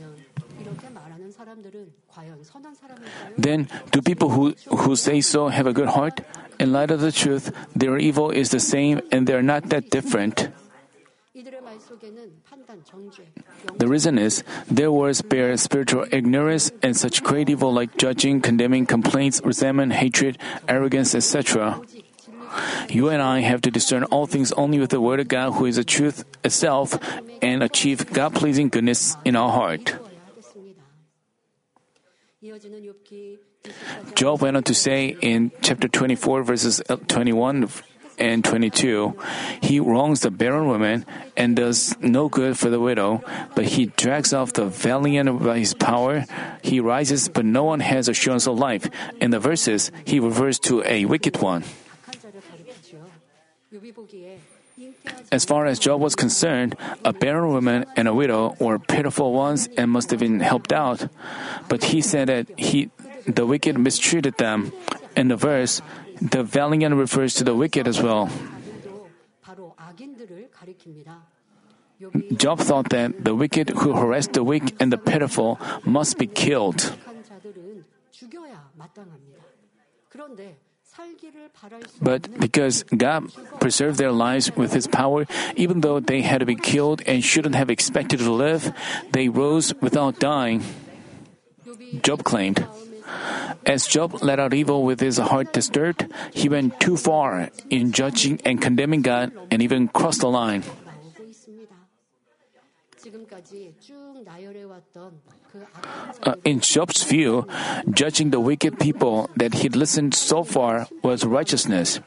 Then, 3.37 3.67
do 3.91 4.01
people 4.01 4.29
who, 4.29 4.55
who 4.69 4.95
say 4.95 5.21
so 5.21 5.47
have 5.47 5.67
a 5.67 5.73
good 5.73 5.89
heart? 5.89 6.21
In 6.59 6.71
light 6.71 6.91
of 6.91 7.01
the 7.01 7.11
truth, 7.11 7.51
their 7.75 7.97
evil 7.97 8.29
is 8.29 8.51
the 8.51 8.59
same 8.59 9.01
and 9.11 9.27
they 9.27 9.33
are 9.33 9.43
not 9.43 9.69
that 9.69 9.89
different. 9.89 10.49
The 13.77 13.87
reason 13.87 14.19
is 14.19 14.43
their 14.69 14.91
words 14.91 15.21
bear 15.21 15.57
spiritual 15.57 16.05
ignorance 16.11 16.71
and 16.83 16.95
such 16.95 17.23
great 17.23 17.49
evil 17.49 17.73
like 17.73 17.97
judging, 17.97 18.39
condemning, 18.39 18.85
complaints, 18.85 19.41
resentment, 19.43 19.93
hatred, 19.93 20.37
arrogance, 20.67 21.15
etc. 21.15 21.81
You 22.89 23.09
and 23.09 23.21
I 23.21 23.39
have 23.41 23.61
to 23.61 23.71
discern 23.71 24.03
all 24.05 24.25
things 24.25 24.51
only 24.53 24.79
with 24.79 24.91
the 24.91 25.01
Word 25.01 25.19
of 25.19 25.27
God, 25.27 25.53
who 25.53 25.65
is 25.65 25.77
the 25.77 25.83
truth 25.83 26.25
itself, 26.43 26.97
and 27.41 27.63
achieve 27.63 28.11
God 28.11 28.35
pleasing 28.35 28.69
goodness 28.69 29.17
in 29.25 29.35
our 29.35 29.51
heart. 29.51 29.95
Job 34.15 34.41
went 34.41 34.57
on 34.57 34.63
to 34.63 34.73
say 34.73 35.15
in 35.21 35.51
chapter 35.61 35.87
24, 35.87 36.43
verses 36.43 36.81
uh, 36.89 36.97
21 37.07 37.69
and 38.19 38.43
22 38.43 39.17
He 39.61 39.79
wrongs 39.79 40.21
the 40.21 40.31
barren 40.31 40.67
woman 40.67 41.05
and 41.37 41.55
does 41.55 41.95
no 42.01 42.29
good 42.29 42.57
for 42.57 42.69
the 42.69 42.79
widow, 42.79 43.23
but 43.55 43.65
he 43.65 43.87
drags 43.87 44.33
off 44.33 44.53
the 44.53 44.65
valiant 44.65 45.43
by 45.43 45.59
his 45.59 45.73
power. 45.73 46.25
He 46.61 46.79
rises, 46.79 47.29
but 47.29 47.45
no 47.45 47.63
one 47.63 47.79
has 47.79 48.07
assurance 48.07 48.47
of 48.47 48.59
life. 48.59 48.87
In 49.19 49.31
the 49.31 49.39
verses, 49.39 49.91
he 50.05 50.19
refers 50.19 50.59
to 50.67 50.83
a 50.85 51.05
wicked 51.05 51.41
one. 51.41 51.63
As 55.31 55.45
far 55.45 55.65
as 55.65 55.77
Job 55.77 56.01
was 56.01 56.15
concerned, 56.15 56.75
a 57.05 57.13
barren 57.13 57.49
woman 57.49 57.85
and 57.95 58.07
a 58.07 58.13
widow 58.13 58.55
were 58.59 58.79
pitiful 58.79 59.33
ones 59.33 59.69
and 59.77 59.91
must 59.91 60.09
have 60.09 60.19
been 60.19 60.39
helped 60.39 60.73
out. 60.73 61.07
But 61.69 61.93
he 61.93 62.01
said 62.01 62.27
that 62.29 62.47
he, 62.57 62.89
the 63.27 63.45
wicked 63.45 63.77
mistreated 63.77 64.37
them. 64.37 64.73
In 65.15 65.27
the 65.27 65.35
verse, 65.35 65.81
the 66.21 66.43
valiant 66.43 66.95
refers 66.95 67.35
to 67.35 67.43
the 67.43 67.53
wicked 67.53 67.87
as 67.87 68.01
well. 68.01 68.29
Job 72.35 72.59
thought 72.59 72.89
that 72.89 73.23
the 73.23 73.35
wicked 73.35 73.69
who 73.69 73.93
harass 73.93 74.27
the 74.27 74.43
weak 74.43 74.75
and 74.79 74.91
the 74.91 74.97
pitiful 74.97 75.59
must 75.85 76.17
be 76.17 76.27
killed. 76.27 76.97
But 82.01 82.39
because 82.39 82.83
God 82.83 83.31
preserved 83.59 83.97
their 83.97 84.11
lives 84.11 84.55
with 84.55 84.73
His 84.73 84.87
power, 84.87 85.25
even 85.55 85.81
though 85.81 85.99
they 85.99 86.21
had 86.21 86.39
to 86.39 86.45
be 86.45 86.55
killed 86.55 87.01
and 87.05 87.23
shouldn't 87.23 87.55
have 87.55 87.69
expected 87.69 88.19
to 88.19 88.31
live, 88.31 88.73
they 89.11 89.29
rose 89.29 89.73
without 89.81 90.19
dying. 90.19 90.63
Job 92.01 92.23
claimed. 92.23 92.67
As 93.65 93.87
Job 93.87 94.21
let 94.21 94.39
out 94.39 94.53
evil 94.53 94.83
with 94.83 94.99
his 94.99 95.17
heart 95.17 95.53
disturbed, 95.53 96.07
he 96.33 96.49
went 96.49 96.79
too 96.79 96.97
far 96.97 97.49
in 97.69 97.91
judging 97.91 98.41
and 98.45 98.61
condemning 98.61 99.01
God 99.01 99.31
and 99.51 99.61
even 99.61 99.87
crossed 99.87 100.21
the 100.21 100.29
line. 100.29 100.63
Uh, 106.23 106.35
in 106.43 106.61
Job's 106.61 107.03
view, 107.03 107.47
judging 107.91 108.31
the 108.31 108.39
wicked 108.39 108.79
people 108.79 109.29
that 109.35 109.55
he'd 109.55 109.75
listened 109.75 110.15
so 110.15 110.43
far 110.43 110.87
was 111.01 111.25
righteousness. 111.25 111.99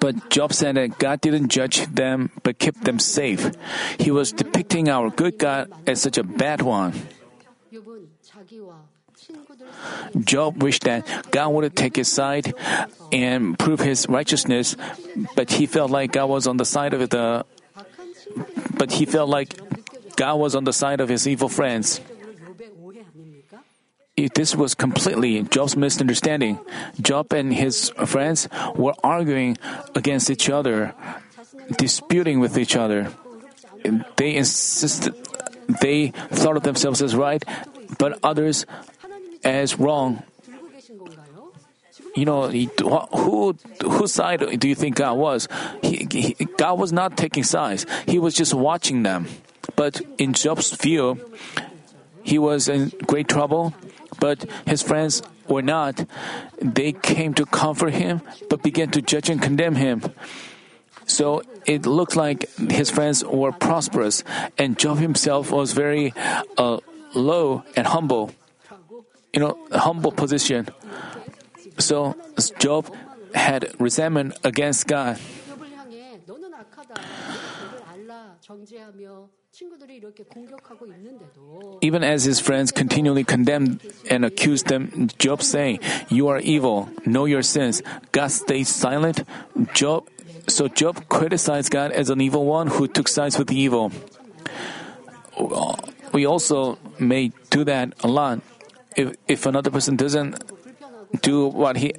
But 0.00 0.30
Job 0.30 0.52
said 0.52 0.76
that 0.76 0.98
God 0.98 1.20
didn't 1.20 1.48
judge 1.48 1.86
them 1.86 2.30
but 2.42 2.58
kept 2.58 2.84
them 2.84 2.98
safe. 2.98 3.50
He 3.98 4.10
was 4.10 4.32
depicting 4.32 4.88
our 4.88 5.10
good 5.10 5.38
God 5.38 5.70
as 5.86 6.00
such 6.00 6.18
a 6.18 6.22
bad 6.22 6.62
one. 6.62 6.94
Job 10.24 10.62
wished 10.62 10.84
that 10.84 11.30
God 11.30 11.48
would 11.50 11.76
take 11.76 11.96
his 11.96 12.08
side 12.08 12.54
and 13.10 13.58
prove 13.58 13.80
his 13.80 14.08
righteousness, 14.08 14.76
but 15.34 15.50
he 15.50 15.66
felt 15.66 15.90
like 15.90 16.12
God 16.12 16.28
was 16.28 16.46
on 16.46 16.56
the 16.56 16.64
side 16.64 16.94
of 16.94 17.10
the 17.10 17.44
but 18.78 18.92
he 18.92 19.04
felt 19.04 19.28
like 19.28 19.54
God 20.16 20.36
was 20.36 20.54
on 20.54 20.64
the 20.64 20.72
side 20.72 21.00
of 21.00 21.08
his 21.08 21.26
evil 21.26 21.48
friends. 21.48 22.00
This 24.16 24.54
was 24.54 24.74
completely 24.74 25.42
Job's 25.42 25.76
misunderstanding. 25.76 26.58
Job 27.00 27.32
and 27.32 27.52
his 27.52 27.90
friends 28.06 28.48
were 28.76 28.94
arguing 29.02 29.56
against 29.94 30.30
each 30.30 30.50
other, 30.50 30.94
disputing 31.78 32.38
with 32.38 32.58
each 32.58 32.76
other. 32.76 33.08
They 34.16 34.36
insisted, 34.36 35.14
they 35.80 36.12
thought 36.30 36.56
of 36.56 36.62
themselves 36.62 37.02
as 37.02 37.16
right, 37.16 37.42
but 37.98 38.18
others 38.22 38.66
as 39.42 39.78
wrong. 39.78 40.22
You 42.14 42.26
know, 42.26 42.48
who 42.48 43.56
whose 43.80 44.12
side 44.12 44.60
do 44.60 44.68
you 44.68 44.74
think 44.74 44.96
God 44.96 45.16
was? 45.16 45.48
He, 45.80 46.06
he, 46.10 46.44
God 46.58 46.78
was 46.78 46.92
not 46.92 47.16
taking 47.16 47.42
sides. 47.42 47.86
He 48.06 48.18
was 48.18 48.34
just 48.34 48.52
watching 48.52 49.02
them. 49.02 49.26
But 49.76 50.00
in 50.18 50.32
Job's 50.32 50.72
view, 50.72 51.18
he 52.22 52.38
was 52.38 52.68
in 52.68 52.92
great 53.06 53.28
trouble. 53.28 53.74
But 54.20 54.44
his 54.66 54.82
friends 54.82 55.22
were 55.48 55.62
not. 55.62 56.06
They 56.60 56.92
came 56.92 57.34
to 57.34 57.46
comfort 57.46 57.94
him, 57.94 58.22
but 58.48 58.62
began 58.62 58.90
to 58.92 59.02
judge 59.02 59.28
and 59.28 59.42
condemn 59.42 59.74
him. 59.74 60.02
So 61.06 61.42
it 61.66 61.86
looked 61.86 62.14
like 62.14 62.48
his 62.70 62.90
friends 62.90 63.24
were 63.24 63.52
prosperous, 63.52 64.22
and 64.56 64.78
Job 64.78 64.98
himself 64.98 65.50
was 65.50 65.72
very 65.72 66.14
uh, 66.56 66.78
low 67.14 67.64
and 67.74 67.86
humble. 67.86 68.30
You 69.32 69.40
know, 69.40 69.58
humble 69.72 70.12
position. 70.12 70.68
So 71.78 72.14
Job 72.58 72.94
had 73.34 73.74
resentment 73.80 74.38
against 74.44 74.86
God. 74.86 75.18
Even 81.82 82.02
as 82.04 82.24
his 82.24 82.40
friends 82.40 82.72
continually 82.72 83.24
condemned 83.24 83.80
and 84.08 84.24
accused 84.24 84.68
them, 84.68 85.08
Job 85.18 85.42
saying, 85.42 85.80
You 86.08 86.28
are 86.28 86.38
evil, 86.38 86.88
know 87.04 87.26
your 87.26 87.42
sins. 87.42 87.82
God 88.12 88.30
stayed 88.30 88.66
silent. 88.66 89.24
Job, 89.74 90.08
so 90.48 90.68
Job 90.68 91.06
criticized 91.08 91.70
God 91.70 91.92
as 91.92 92.08
an 92.08 92.20
evil 92.20 92.46
one 92.46 92.68
who 92.68 92.88
took 92.88 93.08
sides 93.08 93.38
with 93.38 93.48
the 93.48 93.56
evil. 93.58 93.92
We 96.12 96.26
also 96.26 96.78
may 96.98 97.32
do 97.50 97.64
that 97.64 97.92
a 98.02 98.08
lot. 98.08 98.40
If, 98.96 99.16
if 99.28 99.46
another 99.46 99.70
person 99.70 99.96
doesn't 99.96 100.42
do 101.20 101.46
what 101.46 101.76
he 101.76 101.94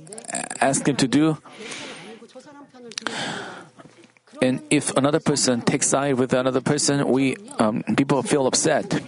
asked 0.59 0.87
him 0.87 0.95
to 0.97 1.07
do, 1.07 1.37
and 4.43 4.60
if 4.69 4.91
another 4.97 5.21
person 5.21 5.62
takes 5.62 5.88
side 5.88 6.15
with 6.15 6.34
another 6.34 6.60
person, 6.60 7.08
we 7.08 7.38
um, 7.60 7.82
people 7.95 8.21
feel 8.23 8.45
upset. 8.45 8.99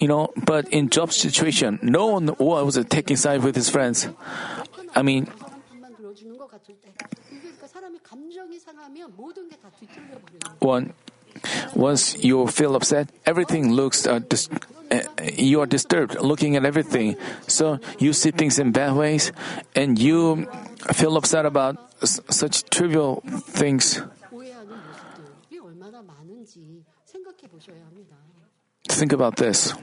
You 0.00 0.08
know, 0.08 0.32
but 0.34 0.66
in 0.68 0.88
Job's 0.88 1.16
situation, 1.16 1.78
no 1.82 2.06
one 2.06 2.34
was 2.38 2.82
taking 2.88 3.18
side 3.18 3.44
with 3.44 3.54
his 3.54 3.68
friends. 3.68 4.08
I 4.96 5.02
mean, 5.02 5.28
one 10.60 10.94
once 11.74 12.16
you 12.24 12.46
feel 12.46 12.74
upset, 12.74 13.10
everything 13.26 13.72
looks 13.72 14.06
uh, 14.06 14.20
dis- 14.20 14.48
uh, 14.90 15.00
you 15.34 15.60
are 15.60 15.66
disturbed 15.66 16.16
looking 16.20 16.56
at 16.56 16.64
everything. 16.64 17.16
So 17.46 17.78
you 17.98 18.14
see 18.14 18.30
things 18.30 18.58
in 18.58 18.72
bad 18.72 18.94
ways, 18.96 19.32
and 19.74 19.98
you 19.98 20.48
feel 20.94 21.16
upset 21.18 21.44
about 21.44 21.76
such 22.06 22.64
trivial 22.70 23.22
things 23.26 24.00
think 28.94 29.12
about 29.12 29.36
this. 29.36 29.74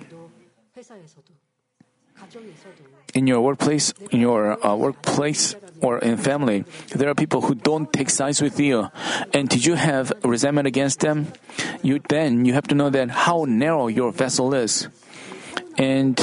In 3.13 3.27
your 3.27 3.41
workplace, 3.41 3.93
in 4.11 4.19
your 4.21 4.65
uh, 4.65 4.75
workplace 4.75 5.55
or 5.81 5.99
in 5.99 6.17
family, 6.17 6.63
there 6.95 7.09
are 7.09 7.15
people 7.15 7.41
who 7.41 7.55
don't 7.55 7.91
take 7.91 8.09
sides 8.09 8.41
with 8.41 8.59
you. 8.59 8.89
And 9.33 9.49
did 9.49 9.65
you 9.65 9.75
have 9.75 10.13
resentment 10.23 10.67
against 10.67 10.99
them? 10.99 11.33
You 11.81 11.99
then 12.09 12.45
you 12.45 12.53
have 12.53 12.67
to 12.67 12.75
know 12.75 12.89
that 12.89 13.09
how 13.09 13.45
narrow 13.47 13.87
your 13.87 14.11
vessel 14.11 14.53
is, 14.53 14.87
and 15.77 16.15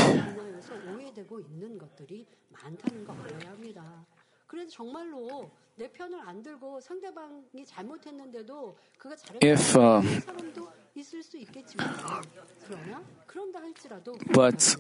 if 9.41 9.77
uh, 9.77 10.03
but 14.33 14.77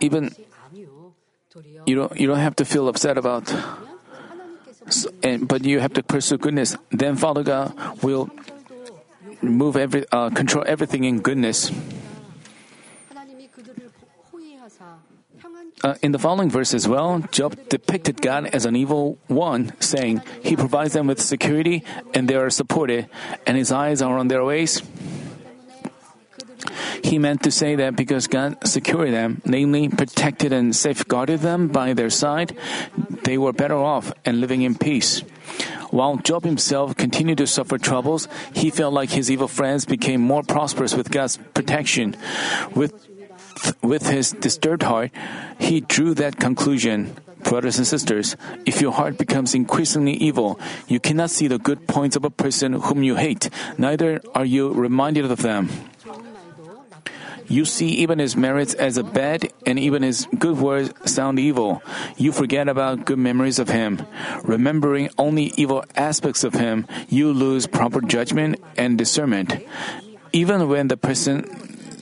even 0.00 0.30
you 1.86 1.94
don't 1.96 2.20
you 2.20 2.26
don't 2.26 2.38
have 2.38 2.56
to 2.56 2.64
feel 2.64 2.88
upset 2.88 3.16
about 3.16 3.48
and, 5.22 5.48
but 5.48 5.64
you 5.64 5.80
have 5.80 5.94
to 5.94 6.02
pursue 6.02 6.36
goodness 6.36 6.76
then 6.90 7.16
Father 7.16 7.42
God 7.42 7.72
will 8.02 8.28
move 9.42 9.76
every 9.76 10.04
uh, 10.12 10.30
control 10.30 10.64
everything 10.66 11.04
in 11.04 11.20
goodness. 11.20 11.70
Uh, 15.86 15.94
in 16.02 16.10
the 16.10 16.18
following 16.18 16.50
verse 16.50 16.74
as 16.74 16.88
well, 16.88 17.20
Job 17.30 17.68
depicted 17.68 18.20
God 18.20 18.46
as 18.46 18.66
an 18.66 18.74
evil 18.74 19.18
one, 19.28 19.70
saying 19.78 20.20
He 20.42 20.56
provides 20.56 20.94
them 20.94 21.06
with 21.06 21.22
security 21.22 21.84
and 22.12 22.26
they 22.26 22.34
are 22.34 22.50
supported, 22.50 23.08
and 23.46 23.56
His 23.56 23.70
eyes 23.70 24.02
are 24.02 24.18
on 24.18 24.26
their 24.26 24.42
ways. 24.42 24.82
He 27.04 27.20
meant 27.20 27.44
to 27.44 27.52
say 27.52 27.76
that 27.76 27.94
because 27.94 28.26
God 28.26 28.66
secured 28.66 29.12
them, 29.12 29.42
namely 29.44 29.88
protected 29.88 30.52
and 30.52 30.74
safeguarded 30.74 31.38
them 31.38 31.68
by 31.68 31.92
their 31.92 32.10
side, 32.10 32.56
they 33.22 33.38
were 33.38 33.52
better 33.52 33.78
off 33.78 34.12
and 34.24 34.40
living 34.40 34.62
in 34.62 34.74
peace. 34.74 35.20
While 35.90 36.16
Job 36.16 36.42
himself 36.42 36.96
continued 36.96 37.38
to 37.38 37.46
suffer 37.46 37.78
troubles, 37.78 38.26
he 38.52 38.70
felt 38.70 38.92
like 38.92 39.10
his 39.10 39.30
evil 39.30 39.46
friends 39.46 39.86
became 39.86 40.20
more 40.20 40.42
prosperous 40.42 40.94
with 40.94 41.12
God's 41.12 41.36
protection. 41.54 42.16
With, 42.74 43.06
with 43.82 44.06
his 44.06 44.32
disturbed 44.32 44.82
heart, 44.82 45.10
he 45.58 45.80
drew 45.80 46.14
that 46.14 46.38
conclusion. 46.38 47.16
Brothers 47.42 47.78
and 47.78 47.86
sisters, 47.86 48.36
if 48.64 48.80
your 48.80 48.92
heart 48.92 49.18
becomes 49.18 49.54
increasingly 49.54 50.14
evil, 50.14 50.58
you 50.88 50.98
cannot 50.98 51.30
see 51.30 51.46
the 51.46 51.58
good 51.58 51.86
points 51.86 52.16
of 52.16 52.24
a 52.24 52.30
person 52.30 52.72
whom 52.72 53.04
you 53.04 53.14
hate, 53.14 53.50
neither 53.78 54.20
are 54.34 54.44
you 54.44 54.72
reminded 54.72 55.30
of 55.30 55.42
them. 55.42 55.70
You 57.48 57.64
see 57.64 58.02
even 58.02 58.18
his 58.18 58.34
merits 58.34 58.74
as 58.74 58.96
a 58.96 59.04
bad, 59.04 59.52
and 59.64 59.78
even 59.78 60.02
his 60.02 60.26
good 60.36 60.58
words 60.58 60.90
sound 61.08 61.38
evil. 61.38 61.82
You 62.16 62.32
forget 62.32 62.68
about 62.68 63.04
good 63.04 63.18
memories 63.18 63.60
of 63.60 63.68
him. 63.68 64.02
Remembering 64.42 65.10
only 65.16 65.52
evil 65.56 65.84
aspects 65.94 66.42
of 66.42 66.54
him, 66.54 66.86
you 67.08 67.32
lose 67.32 67.68
proper 67.68 68.00
judgment 68.00 68.58
and 68.76 68.98
discernment. 68.98 69.54
Even 70.32 70.68
when 70.68 70.88
the 70.88 70.96
person 70.96 71.46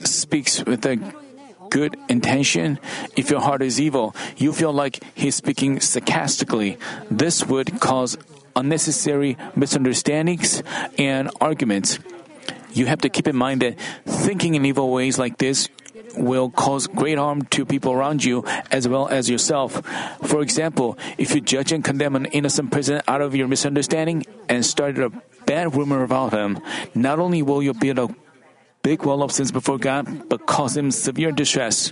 speaks 0.03 0.65
with 0.65 0.83
a 0.85 0.97
good 1.75 1.97
intention. 2.07 2.79
If 3.17 3.29
your 3.29 3.41
heart 3.41 3.61
is 3.61 3.81
evil, 3.81 4.15
you 4.37 4.53
feel 4.53 4.71
like 4.71 5.03
he's 5.13 5.35
speaking 5.35 5.81
sarcastically. 5.81 6.77
This 7.11 7.45
would 7.45 7.81
cause 7.81 8.17
unnecessary 8.55 9.35
misunderstandings 9.57 10.63
and 10.97 11.29
arguments. 11.41 11.99
You 12.71 12.85
have 12.85 13.01
to 13.01 13.09
keep 13.09 13.27
in 13.27 13.35
mind 13.35 13.61
that 13.61 13.75
thinking 14.05 14.55
in 14.55 14.65
evil 14.65 14.89
ways 14.89 15.19
like 15.19 15.37
this 15.37 15.67
will 16.15 16.49
cause 16.49 16.87
great 16.87 17.17
harm 17.17 17.41
to 17.51 17.65
people 17.65 17.91
around 17.91 18.23
you 18.23 18.45
as 18.71 18.87
well 18.87 19.09
as 19.09 19.29
yourself. 19.29 19.85
For 20.23 20.39
example, 20.41 20.97
if 21.17 21.35
you 21.35 21.41
judge 21.41 21.73
and 21.73 21.83
condemn 21.83 22.15
an 22.15 22.27
innocent 22.27 22.71
person 22.71 23.01
out 23.05 23.19
of 23.19 23.35
your 23.35 23.49
misunderstanding 23.49 24.23
and 24.47 24.65
started 24.65 25.03
a 25.03 25.11
bad 25.45 25.75
rumor 25.75 26.03
about 26.03 26.31
him, 26.31 26.57
not 26.95 27.19
only 27.19 27.41
will 27.41 27.61
you 27.61 27.73
build 27.73 27.99
a 27.99 28.07
big 28.85 29.01
wall 29.01 29.23
of 29.23 29.31
sins 29.31 29.51
before 29.51 29.79
God 29.81 30.29
but 30.29 30.45
cause 30.45 30.77
him 30.77 30.91
severe 30.91 31.31
distress. 31.31 31.91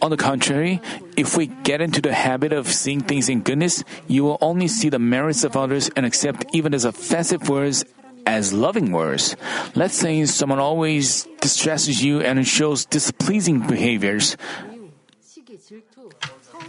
On 0.00 0.08
the 0.08 0.16
contrary, 0.16 0.80
if 1.18 1.36
we 1.36 1.52
get 1.68 1.82
into 1.82 2.00
the 2.00 2.14
habit 2.14 2.54
of 2.56 2.72
seeing 2.72 3.04
things 3.04 3.28
in 3.28 3.42
goodness, 3.42 3.84
you 4.08 4.24
will 4.24 4.38
only 4.40 4.68
see 4.68 4.88
the 4.88 4.98
merits 4.98 5.44
of 5.44 5.54
others 5.54 5.90
and 5.92 6.06
accept 6.06 6.48
even 6.56 6.72
as 6.72 6.86
offensive 6.86 7.50
words 7.50 7.84
as 8.24 8.54
loving 8.56 8.90
words. 8.90 9.36
Let's 9.74 9.94
say 9.94 10.24
someone 10.24 10.58
always 10.58 11.28
distresses 11.44 12.02
you 12.02 12.24
and 12.24 12.40
shows 12.48 12.86
displeasing 12.86 13.60
behaviors. 13.68 14.40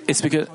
It's 0.07 0.19
because 0.19 0.51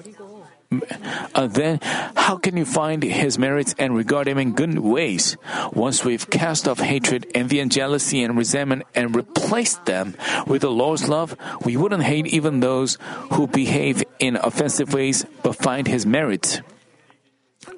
uh, 1.34 1.46
then 1.46 1.80
how 2.16 2.36
can 2.36 2.56
you 2.56 2.64
find 2.64 3.02
his 3.02 3.38
merits 3.38 3.74
and 3.78 3.96
regard 3.96 4.28
him 4.28 4.38
in 4.38 4.52
good 4.52 4.78
ways? 4.78 5.36
Once 5.72 6.04
we've 6.04 6.28
cast 6.30 6.68
off 6.68 6.80
hatred, 6.80 7.26
envy, 7.34 7.60
and 7.60 7.70
jealousy 7.70 8.22
and 8.22 8.36
resentment 8.36 8.84
and 8.94 9.14
replaced 9.14 9.84
them 9.84 10.16
with 10.46 10.62
the 10.62 10.70
Lord's 10.70 11.08
love, 11.08 11.36
we 11.64 11.76
wouldn't 11.76 12.04
hate 12.04 12.26
even 12.26 12.60
those 12.60 12.96
who 13.32 13.46
behave 13.46 14.02
in 14.18 14.36
offensive 14.36 14.94
ways 14.94 15.26
but 15.42 15.56
find 15.56 15.86
his 15.86 16.06
merits. 16.06 16.60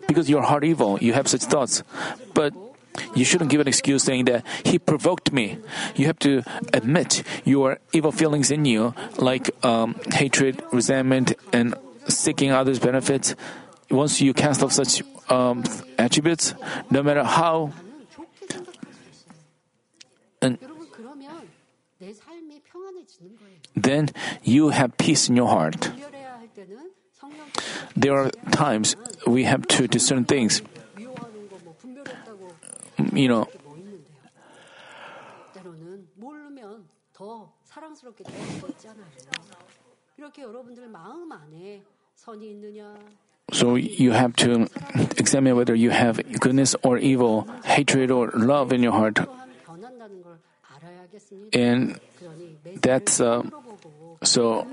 Because 0.07 0.29
you're 0.29 0.43
heart 0.43 0.65
evil, 0.65 0.99
you 1.01 1.13
have 1.15 1.29
such 1.29 1.43
thoughts. 1.43 1.83
But 2.35 2.55
you 3.15 3.25
shouldn't 3.25 3.51
give 3.51 3.61
an 3.61 3.69
excuse 3.69 4.03
saying 4.05 4.27
that 4.27 4.45
he 4.65 4.79
provoked 4.79 5.33
me. 5.33 5.59
You 5.97 6.07
have 6.07 6.19
to 6.21 6.43
admit 6.73 7.23
your 7.45 7.79
evil 7.93 8.13
feelings 8.13 8.51
in 8.51 8.65
you, 8.65 8.95
like 9.19 9.51
um, 9.65 9.99
hatred, 10.13 10.63
resentment, 10.73 11.35
and 11.53 11.75
seeking 12.09 12.51
others' 12.51 12.79
benefits, 12.79 13.35
once 13.91 14.21
you 14.21 14.35
cast 14.35 14.63
off 14.63 14.73
such 14.73 15.03
um, 15.31 15.65
attributes, 15.99 16.55
no 16.91 17.03
matter 17.03 17.25
how 17.25 17.73
and 20.45 20.59
then 23.75 24.11
you 24.43 24.69
have 24.69 24.97
peace 24.99 25.29
in 25.29 25.37
your 25.37 25.49
heart. 25.49 25.91
There 27.97 28.15
are 28.15 28.31
times 28.53 28.97
we 29.27 29.45
have 29.45 29.67
to 29.69 29.89
discern 29.89 30.25
things. 30.25 30.61
You 33.13 33.29
know, 33.29 33.49
so 43.53 43.75
you 43.77 44.13
have 44.13 44.35
to 44.37 44.67
examine 45.19 45.57
whether 45.57 45.75
you 45.75 45.91
have 45.91 46.19
goodness 46.41 46.75
or 46.83 46.99
evil, 46.99 47.47
hatred 47.65 48.11
or 48.11 48.31
love 48.33 48.73
in 48.73 48.83
your 48.83 48.93
heart. 48.93 49.19
And 51.53 52.01
that's 52.81 53.21
uh, 53.21 53.43
so. 54.23 54.67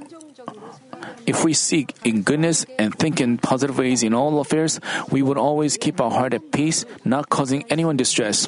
If 1.26 1.44
we 1.46 1.54
seek 1.54 1.94
in 2.04 2.24
goodness 2.24 2.66
and 2.80 2.98
think 2.98 3.22
in 3.22 3.38
positive 3.38 3.78
ways 3.78 4.02
in 4.04 4.14
all 4.14 4.40
affairs, 4.40 4.80
we 5.10 5.22
would 5.22 5.38
always 5.38 5.78
keep 5.78 6.02
our 6.02 6.10
heart 6.10 6.34
at 6.34 6.52
peace, 6.52 6.86
not 7.06 7.30
causing 7.30 7.64
anyone 7.70 7.98
distress. 7.98 8.48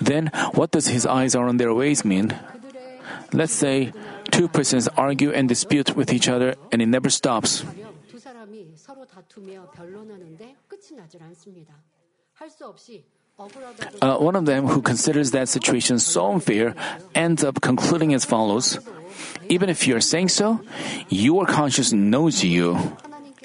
Then, 0.00 0.30
what 0.54 0.70
does 0.70 0.88
his 0.88 1.06
eyes 1.06 1.34
are 1.34 1.46
on 1.46 1.56
their 1.58 1.72
ways 1.72 2.04
mean? 2.04 2.34
Let's 3.32 3.52
say 3.52 3.92
Two 4.34 4.48
persons 4.48 4.88
argue 4.98 5.30
and 5.30 5.48
dispute 5.48 5.94
with 5.94 6.12
each 6.12 6.26
other, 6.26 6.56
and 6.72 6.82
it 6.82 6.90
never 6.90 7.08
stops. 7.08 7.62
Uh, 14.02 14.16
one 14.18 14.34
of 14.34 14.46
them 14.46 14.66
who 14.66 14.82
considers 14.82 15.30
that 15.30 15.48
situation 15.48 15.98
so 15.98 16.32
unfair 16.32 16.74
ends 17.14 17.44
up 17.44 17.60
concluding 17.60 18.12
as 18.14 18.24
follows 18.24 18.78
Even 19.48 19.68
if 19.68 19.86
you 19.86 19.94
are 19.94 20.00
saying 20.00 20.28
so, 20.28 20.60
your 21.08 21.46
conscience 21.46 21.92
knows 21.92 22.42
you. 22.42 22.74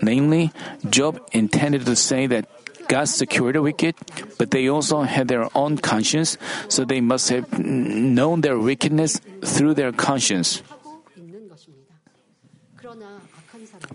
Namely, 0.01 0.51
Job 0.89 1.21
intended 1.31 1.85
to 1.85 1.95
say 1.95 2.25
that 2.27 2.49
God 2.87 3.05
secured 3.05 3.53
the 3.55 3.61
wicked, 3.61 3.93
but 4.39 4.49
they 4.49 4.67
also 4.67 5.01
had 5.03 5.27
their 5.27 5.45
own 5.55 5.77
conscience, 5.77 6.37
so 6.69 6.85
they 6.85 7.01
must 7.01 7.29
have 7.29 7.45
known 7.59 8.41
their 8.41 8.57
wickedness 8.57 9.21
through 9.45 9.75
their 9.75 9.91
conscience. 9.91 10.63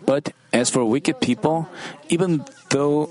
But 0.06 0.32
as 0.52 0.70
for 0.70 0.84
wicked 0.84 1.20
people, 1.20 1.68
even 2.08 2.44
though 2.70 3.10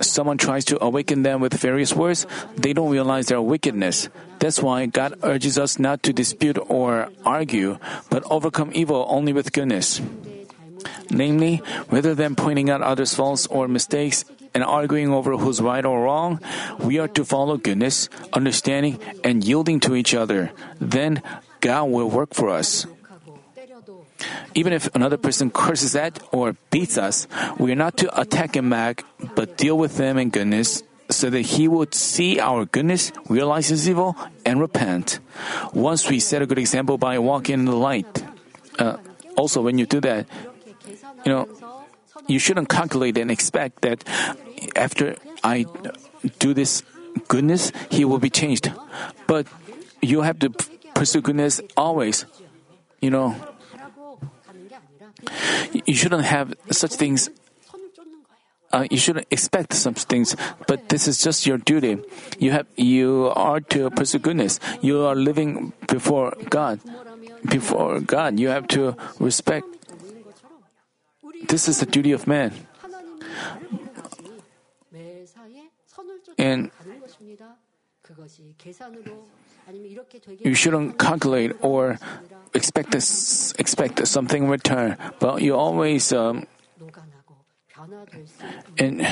someone 0.00 0.38
tries 0.38 0.64
to 0.66 0.82
awaken 0.82 1.22
them 1.22 1.40
with 1.40 1.54
various 1.54 1.92
words, 1.92 2.26
they 2.56 2.72
don't 2.72 2.90
realize 2.90 3.26
their 3.26 3.42
wickedness. 3.42 4.08
That's 4.38 4.62
why 4.62 4.86
God 4.86 5.18
urges 5.22 5.58
us 5.58 5.78
not 5.78 6.02
to 6.04 6.12
dispute 6.12 6.58
or 6.68 7.08
argue, 7.24 7.78
but 8.10 8.22
overcome 8.30 8.70
evil 8.74 9.06
only 9.08 9.32
with 9.32 9.52
goodness. 9.52 10.00
Namely, 11.10 11.62
rather 11.90 12.14
than 12.14 12.36
pointing 12.36 12.70
out 12.70 12.82
others' 12.82 13.14
faults 13.14 13.46
or 13.46 13.66
mistakes 13.66 14.24
and 14.54 14.62
arguing 14.62 15.12
over 15.12 15.36
who's 15.36 15.60
right 15.60 15.84
or 15.84 16.04
wrong, 16.04 16.40
we 16.78 16.98
are 16.98 17.08
to 17.08 17.24
follow 17.24 17.56
goodness, 17.56 18.08
understanding, 18.32 19.00
and 19.24 19.44
yielding 19.44 19.80
to 19.80 19.96
each 19.96 20.14
other. 20.14 20.52
Then 20.78 21.22
God 21.60 21.90
will 21.90 22.08
work 22.08 22.34
for 22.34 22.50
us. 22.50 22.86
Even 24.54 24.72
if 24.72 24.92
another 24.94 25.16
person 25.16 25.50
curses 25.54 25.94
at 25.94 26.18
or 26.32 26.56
beats 26.70 26.98
us, 26.98 27.26
we 27.58 27.72
are 27.72 27.76
not 27.78 27.96
to 27.98 28.20
attack 28.20 28.56
him 28.56 28.70
back, 28.70 29.04
but 29.34 29.56
deal 29.56 29.76
with 29.76 29.98
him 29.98 30.18
in 30.18 30.30
goodness, 30.30 30.82
so 31.10 31.30
that 31.30 31.40
he 31.56 31.68
will 31.68 31.86
see 31.90 32.38
our 32.38 32.64
goodness, 32.66 33.12
realize 33.28 33.68
his 33.68 33.88
evil, 33.88 34.16
and 34.44 34.60
repent. 34.60 35.20
Once 35.72 36.08
we 36.08 36.20
set 36.20 36.42
a 36.42 36.46
good 36.46 36.58
example 36.58 36.98
by 36.98 37.18
walking 37.18 37.54
in 37.60 37.64
the 37.64 37.76
light. 37.76 38.24
Uh, 38.78 38.96
also, 39.36 39.62
when 39.62 39.78
you 39.78 39.86
do 39.86 40.00
that, 40.00 40.26
you 41.24 41.32
know, 41.32 41.48
you 42.26 42.38
shouldn't 42.38 42.68
calculate 42.68 43.16
and 43.16 43.30
expect 43.30 43.82
that 43.82 44.04
after 44.76 45.16
I 45.42 45.64
do 46.38 46.52
this 46.52 46.82
goodness, 47.28 47.72
he 47.90 48.04
will 48.04 48.18
be 48.18 48.30
changed. 48.30 48.72
But 49.26 49.46
you 50.02 50.22
have 50.22 50.38
to 50.40 50.50
pursue 50.94 51.20
goodness 51.20 51.60
always. 51.76 52.26
You 53.00 53.10
know, 53.10 53.36
you 55.86 55.94
shouldn't 55.94 56.24
have 56.24 56.54
such 56.70 56.94
things. 56.94 57.30
Uh, 58.70 58.84
you 58.90 58.98
shouldn't 58.98 59.26
expect 59.30 59.72
such 59.72 60.04
things, 60.04 60.36
but 60.66 60.90
this 60.90 61.08
is 61.08 61.22
just 61.22 61.46
your 61.46 61.56
duty. 61.56 61.98
You 62.38 62.52
have 62.52 62.66
you 62.76 63.32
are 63.34 63.60
to 63.72 63.88
pursue 63.90 64.18
goodness. 64.18 64.60
You 64.82 65.06
are 65.06 65.16
living 65.16 65.72
before 65.88 66.36
God. 66.50 66.80
Before 67.48 68.00
God, 68.00 68.38
you 68.38 68.48
have 68.48 68.68
to 68.68 68.94
respect. 69.18 69.64
This 71.48 71.68
is 71.68 71.80
the 71.80 71.86
duty 71.86 72.12
of 72.12 72.26
man. 72.26 72.52
And 76.36 76.70
you 80.40 80.54
shouldn't 80.54 80.98
calculate 80.98 81.52
or 81.60 81.98
expect 82.54 82.94
a, 82.94 83.02
expect 83.58 84.06
something 84.06 84.44
in 84.44 84.48
return, 84.50 84.96
but 85.18 85.42
you 85.42 85.56
always 85.56 86.12
um, 86.12 86.46
and. 88.78 89.06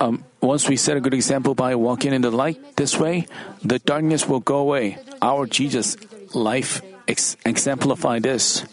Um, 0.00 0.24
once 0.40 0.68
we 0.68 0.76
set 0.76 0.96
a 0.96 1.00
good 1.00 1.14
example 1.14 1.54
by 1.54 1.74
walking 1.74 2.12
in 2.12 2.22
the 2.22 2.30
light 2.30 2.76
this 2.76 2.96
way, 2.96 3.26
the 3.64 3.78
darkness 3.80 4.28
will 4.28 4.40
go 4.40 4.58
away. 4.58 4.98
Our 5.20 5.46
Jesus 5.46 5.96
life 6.32 6.80
ex- 7.10 7.36
exemplify 7.44 8.20
this. 8.20 8.64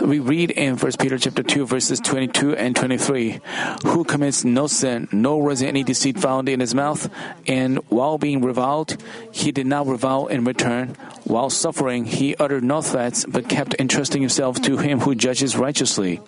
We 0.00 0.18
read 0.20 0.50
in 0.52 0.76
1 0.76 0.92
Peter 0.98 1.18
chapter 1.18 1.42
2 1.42 1.66
verses 1.66 2.00
22 2.00 2.56
and 2.56 2.74
23, 2.74 3.40
who 3.84 4.04
commits 4.04 4.44
no 4.44 4.66
sin, 4.66 5.08
nor 5.12 5.42
was 5.42 5.62
any 5.62 5.82
deceit 5.82 6.18
found 6.18 6.48
in 6.48 6.60
his 6.60 6.74
mouth, 6.74 7.10
and 7.46 7.78
while 7.90 8.16
being 8.18 8.40
reviled, 8.40 8.96
he 9.32 9.52
did 9.52 9.66
not 9.66 9.86
revile 9.86 10.26
in 10.28 10.44
return. 10.44 10.96
While 11.24 11.50
suffering, 11.50 12.04
he 12.04 12.36
uttered 12.36 12.64
no 12.64 12.80
threats, 12.80 13.24
but 13.26 13.48
kept 13.48 13.74
entrusting 13.78 14.22
himself 14.22 14.60
to 14.62 14.76
him 14.76 15.00
who 15.00 15.14
judges 15.14 15.56
righteously. 15.56 16.20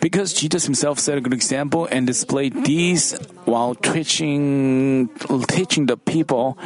Because 0.00 0.32
Jesus 0.34 0.64
himself 0.64 0.98
set 0.98 1.16
a 1.16 1.20
good 1.20 1.32
example 1.32 1.88
and 1.90 2.06
displayed 2.06 2.64
these 2.64 3.16
while 3.44 3.74
teaching, 3.74 5.08
teaching 5.48 5.86
the 5.86 5.96
people, 5.96 6.58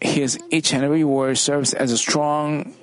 his 0.00 0.38
each 0.50 0.72
and 0.72 0.84
every 0.84 1.04
word 1.04 1.38
serves 1.38 1.74
as 1.74 1.90
a 1.90 1.98
strong 1.98 2.74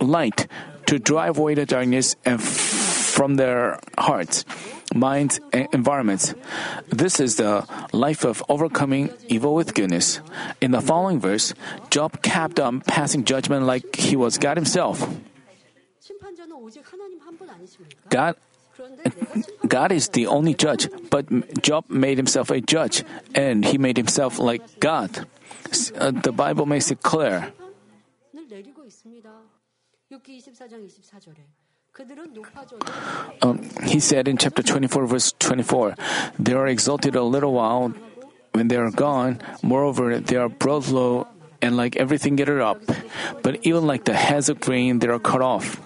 light 0.00 0.46
to 0.86 0.98
drive 0.98 1.38
away 1.38 1.54
the 1.54 1.66
darkness 1.66 2.16
from 3.14 3.36
their 3.36 3.78
hearts, 3.98 4.44
minds, 4.94 5.40
and 5.52 5.68
environments. 5.72 6.34
This 6.88 7.20
is 7.20 7.36
the 7.36 7.66
life 7.92 8.24
of 8.24 8.42
overcoming 8.48 9.10
evil 9.28 9.54
with 9.54 9.74
goodness. 9.74 10.20
In 10.60 10.70
the 10.72 10.80
following 10.80 11.20
verse, 11.20 11.54
Job 11.90 12.22
kept 12.22 12.58
on 12.58 12.80
passing 12.80 13.24
judgment 13.24 13.66
like 13.66 13.96
he 13.96 14.16
was 14.16 14.38
God 14.38 14.56
himself. 14.56 15.06
God 18.08 18.36
God 19.68 19.92
is 19.92 20.08
the 20.08 20.26
only 20.26 20.54
judge, 20.54 20.88
but 21.10 21.28
Job 21.62 21.84
made 21.90 22.16
himself 22.16 22.50
a 22.50 22.60
judge, 22.60 23.04
and 23.34 23.64
he 23.64 23.76
made 23.76 23.96
himself 23.96 24.38
like 24.38 24.80
God. 24.80 25.26
Uh, 25.94 26.10
the 26.10 26.32
Bible 26.32 26.66
makes 26.66 26.90
it 26.90 27.02
clear. 27.02 27.52
Um, 33.42 33.62
he 33.86 34.00
said 34.00 34.26
in 34.26 34.36
chapter 34.36 34.62
24, 34.62 35.06
verse 35.06 35.32
24, 35.38 35.94
they 36.38 36.52
are 36.52 36.66
exalted 36.66 37.14
a 37.14 37.22
little 37.22 37.52
while 37.52 37.94
when 38.52 38.68
they 38.68 38.76
are 38.76 38.90
gone. 38.90 39.40
Moreover, 39.62 40.18
they 40.18 40.36
are 40.36 40.48
brought 40.48 40.88
low 40.88 41.28
and 41.62 41.76
like 41.76 41.96
everything 41.96 42.36
gathered 42.36 42.60
up. 42.60 42.82
But 43.42 43.64
even 43.66 43.86
like 43.86 44.04
the 44.04 44.14
heads 44.14 44.48
of 44.48 44.60
grain, 44.60 44.98
they 44.98 45.08
are 45.08 45.18
cut 45.18 45.42
off. 45.42 45.80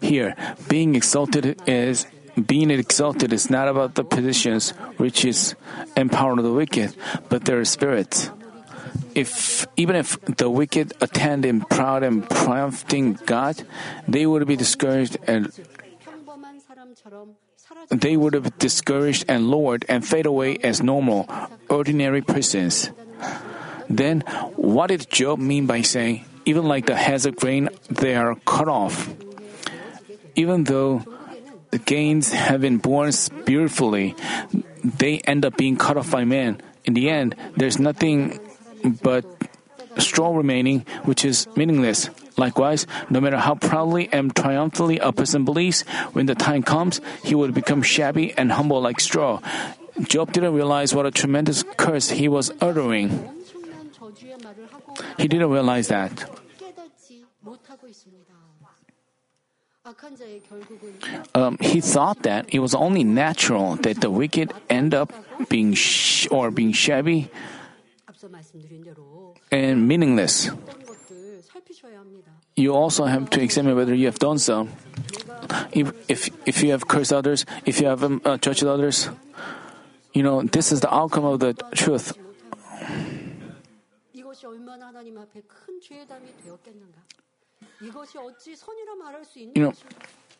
Here, 0.00 0.34
being 0.68 0.94
exalted 0.94 1.60
is 1.66 2.06
being 2.46 2.70
exalted 2.70 3.32
is 3.32 3.50
not 3.50 3.68
about 3.68 3.96
the 3.96 4.04
positions, 4.04 4.72
riches, 4.98 5.56
and 5.96 6.10
power 6.10 6.32
of 6.32 6.44
the 6.44 6.52
wicked, 6.52 6.94
but 7.28 7.44
their 7.44 7.64
spirits 7.64 8.30
if 9.14 9.66
even 9.76 9.96
if 9.96 10.20
the 10.24 10.50
wicked 10.50 10.92
attend 11.00 11.44
in 11.44 11.60
proud 11.62 12.02
and 12.02 12.28
triumphing 12.28 13.18
God, 13.26 13.62
they 14.06 14.26
would 14.26 14.46
be 14.46 14.56
discouraged 14.56 15.16
and 15.26 15.52
they 17.90 18.16
would 18.16 18.42
be 18.42 18.50
discouraged 18.58 19.24
and 19.28 19.48
lowered 19.48 19.84
and 19.88 20.06
fade 20.06 20.26
away 20.26 20.56
as 20.62 20.82
normal, 20.82 21.28
ordinary 21.68 22.22
persons. 22.22 22.90
Then, 23.88 24.20
what 24.56 24.88
did 24.88 25.08
Job 25.10 25.38
mean 25.38 25.66
by 25.66 25.82
saying, 25.82 26.24
even 26.44 26.64
like 26.64 26.86
the 26.86 26.96
heads 26.96 27.24
of 27.24 27.36
grain, 27.36 27.68
they 27.88 28.14
are 28.14 28.34
cut 28.44 28.68
off? 28.68 29.08
Even 30.36 30.64
though 30.64 31.04
the 31.70 31.78
gains 31.78 32.32
have 32.32 32.60
been 32.60 32.78
born 32.78 33.12
beautifully, 33.44 34.14
they 34.84 35.18
end 35.20 35.44
up 35.44 35.56
being 35.56 35.76
cut 35.76 35.96
off 35.96 36.10
by 36.10 36.24
man. 36.24 36.60
In 36.84 36.94
the 36.94 37.10
end, 37.10 37.34
there's 37.56 37.78
nothing 37.78 38.40
but 39.02 39.24
straw 39.98 40.34
remaining, 40.34 40.86
which 41.04 41.24
is 41.24 41.46
meaningless. 41.56 42.10
Likewise, 42.36 42.86
no 43.10 43.20
matter 43.20 43.38
how 43.38 43.54
proudly 43.54 44.08
and 44.12 44.34
triumphantly 44.34 44.98
a 44.98 45.12
person 45.12 45.44
believes, 45.44 45.82
when 46.12 46.26
the 46.26 46.34
time 46.34 46.62
comes, 46.62 47.00
he 47.24 47.34
will 47.34 47.50
become 47.50 47.82
shabby 47.82 48.32
and 48.38 48.52
humble 48.52 48.80
like 48.80 49.00
straw. 49.00 49.40
Job 50.02 50.32
didn't 50.32 50.54
realize 50.54 50.94
what 50.94 51.06
a 51.06 51.10
tremendous 51.10 51.64
curse 51.76 52.10
he 52.10 52.28
was 52.28 52.52
uttering. 52.60 53.10
He 55.18 55.26
didn't 55.26 55.50
realize 55.50 55.88
that. 55.88 56.12
Um, 61.34 61.56
he 61.60 61.80
thought 61.80 62.22
that 62.22 62.46
it 62.52 62.58
was 62.60 62.74
only 62.74 63.02
natural 63.02 63.76
that 63.76 64.00
the 64.00 64.10
wicked 64.10 64.52
end 64.68 64.94
up 64.94 65.12
being 65.48 65.72
sh- 65.74 66.28
or 66.30 66.50
being 66.50 66.72
shabby 66.72 67.30
and 69.50 69.88
meaningless. 69.88 70.50
You 72.56 72.74
also 72.74 73.04
have 73.04 73.30
to 73.30 73.40
examine 73.40 73.76
whether 73.76 73.94
you 73.94 74.06
have 74.06 74.18
done 74.18 74.38
so. 74.38 74.68
If, 75.72 75.92
if, 76.08 76.30
if 76.46 76.62
you 76.62 76.72
have 76.72 76.88
cursed 76.88 77.12
others, 77.12 77.46
if 77.64 77.80
you 77.80 77.86
have 77.86 78.02
um, 78.02 78.20
uh, 78.24 78.36
judged 78.36 78.64
others, 78.64 79.08
you 80.12 80.22
know, 80.22 80.42
this 80.42 80.72
is 80.72 80.80
the 80.80 80.92
outcome 80.92 81.24
of 81.24 81.40
the 81.40 81.54
truth. 81.74 82.16
You 89.54 89.62
know, 89.62 89.72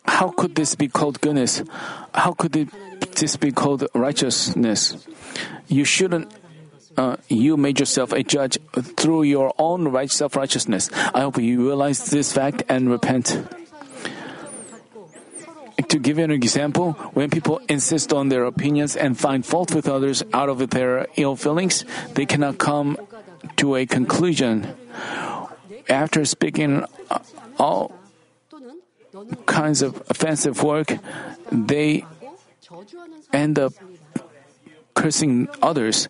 how 0.04 0.30
could 0.30 0.54
this 0.54 0.74
be 0.74 0.88
called 0.88 1.20
goodness? 1.20 1.62
How 2.14 2.32
could 2.32 2.56
it, 2.56 2.68
this 3.14 3.36
be 3.36 3.52
called 3.52 3.86
righteousness? 3.94 5.06
You 5.68 5.84
shouldn't 5.84 6.32
uh, 6.98 7.14
you 7.28 7.56
made 7.56 7.78
yourself 7.78 8.10
a 8.10 8.24
judge 8.24 8.58
through 8.98 9.22
your 9.22 9.54
own 9.56 9.86
right 9.86 10.10
self 10.10 10.34
righteousness. 10.34 10.90
I 11.14 11.20
hope 11.20 11.38
you 11.38 11.62
realize 11.64 12.10
this 12.10 12.32
fact 12.32 12.64
and 12.68 12.90
repent. 12.90 13.38
To 15.78 15.98
give 16.00 16.18
you 16.18 16.24
an 16.24 16.32
example, 16.32 16.98
when 17.14 17.30
people 17.30 17.62
insist 17.68 18.12
on 18.12 18.30
their 18.30 18.42
opinions 18.44 18.96
and 18.96 19.16
find 19.16 19.46
fault 19.46 19.72
with 19.72 19.88
others 19.88 20.24
out 20.34 20.48
of 20.48 20.58
their 20.70 21.06
ill 21.14 21.36
feelings, 21.36 21.84
they 22.14 22.26
cannot 22.26 22.58
come 22.58 22.98
to 23.62 23.76
a 23.76 23.86
conclusion. 23.86 24.66
After 25.88 26.24
speaking 26.24 26.84
all 27.60 27.94
kinds 29.46 29.82
of 29.82 30.02
offensive 30.10 30.64
work, 30.64 30.98
they 31.52 32.04
end 33.32 33.56
up 33.60 33.72
cursing 34.94 35.46
others. 35.62 36.08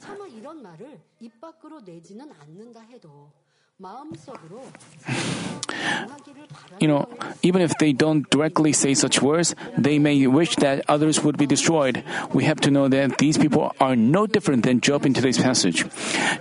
You 6.80 6.88
know, 6.88 7.08
even 7.42 7.62
if 7.62 7.78
they 7.78 7.92
don't 7.92 8.28
directly 8.30 8.72
say 8.72 8.94
such 8.94 9.22
words, 9.22 9.54
they 9.76 9.98
may 9.98 10.26
wish 10.26 10.56
that 10.56 10.84
others 10.88 11.22
would 11.22 11.38
be 11.38 11.46
destroyed. 11.46 12.02
We 12.34 12.44
have 12.44 12.60
to 12.62 12.70
know 12.70 12.88
that 12.88 13.18
these 13.18 13.38
people 13.38 13.72
are 13.80 13.94
no 13.94 14.26
different 14.26 14.64
than 14.64 14.80
Job 14.80 15.06
in 15.06 15.14
today's 15.14 15.38
passage. 15.38 15.86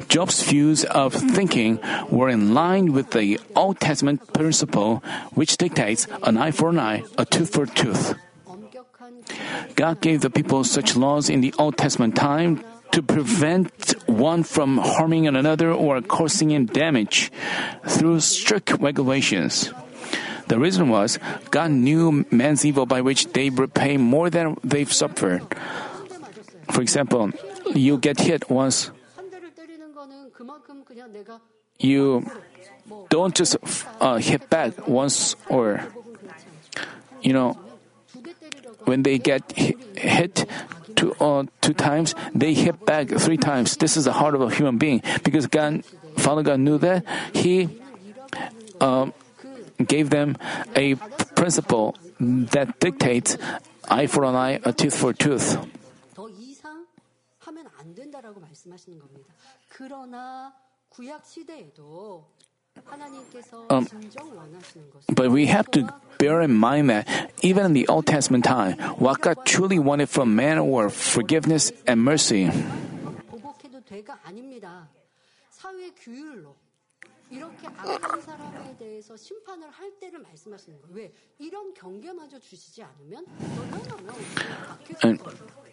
Job's 0.10 0.41
views 0.43 0.84
of 0.86 1.14
thinking 1.14 1.80
were 2.10 2.30
in 2.30 2.53
line 2.53 2.93
with 2.93 3.12
the 3.12 3.39
Old 3.55 3.80
Testament 3.80 4.34
principle, 4.34 5.03
which 5.34 5.58
dictates 5.58 6.08
an 6.24 6.38
eye 6.38 6.51
for 6.51 6.70
an 6.70 6.80
eye, 6.80 7.03
a 7.18 7.26
tooth 7.26 7.53
for 7.53 7.64
a 7.64 7.68
tooth. 7.68 8.16
God 9.76 10.01
gave 10.01 10.22
the 10.22 10.30
people 10.30 10.64
such 10.64 10.95
laws 10.97 11.30
in 11.30 11.41
the 11.41 11.53
Old 11.60 11.78
Testament 11.78 12.16
time 12.16 12.64
to 12.92 13.02
prevent 13.02 13.96
one 14.08 14.44
from 14.44 14.78
harming 14.78 15.28
another 15.28 15.72
or 15.72 16.02
causing 16.02 16.52
him 16.52 16.66
damage 16.66 17.32
through 17.88 18.20
strict 18.20 18.72
regulations. 18.80 19.72
The 20.48 20.58
reason 20.58 20.90
was 20.90 21.20
God 21.52 21.72
knew 21.72 22.26
man's 22.32 22.64
evil 22.66 22.86
by 22.86 23.02
which 23.02 23.28
they 23.34 23.50
repay 23.50 23.98
more 23.98 24.30
than 24.30 24.58
they've 24.64 24.92
suffered. 24.92 25.44
For 26.72 26.82
example, 26.82 27.32
you 27.76 27.98
get 27.98 28.20
hit 28.20 28.50
once. 28.50 28.92
You 31.80 32.26
don't 33.10 33.36
just 33.36 33.58
uh, 34.00 34.18
hit 34.18 34.50
back 34.50 34.88
once 34.88 35.36
or, 35.50 35.84
you 37.22 37.34
know, 37.34 37.60
when 38.86 39.04
they 39.04 39.20
get 39.20 39.52
hit, 39.52 40.46
two, 40.98 41.14
uh, 41.22 41.45
two 41.62 41.74
times, 41.74 42.16
they 42.34 42.54
hit 42.54 42.84
back 42.86 43.08
three 43.10 43.38
times. 43.38 43.78
This 43.78 43.95
is 43.95 44.06
the 44.06 44.14
heart 44.14 44.36
of 44.36 44.41
a 44.41 44.50
human 44.50 44.78
being 44.78 45.02
because 45.24 45.48
God, 45.48 45.86
Father 46.18 46.43
God 46.43 46.60
knew 46.60 46.78
that 46.80 47.06
He 47.32 47.70
um, 48.82 49.14
gave 49.80 50.10
them 50.10 50.36
a 50.76 50.95
principle 51.38 51.95
that 52.20 52.80
dictates 52.82 53.38
eye 53.88 54.08
for 54.08 54.26
an 54.26 54.36
eye, 54.36 54.60
a 54.66 54.74
tooth 54.74 54.98
for 54.98 55.12
a 55.12 55.14
tooth. 55.14 55.56
더 62.77 62.81
이상 62.81 62.93
하면 62.93 62.93
안 62.93 62.93
된다라고 62.93 62.93
말씀하시는 62.93 62.93
겁니다. 62.93 62.93
그러나 62.93 63.09
구약 63.09 63.43
시대에도 63.43 63.62
하나님께서 63.62 63.66
Um, 63.70 63.87
진정 63.87 64.37
원하시는 64.37 64.91
것은 64.91 65.14
But 65.14 65.31
we 65.33 65.47
have 65.47 65.70
to 65.73 65.87
bear 66.18 66.41
in 66.41 66.51
mind 66.53 66.89
that 66.91 67.07
even 67.43 67.64
in 67.66 67.73
the 67.75 67.87
Old 67.89 68.07
Testament 68.07 68.45
time, 68.47 68.77
what 69.01 69.20
God 69.23 69.37
truly 69.45 69.79
wanted 69.79 70.09
from 70.11 70.35
man 70.35 70.59
were 70.70 70.89
forgiveness 70.91 71.73
and 71.89 72.01
mercy. 72.03 72.49
보복해도 73.29 73.81
돼가 73.85 74.18
아닙니다. 74.25 74.89
사회 75.51 75.91
규율로 75.91 76.55
이렇게 77.31 77.66
악한 77.66 78.20
사람에 78.20 78.77
대해서 78.77 79.16
심판을 79.16 79.70
할 79.70 79.91
때를 79.99 80.18
말씀하시는 80.20 80.81
거예요. 80.83 80.95
왜? 80.95 81.12
이런 81.39 81.73
경계마저 81.73 82.39
주시지 82.39 82.83
않으면 82.83 83.25
너무너무 83.39 84.18
And- 85.05 85.23
악해질 85.23 85.47
거예요. 85.47 85.73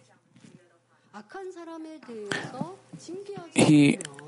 악한 1.12 1.52
사람에 1.52 2.00
대해서 2.02 2.78
징계하지 2.98 3.52
He- 3.60 3.98
않으면 4.08 4.23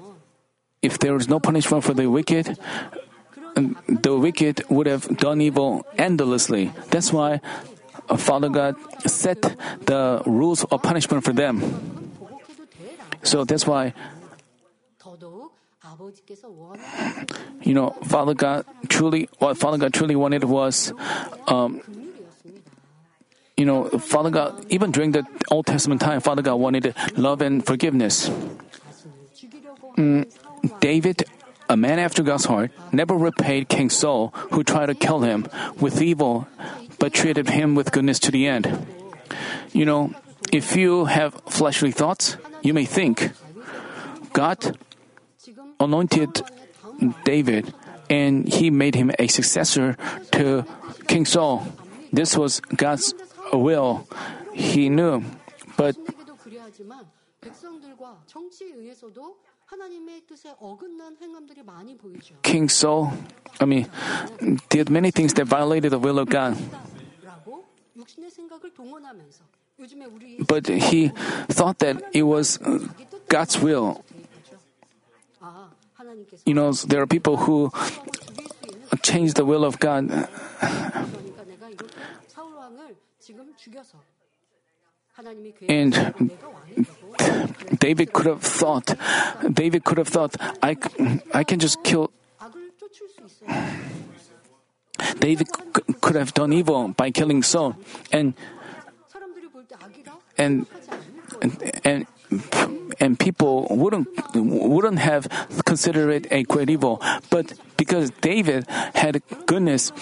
if 0.87 1.03
there 1.03 1.19
is 1.19 1.27
no 1.27 1.43
punishment 1.43 1.83
for 1.83 1.95
the 1.95 2.07
wicked, 2.07 2.55
the 3.89 4.15
wicked 4.15 4.63
would 4.71 4.87
have 4.87 5.11
done 5.19 5.41
evil 5.41 5.83
endlessly. 5.99 6.71
That's 6.95 7.13
why 7.13 7.41
uh, 8.09 8.17
Father 8.17 8.49
God 8.49 8.77
set 9.03 9.43
the 9.83 10.23
rules 10.27 10.63
of 10.63 10.83
punishment 10.83 11.25
for 11.25 11.33
them. 11.33 11.59
So 13.23 13.43
that's 13.43 13.67
why, 13.67 13.95
you 17.67 17.75
know, 17.75 17.91
Father 18.05 18.35
God 18.35 18.65
truly, 18.87 19.29
what 19.43 19.59
Father 19.59 19.79
God 19.79 19.93
truly 19.93 20.15
wanted 20.15 20.45
was, 20.45 20.93
um, 21.49 21.83
you 23.57 23.65
know, 23.65 23.89
Father 23.99 24.31
God, 24.31 24.55
even 24.69 24.93
during 24.93 25.11
the 25.11 25.27
Old 25.51 25.67
Testament 25.67 26.01
time, 26.01 26.21
Father 26.21 26.43
God 26.43 26.57
wanted 26.63 26.95
love 27.17 27.43
and 27.43 27.65
forgiveness. 27.65 28.31
Mm, 29.97 30.29
David, 30.81 31.25
a 31.69 31.77
man 31.77 31.99
after 31.99 32.23
God's 32.23 32.47
heart, 32.47 32.71
never 32.93 33.15
repaid 33.15 33.69
King 33.69 33.91
Saul, 33.91 34.33
who 34.53 34.63
tried 34.63 34.87
to 34.87 34.95
kill 34.95 35.21
him, 35.21 35.47
with 35.81 36.01
evil, 36.01 36.49
but 36.99 37.13
treated 37.13 37.51
him 37.51 37.75
with 37.75 37.93
goodness 37.93 38.19
to 38.21 38.31
the 38.31 38.47
end. 38.47 38.87
You 39.73 39.85
know, 39.85 40.15
if 40.53 40.77
you 40.77 41.07
have 41.07 41.35
fleshly 41.49 41.93
thoughts, 41.93 42.37
you 42.63 42.73
may 42.73 42.85
think, 42.85 43.31
God 44.33 44.77
anointed 45.81 46.43
David 47.25 47.73
and 48.09 48.47
he 48.49 48.71
made 48.71 48.95
him 48.95 49.11
a 49.19 49.27
successor 49.27 49.97
to 50.33 50.65
King 51.09 51.27
Saul. 51.27 51.67
This 52.13 52.37
was 52.37 52.61
God's 52.61 53.15
will. 53.53 54.07
He 54.55 54.89
knew. 54.89 55.25
But 55.77 55.97
King 62.43 62.69
Saul, 62.69 63.13
I 63.61 63.65
mean, 63.65 63.87
did 64.69 64.91
many 64.91 65.11
things 65.11 65.35
that 65.35 65.47
violated 65.47 65.91
the 65.91 65.99
will 65.99 66.19
of 66.19 66.29
God. 66.29 66.57
But 70.49 70.67
he 70.69 71.09
thought 71.49 71.79
that 71.79 72.03
it 72.13 72.23
was 72.23 72.59
God's 73.29 73.61
will. 73.61 74.05
You 76.45 76.55
know, 76.55 76.73
there 76.73 77.03
are 77.03 77.07
people 77.07 77.37
who 77.37 77.71
change 79.03 79.35
the 79.35 79.45
will 79.45 79.65
of 79.65 79.79
God. 79.79 80.11
And 85.69 86.31
David 87.79 88.13
could 88.13 88.27
have 88.27 88.43
thought, 88.43 88.95
David 89.51 89.85
could 89.85 89.99
have 89.99 90.09
thought, 90.09 90.37
I, 90.63 90.77
I 91.33 91.45
can 91.45 91.59
just 91.59 91.83
kill. 91.83 92.11
David 95.19 95.49
could 96.01 96.17
have 96.17 96.35
done 96.35 96.53
evil 96.53 96.89
by 96.89 97.11
killing 97.11 97.43
Saul, 97.43 97.77
and 98.13 98.35
and 100.39 100.67
and 101.85 102.07
and 103.01 103.19
people 103.19 103.67
wouldn't 103.71 104.09
wouldn't 104.35 104.99
have 104.99 105.29
considered 105.65 106.11
it 106.11 106.27
a 106.31 106.45
great 106.45 106.71
evil. 106.71 107.01
But 107.31 107.55
because 107.77 108.11
David 108.21 108.67
had 108.95 109.23
goodness, 109.47 109.93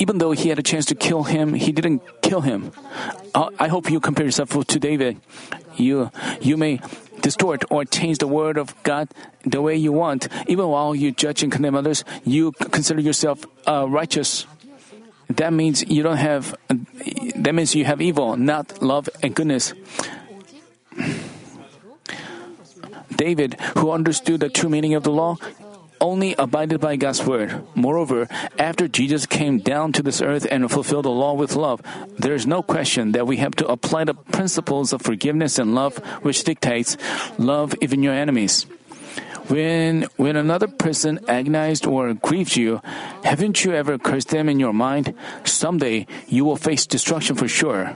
even 0.00 0.16
though 0.18 0.32
he 0.32 0.48
had 0.48 0.58
a 0.58 0.62
chance 0.62 0.86
to 0.86 0.96
kill 0.96 1.24
him, 1.24 1.52
he 1.52 1.70
didn't 1.70 2.02
kill 2.22 2.40
him. 2.40 2.72
Uh, 3.34 3.50
I 3.60 3.68
hope 3.68 3.90
you 3.90 4.00
compare 4.00 4.24
yourself 4.24 4.50
to 4.50 4.78
David. 4.80 5.20
You 5.76 6.10
you 6.40 6.56
may 6.56 6.80
distort 7.20 7.64
or 7.70 7.84
change 7.84 8.18
the 8.18 8.26
word 8.26 8.56
of 8.56 8.74
God 8.82 9.12
the 9.44 9.60
way 9.60 9.76
you 9.76 9.92
want, 9.92 10.26
even 10.48 10.66
while 10.68 10.96
you 10.96 11.12
judge 11.12 11.44
and 11.44 11.52
condemn 11.52 11.76
others. 11.76 12.02
You 12.24 12.52
consider 12.52 13.00
yourself 13.00 13.44
uh, 13.68 13.86
righteous. 13.86 14.46
That 15.28 15.52
means 15.52 15.84
you 15.86 16.02
don't 16.02 16.16
have. 16.16 16.56
That 17.36 17.54
means 17.54 17.76
you 17.76 17.84
have 17.84 18.00
evil, 18.00 18.36
not 18.36 18.82
love 18.82 19.08
and 19.22 19.34
goodness. 19.36 19.74
David, 23.14 23.60
who 23.76 23.92
understood 23.92 24.40
the 24.40 24.48
true 24.48 24.70
meaning 24.70 24.94
of 24.94 25.04
the 25.04 25.12
law, 25.12 25.36
only 26.00 26.34
abided 26.34 26.80
by 26.80 26.96
God's 26.96 27.24
word. 27.24 27.62
Moreover, 27.74 28.28
after 28.58 28.88
Jesus 28.88 29.26
came 29.26 29.58
down 29.58 29.92
to 29.92 30.02
this 30.02 30.22
earth 30.22 30.46
and 30.50 30.70
fulfilled 30.70 31.04
the 31.04 31.10
law 31.10 31.34
with 31.34 31.54
love, 31.54 31.82
there 32.18 32.34
is 32.34 32.46
no 32.46 32.62
question 32.62 33.12
that 33.12 33.26
we 33.26 33.36
have 33.38 33.54
to 33.56 33.68
apply 33.68 34.04
the 34.04 34.14
principles 34.14 34.92
of 34.92 35.02
forgiveness 35.02 35.58
and 35.58 35.74
love, 35.74 35.98
which 36.22 36.44
dictates 36.44 36.96
love 37.38 37.74
even 37.80 38.02
your 38.02 38.14
enemies. 38.14 38.66
When, 39.49 40.07
when 40.17 40.35
another 40.35 40.67
person 40.67 41.19
agonized 41.27 41.85
or 41.85 42.13
grieved 42.13 42.55
you, 42.55 42.81
haven't 43.23 43.63
you 43.63 43.73
ever 43.73 43.97
cursed 43.97 44.29
them 44.29 44.49
in 44.49 44.59
your 44.59 44.73
mind? 44.73 45.13
Someday 45.43 46.07
you 46.27 46.45
will 46.45 46.55
face 46.55 46.87
destruction 46.87 47.35
for 47.35 47.47
sure. 47.47 47.95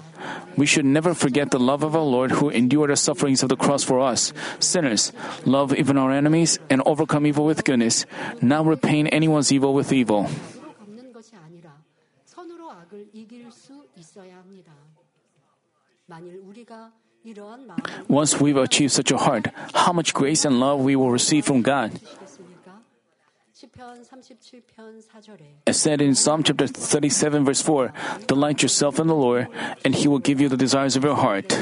We 0.58 0.66
should 0.66 0.86
never 0.86 1.14
forget 1.14 1.52
the 1.52 1.60
love 1.60 1.84
of 1.84 1.96
our 1.96 2.04
Lord 2.04 2.32
who 2.32 2.50
endured 2.50 2.92
the 2.92 2.98
sufferings 2.98 3.42
of 3.42 3.50
the 3.50 3.56
cross 3.56 3.84
for 3.84 4.00
us, 4.00 4.34
sinners. 4.60 5.14
Love 5.46 5.74
even 5.74 5.98
our 5.98 6.12
enemies 6.12 6.60
and 6.70 6.82
overcome 6.86 7.26
evil 7.26 7.46
with 7.46 7.64
goodness, 7.64 8.06
not 8.42 8.66
repaying 8.66 9.08
anyone's 9.08 9.52
evil 9.52 9.74
with 9.74 9.94
evil. 9.94 10.28
악으로 10.28 10.74
갚는 10.76 11.14
것이 11.14 11.36
아니라 11.36 11.82
선으로 12.26 12.72
악을 12.72 13.10
이길 13.14 13.52
수 13.52 13.88
있어야 13.98 14.38
합니다. 14.38 14.72
만일 16.06 16.42
우리가 16.44 16.92
이러한 16.92 16.92
마음을 16.92 17.03
Once 18.09 18.39
we've 18.39 18.57
achieved 18.57 18.93
such 18.93 19.11
a 19.11 19.17
heart, 19.17 19.49
how 19.75 19.93
much 19.93 20.13
grace 20.13 20.45
and 20.45 20.61
love 20.61 20.81
we 20.81 20.95
will 20.95 21.11
receive 21.11 21.45
from 21.45 21.63
God. 21.63 21.93
As 25.67 25.81
said 25.81 26.03
in 26.03 26.15
Psalm 26.15 26.43
chapter 26.43 26.67
37, 26.67 27.45
verse 27.45 27.63
4, 27.63 27.93
delight 28.27 28.63
yourself 28.63 29.01
in 29.01 29.07
the 29.07 29.15
Lord, 29.15 29.49
and 29.85 29.95
he 29.95 30.07
will 30.07 30.19
give 30.19 30.41
you 30.41 30.49
the 30.49 30.57
desires 30.57 30.97
of 30.97 31.05
your 31.05 31.17
heart. 31.17 31.57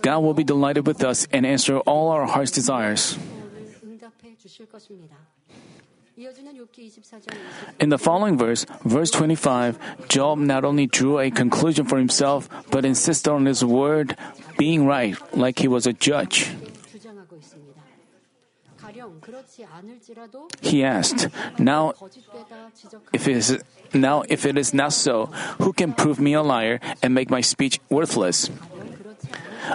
God 0.00 0.20
will 0.20 0.34
be 0.34 0.44
delighted 0.44 0.86
with 0.86 1.04
us 1.04 1.26
and 1.30 1.44
answer 1.44 1.78
all 1.80 2.08
our 2.08 2.26
heart's 2.26 2.50
desires. 2.50 3.18
In 7.78 7.90
the 7.90 7.98
following 7.98 8.36
verse, 8.36 8.66
verse 8.84 9.10
25, 9.12 10.08
Job 10.08 10.38
not 10.38 10.64
only 10.64 10.86
drew 10.86 11.20
a 11.20 11.30
conclusion 11.30 11.86
for 11.86 11.96
himself, 11.96 12.48
but 12.72 12.84
insisted 12.84 13.30
on 13.30 13.46
his 13.46 13.64
word 13.64 14.16
being 14.56 14.84
right, 14.84 15.14
like 15.36 15.60
he 15.60 15.68
was 15.68 15.86
a 15.86 15.92
judge. 15.92 16.50
He 20.60 20.84
asked, 20.84 21.28
Now, 21.58 21.94
if 23.12 23.28
it 23.28 23.36
is, 23.36 23.58
now 23.94 24.22
if 24.28 24.44
it 24.44 24.58
is 24.58 24.74
not 24.74 24.92
so, 24.92 25.26
who 25.58 25.72
can 25.72 25.92
prove 25.92 26.20
me 26.20 26.34
a 26.34 26.42
liar 26.42 26.80
and 27.02 27.14
make 27.14 27.30
my 27.30 27.40
speech 27.40 27.80
worthless? 27.88 28.50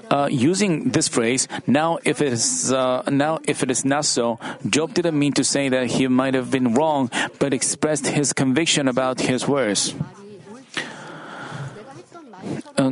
Uh, 0.09 0.27
using 0.31 0.89
this 0.89 1.07
phrase, 1.07 1.47
now 1.67 1.99
if 2.03 2.21
it 2.21 2.33
is 2.33 2.73
uh, 2.73 3.03
now 3.11 3.37
if 3.45 3.61
it 3.61 3.69
is 3.69 3.85
not 3.85 4.05
so, 4.05 4.39
Job 4.67 4.93
didn't 4.93 5.17
mean 5.17 5.33
to 5.33 5.43
say 5.43 5.69
that 5.69 5.87
he 5.87 6.07
might 6.07 6.33
have 6.33 6.49
been 6.49 6.73
wrong, 6.73 7.11
but 7.37 7.53
expressed 7.53 8.07
his 8.07 8.33
conviction 8.33 8.87
about 8.87 9.21
his 9.21 9.47
words 9.47 9.93
uh, 12.83 12.91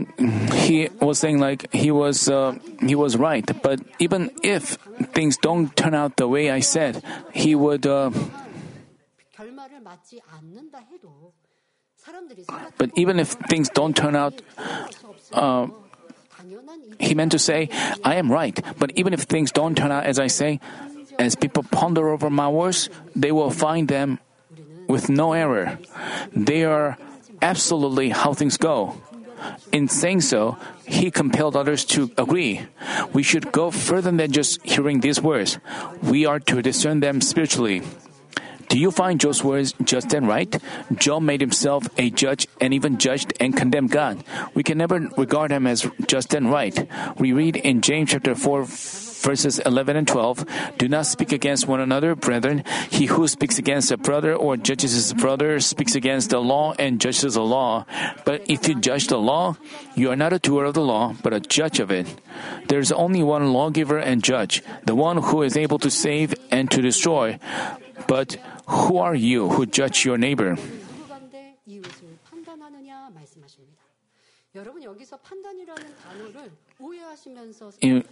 he 0.56 0.90
was 1.00 1.20
saying 1.20 1.40
like 1.40 1.72
he 1.74 1.92
was 1.92 2.30
uh, 2.30 2.56
he 2.80 2.96
was 2.96 3.18
right. 3.18 3.46
But 3.62 3.80
even 4.00 4.32
if 4.44 4.80
things 5.12 5.38
don't 5.38 5.76
turn 5.76 5.94
out 5.94 6.16
the 6.16 6.28
way 6.28 6.50
I 6.50 6.62
said, 6.62 7.04
he 7.34 7.56
would. 7.56 7.86
Uh, 7.86 8.12
but 12.78 12.90
even 12.96 13.20
if 13.20 13.30
things 13.50 13.70
don't 13.70 13.96
turn 13.96 14.16
out, 14.16 14.42
uh, 15.34 15.68
he 17.00 17.14
meant 17.14 17.32
to 17.32 17.40
say, 17.40 17.70
I 18.04 18.16
am 18.16 18.32
right. 18.32 18.58
But 18.80 18.92
even 18.96 19.14
if 19.14 19.22
things 19.22 19.52
don't 19.52 19.76
turn 19.76 19.92
out 19.92 20.06
as 20.06 20.20
I 20.20 20.28
say, 20.28 20.60
as 21.20 21.36
people 21.36 21.64
ponder 21.64 22.10
over 22.10 22.30
my 22.30 22.50
words, 22.50 22.90
they 23.16 23.32
will 23.32 23.52
find 23.52 23.88
them 23.88 24.20
with 24.88 25.10
no 25.10 25.34
error. 25.34 25.78
They 26.36 26.64
are 26.64 26.98
absolutely 27.42 28.10
how 28.10 28.34
things 28.34 28.58
go. 28.58 28.98
In 29.72 29.88
saying 29.88 30.22
so, 30.22 30.58
he 30.86 31.12
compelled 31.12 31.56
others 31.56 31.86
to 31.86 32.12
agree. 32.18 32.68
We 33.14 33.24
should 33.24 33.52
go 33.52 33.72
further 33.72 34.12
than 34.12 34.32
just 34.32 34.62
hearing 34.64 35.00
these 35.00 35.22
words. 35.22 35.60
We 36.04 36.26
are 36.26 36.40
to 36.40 36.62
discern 36.62 37.00
them 37.00 37.22
spiritually. 37.22 37.82
Do 38.72 38.80
you 38.80 38.90
find 38.90 39.20
Job's 39.20 39.44
words 39.44 39.74
just 39.84 40.14
and 40.14 40.28
right? 40.28 40.56
Job 40.96 41.24
made 41.24 41.42
himself 41.42 41.88
a 41.98 42.10
judge 42.10 42.48
and 42.62 42.74
even 42.74 42.98
judged 42.98 43.34
and 43.38 43.56
condemned 43.56 43.92
God. 43.92 44.24
We 44.54 44.64
can 44.64 44.78
never 44.78 45.10
regard 45.18 45.52
him 45.52 45.68
as 45.68 45.90
just 46.08 46.34
and 46.34 46.50
right. 46.50 46.88
We 47.20 47.34
read 47.34 47.58
in 47.58 47.82
James 47.82 48.12
chapter 48.12 48.34
4 48.34 48.66
verses 49.22 49.60
11 49.60 49.96
and 49.96 50.08
12, 50.08 50.46
Do 50.78 50.88
not 50.88 51.06
speak 51.06 51.32
against 51.32 51.68
one 51.68 51.80
another, 51.80 52.16
brethren. 52.16 52.64
He 52.90 53.06
who 53.06 53.28
speaks 53.28 53.58
against 53.58 53.92
a 53.92 53.98
brother 53.98 54.36
or 54.36 54.58
judges 54.58 54.94
his 54.94 55.14
brother 55.14 55.60
speaks 55.60 55.96
against 55.96 56.30
the 56.32 56.40
law 56.40 56.74
and 56.78 57.00
judges 57.00 57.36
the 57.36 57.42
law. 57.42 57.86
But 58.26 58.50
if 58.50 58.68
you 58.68 58.76
judge 58.76 59.08
the 59.08 59.18
law, 59.18 59.58
you 59.96 60.12
are 60.12 60.16
not 60.16 60.34
a 60.34 60.40
doer 60.40 60.66
of 60.66 60.74
the 60.74 60.82
law, 60.82 61.16
but 61.22 61.34
a 61.34 61.40
judge 61.40 61.80
of 61.80 61.92
it. 61.92 62.08
There 62.68 62.80
is 62.80 62.92
only 62.92 63.24
one 63.24 63.54
lawgiver 63.54 63.98
and 63.98 64.24
judge, 64.24 64.64
the 64.86 64.96
one 64.96 65.18
who 65.18 65.44
is 65.44 65.56
able 65.56 65.80
to 65.80 65.90
save 65.90 66.34
and 66.50 66.70
to 66.72 66.82
destroy. 66.82 67.40
But 68.08 68.38
who 68.68 68.98
are 68.98 69.16
you 69.16 69.50
who 69.50 69.66
judge 69.66 70.06
your 70.06 70.18
neighbor? 70.18 70.58
You, 77.82 78.04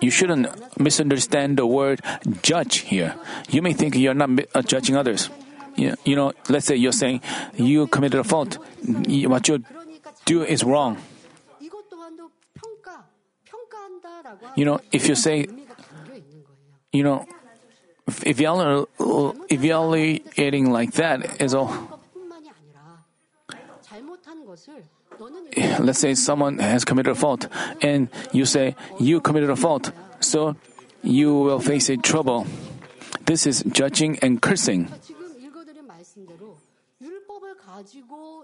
you 0.00 0.10
shouldn't 0.10 0.80
misunderstand 0.80 1.58
the 1.58 1.66
word 1.66 2.00
judge 2.42 2.78
here. 2.78 3.14
You 3.50 3.62
may 3.62 3.72
think 3.72 3.94
you're 3.94 4.14
not 4.14 4.30
uh, 4.52 4.62
judging 4.62 4.96
others. 4.96 5.30
You, 5.76 5.94
you 6.04 6.16
know, 6.16 6.32
let's 6.48 6.66
say 6.66 6.74
you're 6.74 6.90
saying 6.90 7.22
you 7.54 7.86
committed 7.86 8.18
a 8.18 8.24
fault. 8.24 8.58
What 8.84 9.46
you 9.46 9.62
do 10.24 10.42
is 10.42 10.64
wrong. 10.64 10.98
You 14.56 14.64
know, 14.64 14.80
if 14.90 15.08
you 15.08 15.14
say, 15.14 15.46
you 16.92 17.04
know, 17.04 17.26
if 18.26 18.40
y'all 18.40 18.60
are 18.60 19.34
evaluating 19.50 20.72
like 20.72 20.92
that 20.94 21.40
is 21.40 21.54
all 21.54 22.00
let's 25.78 25.98
say 25.98 26.14
someone 26.14 26.58
has 26.58 26.84
committed 26.84 27.12
a 27.12 27.14
fault 27.14 27.48
and 27.82 28.08
you 28.32 28.44
say 28.44 28.74
you 28.98 29.20
committed 29.20 29.50
a 29.50 29.56
fault 29.56 29.92
so 30.20 30.56
you 31.02 31.34
will 31.34 31.60
face 31.60 31.88
a 31.88 31.96
trouble. 31.96 32.46
This 33.24 33.46
is 33.46 33.62
judging 33.64 34.18
and 34.20 34.40
cursing. 34.40 34.92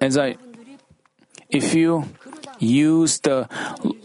As 0.01 0.17
i 0.19 0.37
if 1.49 1.75
you 1.75 2.05
use 2.59 3.21
the 3.21 3.49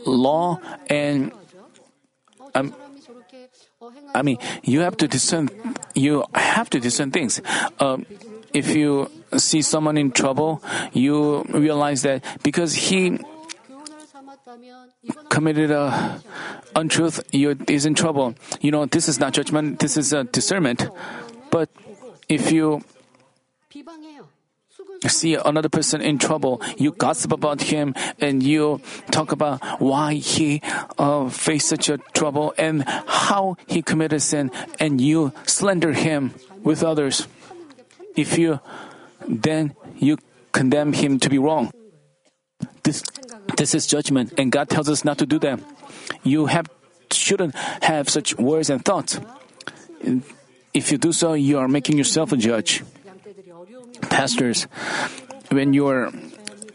law 0.05 0.59
and 0.87 1.31
um, 2.53 2.75
i 4.13 4.21
mean 4.21 4.37
you 4.61 4.81
have 4.81 4.95
to 4.97 5.07
discern 5.07 5.49
you 5.95 6.23
have 6.35 6.69
to 6.69 6.79
discern 6.79 7.09
things. 7.11 7.41
Um, 7.79 8.05
if 8.53 8.75
you 8.75 9.09
see 9.37 9.61
someone 9.61 9.97
in 9.97 10.11
trouble, 10.11 10.63
you 10.93 11.43
realize 11.49 12.01
that 12.03 12.23
because 12.43 12.73
he 12.73 13.19
committed 15.29 15.71
a 15.71 16.21
untruth, 16.75 17.23
you 17.31 17.57
is 17.67 17.85
in 17.85 17.95
trouble. 17.95 18.35
You 18.59 18.71
know, 18.71 18.85
this 18.85 19.07
is 19.07 19.19
not 19.19 19.33
judgment, 19.33 19.79
this 19.79 19.97
is 19.97 20.13
a 20.13 20.23
discernment. 20.23 20.87
But 21.49 21.69
if 22.29 22.51
you 22.51 22.83
see 25.07 25.35
another 25.35 25.69
person 25.69 26.01
in 26.01 26.17
trouble, 26.17 26.61
you 26.77 26.91
gossip 26.91 27.31
about 27.31 27.61
him 27.61 27.95
and 28.19 28.43
you 28.43 28.81
talk 29.09 29.31
about 29.31 29.61
why 29.81 30.15
he 30.15 30.61
uh, 30.97 31.29
faced 31.29 31.67
such 31.67 31.89
a 31.89 31.97
trouble 32.13 32.53
and 32.57 32.83
how 33.07 33.57
he 33.67 33.81
committed 33.81 34.21
sin, 34.21 34.51
and 34.79 35.01
you 35.01 35.33
slander 35.45 35.93
him 35.93 36.33
with 36.61 36.83
others. 36.83 37.27
If 38.15 38.37
you 38.37 38.59
then 39.27 39.75
you 39.97 40.17
condemn 40.51 40.93
him 40.93 41.19
to 41.19 41.29
be 41.29 41.37
wrong. 41.37 41.71
This, 42.83 43.03
this 43.57 43.73
is 43.75 43.87
judgment, 43.87 44.33
and 44.37 44.51
God 44.51 44.69
tells 44.69 44.89
us 44.89 45.05
not 45.05 45.17
to 45.19 45.25
do 45.25 45.39
that. 45.39 45.59
You 46.23 46.47
have, 46.47 46.67
shouldn't 47.11 47.55
have 47.83 48.09
such 48.09 48.37
words 48.37 48.69
and 48.69 48.83
thoughts. 48.83 49.19
If 50.73 50.91
you 50.91 50.97
do 50.97 51.11
so, 51.11 51.33
you 51.33 51.59
are 51.59 51.67
making 51.67 51.97
yourself 51.97 52.31
a 52.31 52.37
judge. 52.37 52.83
Pastors, 54.09 54.63
when 55.49 55.73
your 55.73 56.11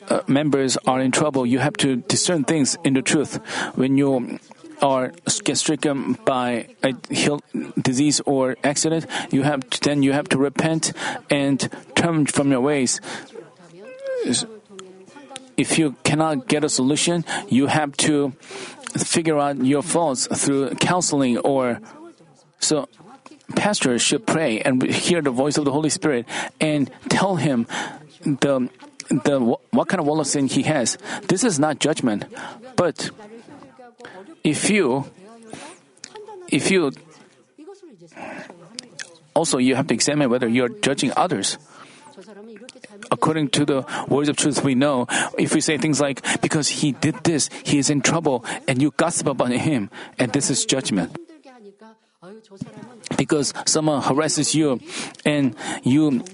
uh, 0.08 0.20
members 0.26 0.76
are 0.86 1.00
in 1.00 1.10
trouble, 1.10 1.46
you 1.46 1.58
have 1.58 1.76
to 1.78 1.96
discern 1.96 2.44
things 2.44 2.76
in 2.84 2.94
the 2.94 3.02
truth. 3.02 3.36
When 3.74 3.96
you 3.96 4.38
are 4.82 5.12
get 5.44 5.56
stricken 5.56 6.14
by 6.24 6.68
a 6.82 6.92
disease 7.80 8.20
or 8.26 8.56
accident, 8.62 9.06
you 9.30 9.42
have 9.42 9.68
to, 9.70 9.80
then 9.80 10.02
you 10.02 10.12
have 10.12 10.28
to 10.30 10.38
repent 10.38 10.92
and 11.30 11.68
turn 11.94 12.26
from 12.26 12.50
your 12.50 12.60
ways. 12.60 13.00
If 15.56 15.78
you 15.78 15.96
cannot 16.04 16.48
get 16.48 16.64
a 16.64 16.68
solution, 16.68 17.24
you 17.48 17.66
have 17.66 17.96
to 18.08 18.32
figure 18.96 19.38
out 19.38 19.64
your 19.64 19.82
faults 19.82 20.26
through 20.26 20.74
counseling 20.76 21.38
or 21.38 21.80
so 22.58 22.88
pastors 23.54 24.02
should 24.02 24.26
pray 24.26 24.60
and 24.60 24.82
hear 24.82 25.22
the 25.22 25.30
voice 25.30 25.56
of 25.56 25.64
the 25.64 25.72
Holy 25.72 25.90
Spirit 25.90 26.26
and 26.60 26.90
tell 27.08 27.36
him 27.36 27.66
the 28.24 28.68
the 29.08 29.38
what 29.70 29.88
kind 29.88 30.00
of 30.00 30.06
wall 30.06 30.20
of 30.20 30.26
sin 30.26 30.48
he 30.48 30.62
has. 30.64 30.98
This 31.28 31.44
is 31.44 31.58
not 31.58 31.78
judgment, 31.78 32.24
but 32.74 33.10
if 34.44 34.70
you, 34.70 35.04
if 36.48 36.70
you, 36.70 36.92
also 39.34 39.58
you 39.58 39.74
have 39.74 39.86
to 39.88 39.94
examine 39.94 40.30
whether 40.30 40.48
you 40.48 40.64
are 40.64 40.68
judging 40.68 41.12
others. 41.16 41.58
According 43.10 43.50
to 43.50 43.64
the 43.64 44.06
words 44.08 44.28
of 44.28 44.36
truth, 44.36 44.64
we 44.64 44.74
know 44.74 45.06
if 45.38 45.54
we 45.54 45.60
say 45.60 45.76
things 45.76 46.00
like, 46.00 46.24
because 46.40 46.68
he 46.68 46.92
did 46.92 47.14
this, 47.24 47.50
he 47.64 47.78
is 47.78 47.90
in 47.90 48.00
trouble, 48.00 48.44
and 48.66 48.80
you 48.80 48.92
gossip 48.96 49.26
about 49.26 49.50
him, 49.50 49.90
and 50.18 50.32
this 50.32 50.50
is 50.50 50.64
judgment. 50.64 51.14
Because 53.16 53.52
someone 53.66 54.02
harasses 54.02 54.54
you 54.54 54.80
and 55.24 55.54
you 55.84 56.24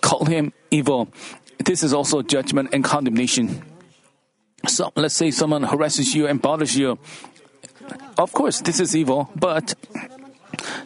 call 0.00 0.26
him 0.26 0.52
evil, 0.70 1.08
this 1.64 1.82
is 1.82 1.92
also 1.92 2.22
judgment 2.22 2.70
and 2.72 2.84
condemnation. 2.84 3.62
So 4.66 4.92
let's 4.96 5.14
say 5.14 5.30
someone 5.30 5.62
harasses 5.62 6.14
you 6.14 6.26
and 6.26 6.40
bothers 6.40 6.76
you. 6.76 6.98
Of 8.18 8.32
course, 8.32 8.60
this 8.60 8.80
is 8.80 8.94
evil, 8.94 9.30
but 9.34 9.74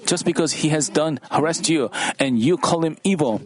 just 0.07 0.25
because 0.25 0.53
he 0.53 0.69
has 0.71 0.89
done 0.89 1.19
harassed 1.31 1.69
you 1.69 1.91
and 2.19 2.39
you 2.39 2.57
call 2.57 2.85
him 2.85 2.97
evil, 3.05 3.43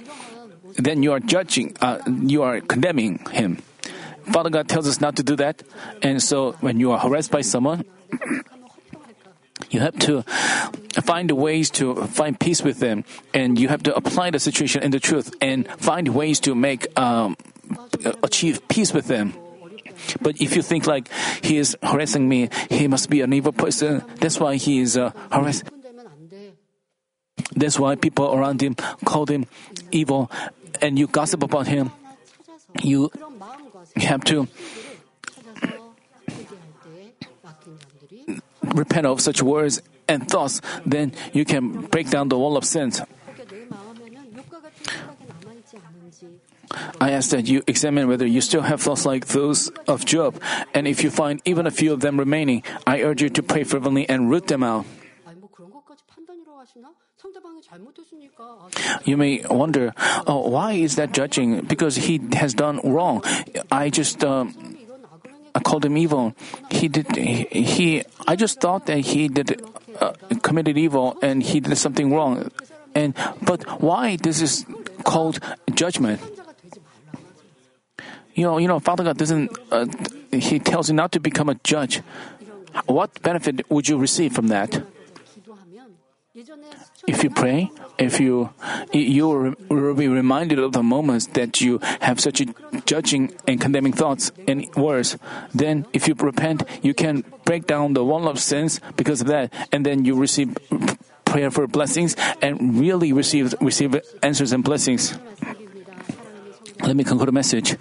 then 0.77 1.03
you 1.03 1.13
are 1.13 1.21
judging, 1.21 1.77
uh, 1.81 1.99
you 2.07 2.43
are 2.43 2.61
condemning 2.61 3.19
him. 3.31 3.63
Father 4.33 4.51
God 4.51 4.69
tells 4.69 4.87
us 4.87 5.01
not 5.01 5.17
to 5.17 5.23
do 5.23 5.37
that, 5.37 5.63
and 6.03 6.23
so 6.23 6.53
when 6.61 6.79
you 6.79 6.93
are 6.93 6.99
harassed 6.99 7.31
by 7.31 7.41
someone, 7.41 7.85
you 9.71 9.81
have 9.81 9.99
to 10.01 10.23
find 11.03 11.31
ways 11.31 11.71
to 11.71 11.95
find 12.07 12.39
peace 12.39 12.63
with 12.63 12.79
them, 12.79 13.05
and 13.33 13.59
you 13.59 13.69
have 13.69 13.83
to 13.85 13.95
apply 13.97 14.31
the 14.31 14.39
situation 14.39 14.83
in 14.83 14.91
the 14.91 15.01
truth 15.01 15.35
and 15.41 15.67
find 15.81 16.09
ways 16.09 16.41
to 16.41 16.55
make 16.55 16.87
um, 16.99 17.37
achieve 18.23 18.67
peace 18.69 18.93
with 18.93 19.07
them. 19.07 19.33
But 20.21 20.41
if 20.41 20.57
you 20.57 20.63
think 20.63 20.87
like 20.87 21.09
he 21.43 21.59
is 21.59 21.77
harassing 21.83 22.29
me, 22.29 22.49
he 22.71 22.89
must 22.89 23.11
be 23.11 23.21
an 23.21 23.33
evil 23.33 23.53
person. 23.53 24.03
That's 24.21 24.39
why 24.41 24.57
he 24.57 24.81
is 24.81 24.97
uh, 24.97 25.11
harassing. 25.31 25.69
That's 27.57 27.79
why 27.79 27.97
people 27.97 28.35
around 28.35 28.63
him 28.63 28.75
called 29.05 29.31
him 29.31 29.47
evil, 29.91 30.31
and 30.81 30.99
you 30.99 31.07
gossip 31.07 31.43
about 31.43 31.67
him. 31.67 31.91
You 32.83 33.11
have 33.97 34.23
to 34.25 34.47
repent 38.75 39.07
of 39.07 39.21
such 39.21 39.43
words 39.43 39.83
and 40.07 40.29
thoughts. 40.29 40.61
Then 40.85 41.13
you 41.33 41.45
can 41.45 41.87
break 41.87 42.11
down 42.11 42.29
the 42.29 42.39
wall 42.39 42.57
of 42.57 42.65
sins. 42.65 43.01
I 47.01 47.13
ask 47.13 47.31
that 47.31 47.49
you 47.49 47.63
examine 47.67 48.09
whether 48.09 48.27
you 48.27 48.41
still 48.41 48.63
have 48.63 48.81
thoughts 48.83 49.07
like 49.07 49.27
those 49.29 49.69
of 49.87 50.05
Job, 50.05 50.41
and 50.75 50.87
if 50.87 51.03
you 51.03 51.11
find 51.11 51.41
even 51.45 51.67
a 51.67 51.71
few 51.71 51.93
of 51.93 52.01
them 52.01 52.19
remaining, 52.19 52.63
I 52.87 53.03
urge 53.03 53.23
you 53.23 53.31
to 53.31 53.43
pray 53.43 53.65
fervently 53.65 54.09
and 54.09 54.31
root 54.31 54.49
them 54.49 54.63
out. 54.63 54.87
You 59.05 59.17
may 59.17 59.45
wonder, 59.49 59.93
oh, 60.27 60.49
why 60.49 60.73
is 60.73 60.97
that 60.97 61.13
judging? 61.13 61.63
Because 61.63 61.97
he 61.97 62.21
has 62.33 62.55
done 62.55 62.81
wrong. 62.85 63.23
I 63.71 63.91
just. 63.91 64.25
Um, 64.25 64.77
I 65.55 65.61
called 65.61 65.85
him 65.85 65.97
evil. 65.97 66.35
He 66.71 66.89
did. 66.89 67.17
He, 67.17 67.45
he. 67.51 68.05
I 68.27 68.37
just 68.37 68.61
thought 68.61 68.87
that 68.87 68.99
he 68.99 69.29
did 69.29 69.61
uh, 70.01 70.13
committed 70.43 70.79
evil 70.79 71.19
and 71.23 71.43
he 71.43 71.61
did 71.61 71.77
something 71.77 72.15
wrong. 72.15 72.51
And 72.95 73.15
but 73.43 73.81
why 73.81 74.17
this 74.17 74.41
is 74.41 74.65
called 75.05 75.41
judgment? 75.75 76.21
you 78.39 78.45
know, 78.45 78.59
you 78.59 78.69
know, 78.69 78.79
Father 78.79 79.03
God 79.03 79.19
doesn't. 79.19 79.51
Uh, 79.71 79.87
he 80.31 80.61
tells 80.61 80.89
you 80.89 80.95
not 80.95 81.11
to 81.13 81.19
become 81.19 81.49
a 81.49 81.57
judge. 81.65 82.03
What 82.87 83.21
benefit 83.21 83.69
would 83.69 83.89
you 83.89 83.99
receive 83.99 84.33
from 84.33 84.47
that? 84.49 84.81
If 87.09 87.25
you 87.25 87.31
pray, 87.31 87.73
if 87.99 88.21
you 88.21 88.51
you 88.93 89.57
will 89.69 89.95
be 89.95 90.07
reminded 90.07 90.61
of 90.61 90.71
the 90.71 90.85
moments 90.85 91.27
that 91.35 91.61
you 91.61 91.81
have 92.01 92.21
such 92.21 92.41
judging 92.87 93.35
and 93.49 93.61
condemning 93.61 93.93
thoughts 93.93 94.31
and 94.47 94.73
words, 94.77 95.19
then 95.53 95.87
if 95.93 96.07
you 96.07 96.15
repent, 96.15 96.63
you 96.81 96.95
can 96.95 97.25
break 97.45 97.67
down 97.67 97.95
the 97.95 98.05
wall 98.05 98.29
of 98.29 98.39
sins 98.39 98.81
because 98.95 99.21
of 99.21 99.27
that, 99.27 99.53
and 99.73 99.85
then 99.85 100.05
you 100.05 100.15
receive 100.15 100.57
prayer 101.25 101.51
for 101.51 101.67
blessings 101.67 102.15
and 102.41 102.79
really 102.79 103.13
receive 103.13 103.53
receive 103.61 103.99
answers 104.23 104.53
and 104.53 104.63
blessings. 104.63 105.19
Let 106.83 106.97
me 106.97 107.05
conclude 107.05 107.29
a 107.29 107.33
message. 107.33 107.77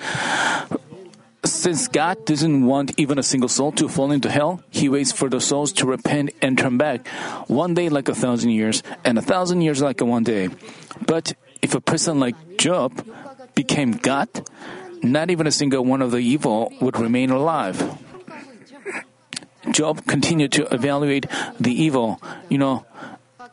Since 1.44 1.88
God 1.88 2.26
doesn't 2.26 2.66
want 2.66 2.94
even 2.98 3.20
a 3.20 3.24
single 3.24 3.48
soul 3.48 3.72
to 3.74 3.88
fall 3.88 4.12
into 4.12 4.30
hell, 4.30 4.62
He 4.70 4.90
waits 4.90 5.12
for 5.12 5.30
the 5.30 5.40
souls 5.40 5.72
to 5.74 5.86
repent 5.86 6.32
and 6.42 6.58
turn 6.58 6.78
back, 6.78 7.08
one 7.48 7.74
day 7.74 7.90
like 7.90 8.10
a 8.10 8.16
thousand 8.16 8.52
years, 8.52 8.84
and 9.06 9.18
a 9.18 9.22
thousand 9.22 9.62
years 9.62 9.82
like 9.82 10.02
a 10.02 10.06
one 10.06 10.24
day. 10.24 10.50
But 11.06 11.34
if 11.62 11.74
a 11.74 11.82
person 11.82 12.20
like 12.20 12.36
Job 12.58 13.06
became 13.56 13.94
God, 13.94 14.30
not 15.02 15.30
even 15.30 15.48
a 15.48 15.52
single 15.52 15.86
one 15.86 16.02
of 16.02 16.12
the 16.12 16.20
evil 16.20 16.74
would 16.82 17.00
remain 17.00 17.30
alive. 17.30 17.80
Job 19.72 20.06
continued 20.06 20.52
to 20.54 20.74
evaluate 20.74 21.26
the 21.60 21.72
evil. 21.72 22.22
You 22.50 22.58
know, 22.58 22.86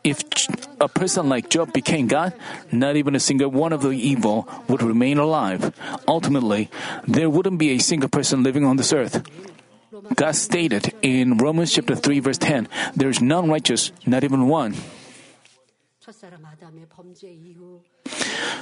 if 0.05 0.21
a 0.79 0.87
person 0.87 1.29
like 1.29 1.49
Job 1.49 1.73
became 1.73 2.05
God, 2.05 2.33
not 2.71 2.95
even 2.95 3.15
a 3.15 3.19
single 3.19 3.49
one 3.49 3.73
of 3.73 3.81
the 3.81 3.89
evil 3.89 4.47
would 4.69 4.83
remain 4.83 5.17
alive. 5.17 5.73
Ultimately, 6.07 6.69
there 7.07 7.27
wouldn't 7.27 7.57
be 7.57 7.71
a 7.71 7.79
single 7.79 8.07
person 8.07 8.43
living 8.43 8.63
on 8.65 8.77
this 8.77 8.93
earth. 8.93 9.25
God 10.13 10.35
stated 10.35 10.93
in 11.01 11.37
Romans 11.37 11.73
chapter 11.73 11.95
3 11.95 12.19
verse 12.19 12.37
10, 12.37 12.69
there 12.95 13.09
is 13.09 13.19
none 13.19 13.49
righteous, 13.49 13.91
not 14.05 14.23
even 14.23 14.47
one. 14.47 14.75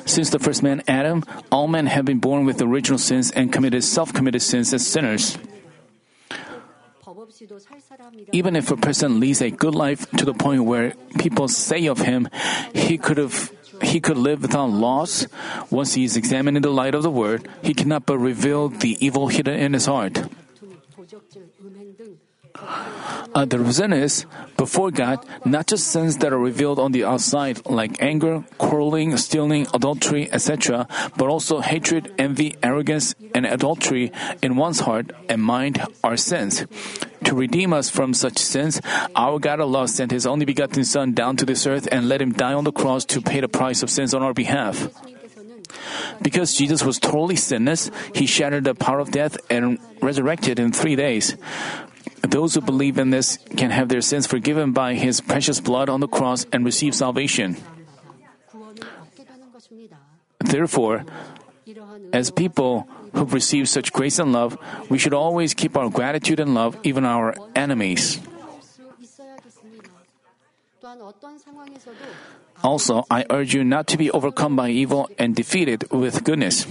Since 0.06 0.30
the 0.30 0.40
first 0.40 0.64
man 0.64 0.82
Adam, 0.88 1.24
all 1.52 1.68
men 1.68 1.88
have 1.88 2.06
been 2.06 2.20
born 2.20 2.46
with 2.46 2.62
original 2.62 3.00
sins 3.00 3.32
and 3.32 3.52
committed 3.52 3.84
self-committed 3.84 4.42
sins 4.42 4.74
as 4.74 4.88
sinners 4.88 5.38
even 8.32 8.56
if 8.56 8.72
a 8.72 8.78
person 8.78 9.20
leads 9.20 9.42
a 9.42 9.50
good 9.50 9.76
life 9.76 10.10
to 10.12 10.26
the 10.26 10.34
point 10.34 10.66
where 10.66 10.94
people 11.18 11.48
say 11.48 11.88
of 11.88 12.00
him, 12.00 12.30
he 12.74 12.98
could 12.98 13.18
have 13.18 13.52
he 13.82 14.00
could 14.00 14.18
live 14.18 14.42
without 14.42 14.70
loss. 14.70 15.28
Once 15.70 15.94
he 15.94 16.04
is 16.04 16.16
examined 16.16 16.58
in 16.58 16.64
the 16.64 16.72
light 16.72 16.96
of 16.96 17.04
the 17.04 17.10
word, 17.10 17.48
he 17.62 17.74
cannot 17.74 18.06
but 18.06 18.18
reveal 18.18 18.70
the 18.70 18.98
evil 19.04 19.28
hidden 19.28 19.60
in 19.60 19.74
his 19.74 19.88
heart. 19.88 20.22
Uh, 23.36 23.46
the 23.46 23.60
reason 23.60 23.92
is, 23.94 24.26
before 24.58 24.92
God, 24.92 25.26
not 25.44 25.68
just 25.68 25.88
sins 25.88 26.18
that 26.20 26.32
are 26.32 26.38
revealed 26.38 26.78
on 26.78 26.92
the 26.92 27.04
outside, 27.04 27.66
like 27.66 28.02
anger, 28.02 28.44
quarreling, 28.60 29.18
stealing, 29.18 29.68
adultery, 29.74 30.32
etc., 30.32 30.88
but 31.18 31.28
also 31.28 31.60
hatred, 31.60 32.14
envy, 32.20 32.56
arrogance, 32.62 33.16
and 33.34 33.46
adultery 33.46 34.12
in 34.44 34.56
one's 34.56 34.82
heart 34.82 35.12
and 35.28 35.42
mind 35.42 35.84
are 36.04 36.18
sins. 36.18 36.66
To 37.26 37.36
redeem 37.36 37.74
us 37.74 37.90
from 37.90 38.14
such 38.14 38.38
sins, 38.38 38.82
our 39.16 39.40
God 39.40 39.60
Allah 39.60 39.88
sent 39.88 40.12
His 40.12 40.28
only 40.28 40.46
begotten 40.46 40.84
Son 40.84 41.14
down 41.14 41.38
to 41.38 41.46
this 41.46 41.66
earth 41.66 41.88
and 41.92 42.08
let 42.08 42.22
Him 42.22 42.34
die 42.34 42.54
on 42.54 42.66
the 42.66 42.72
cross 42.72 43.06
to 43.06 43.22
pay 43.22 43.40
the 43.40 43.48
price 43.48 43.82
of 43.82 43.90
sins 43.90 44.14
on 44.14 44.22
our 44.22 44.34
behalf. 44.34 44.90
Because 46.22 46.54
Jesus 46.54 46.84
was 46.84 47.00
totally 47.00 47.36
sinless, 47.36 47.90
he 48.14 48.26
shattered 48.26 48.64
the 48.64 48.76
power 48.76 49.00
of 49.00 49.12
death 49.12 49.38
and 49.50 49.80
resurrected 50.02 50.60
in 50.60 50.72
three 50.72 50.96
days. 50.96 51.36
Those 52.24 52.56
who 52.56 52.62
believe 52.62 52.98
in 52.98 53.12
this 53.12 53.38
can 53.58 53.70
have 53.70 53.90
their 53.90 54.02
sins 54.02 54.26
forgiven 54.26 54.72
by 54.72 54.96
His 54.96 55.22
precious 55.22 55.60
blood 55.60 55.90
on 55.90 56.00
the 56.00 56.08
cross 56.08 56.46
and 56.52 56.66
receive 56.66 56.96
salvation. 56.96 57.58
Therefore, 60.40 61.06
as 62.12 62.32
people 62.32 62.88
who've 63.14 63.34
received 63.34 63.70
such 63.70 63.94
grace 63.94 64.20
and 64.20 64.32
love, 64.32 64.58
we 64.90 64.98
should 64.98 65.14
always 65.14 65.54
keep 65.54 65.78
our 65.78 65.90
gratitude 65.90 66.40
and 66.40 66.54
love 66.54 66.78
even 66.84 67.06
our 67.06 67.36
enemies. 67.56 68.20
Also, 72.64 73.04
I 73.10 73.26
urge 73.30 73.54
you 73.54 73.64
not 73.64 73.88
to 73.88 73.98
be 73.98 74.12
overcome 74.12 74.56
by 74.56 74.70
evil 74.70 75.10
and 75.18 75.36
defeated 75.36 75.92
with 75.92 76.24
goodness. 76.24 76.68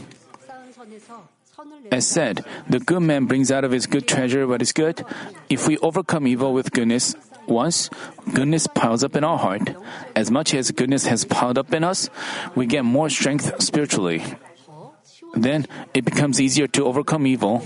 As 1.90 2.06
said, 2.06 2.44
The 2.68 2.80
good 2.80 3.02
man 3.02 3.26
brings 3.26 3.50
out 3.50 3.64
of 3.64 3.72
his 3.72 3.86
good 3.86 4.06
treasure 4.06 4.46
what 4.46 4.62
is 4.62 4.72
good. 4.72 5.04
If 5.48 5.66
we 5.66 5.78
overcome 5.78 6.26
evil 6.26 6.52
with 6.52 6.72
goodness 6.72 7.14
once, 7.46 7.90
goodness 8.32 8.66
piles 8.66 9.02
up 9.02 9.16
in 9.16 9.24
our 9.24 9.38
heart. 9.38 9.74
As 10.14 10.30
much 10.30 10.54
as 10.54 10.70
goodness 10.70 11.06
has 11.06 11.24
piled 11.24 11.58
up 11.58 11.72
in 11.72 11.84
us, 11.84 12.08
we 12.54 12.66
get 12.66 12.84
more 12.84 13.10
strength 13.10 13.60
spiritually. 13.62 14.22
Then 15.34 15.66
it 15.94 16.04
becomes 16.04 16.40
easier 16.40 16.68
to 16.68 16.84
overcome 16.84 17.26
evil. 17.26 17.62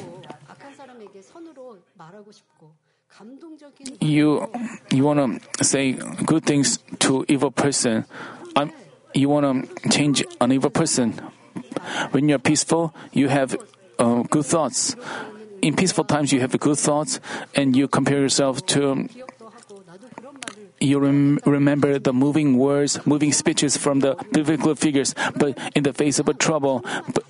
You 4.01 4.51
you 4.93 5.05
want 5.05 5.41
to 5.41 5.65
say 5.65 5.93
good 6.25 6.45
things 6.45 6.79
to 7.01 7.25
evil 7.29 7.51
person. 7.51 8.05
I'm, 8.55 8.73
you 9.15 9.29
want 9.29 9.45
to 9.45 9.89
change 9.91 10.25
an 10.41 10.53
evil 10.53 10.71
person. 10.71 11.13
When 12.11 12.29
you're 12.29 12.39
peaceful, 12.39 12.95
you 13.13 13.29
have 13.29 13.57
uh, 13.99 14.23
good 14.29 14.45
thoughts. 14.45 14.97
In 15.63 15.75
peaceful 15.75 16.05
times, 16.05 16.33
you 16.33 16.41
have 16.41 16.59
good 16.59 16.79
thoughts, 16.79 17.21
and 17.55 17.75
you 17.75 17.89
compare 17.89 18.21
yourself 18.21 18.65
to. 18.67 18.91
Um, 18.93 19.09
you 20.79 20.99
rem- 20.99 21.39
remember 21.47 21.99
the 21.99 22.13
moving 22.13 22.59
words, 22.59 23.01
moving 23.07 23.33
speeches 23.33 23.77
from 23.77 24.01
the 24.01 24.15
biblical 24.33 24.75
figures, 24.75 25.15
but 25.35 25.57
in 25.75 25.83
the 25.83 25.93
face 25.93 26.19
of 26.19 26.29
a 26.29 26.35
trouble, 26.35 26.85
but, 27.15 27.25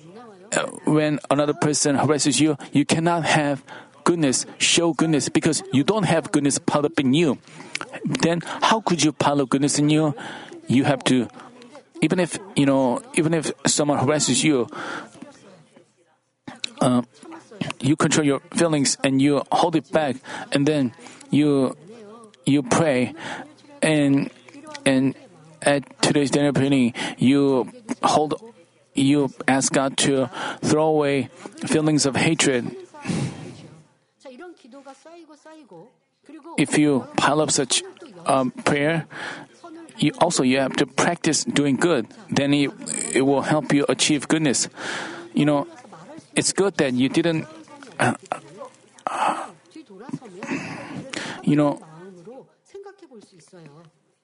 uh, 0.51 0.67
when 0.83 1.19
another 1.31 1.53
person 1.53 1.95
harasses 1.95 2.41
you, 2.41 2.57
you 2.73 2.85
cannot 2.85 3.23
have 3.23 3.63
goodness, 4.03 4.45
show 4.57 4.93
goodness, 4.93 5.29
because 5.29 5.63
you 5.71 5.83
don't 5.83 6.03
have 6.03 6.31
goodness 6.31 6.59
piled 6.59 6.85
up 6.85 6.99
in 6.99 7.13
you. 7.13 7.37
Then 8.03 8.41
how 8.43 8.81
could 8.81 9.01
you 9.03 9.13
pile 9.13 9.41
up 9.41 9.49
goodness 9.49 9.79
in 9.79 9.89
you? 9.89 10.13
You 10.67 10.83
have 10.83 11.03
to, 11.05 11.27
even 12.01 12.19
if, 12.19 12.37
you 12.55 12.65
know, 12.65 13.01
even 13.15 13.33
if 13.33 13.51
someone 13.65 13.97
harasses 13.99 14.43
you, 14.43 14.67
uh, 16.79 17.01
you 17.79 17.95
control 17.95 18.25
your 18.25 18.39
feelings 18.53 18.97
and 19.03 19.21
you 19.21 19.41
hold 19.51 19.75
it 19.75 19.91
back, 19.91 20.17
and 20.51 20.67
then 20.67 20.93
you 21.29 21.75
you 22.45 22.63
pray, 22.63 23.13
and 23.81 24.29
and 24.85 25.15
at 25.61 25.83
today's 26.01 26.31
dinner 26.31 26.51
meeting 26.53 26.93
you 27.17 27.67
hold 28.03 28.35
you 28.93 29.29
ask 29.47 29.73
God 29.73 29.97
to 29.97 30.29
throw 30.61 30.87
away 30.87 31.29
feelings 31.65 32.05
of 32.05 32.15
hatred. 32.15 32.75
If 36.57 36.77
you 36.77 37.07
pile 37.15 37.41
up 37.41 37.51
such 37.51 37.83
um, 38.25 38.51
prayer, 38.51 39.07
you 39.97 40.11
also 40.19 40.43
you 40.43 40.59
have 40.59 40.75
to 40.77 40.85
practice 40.85 41.43
doing 41.43 41.75
good. 41.77 42.07
Then 42.29 42.53
it, 42.53 42.71
it 43.13 43.21
will 43.21 43.41
help 43.41 43.73
you 43.73 43.85
achieve 43.87 44.27
goodness. 44.27 44.67
You 45.33 45.45
know, 45.45 45.67
it's 46.37 46.53
good 46.53 46.77
that 46.77 46.93
you 46.93 47.09
didn't. 47.09 47.47
Uh, 47.99 48.13
uh, 49.07 49.49
you 51.43 51.55
know, 51.55 51.81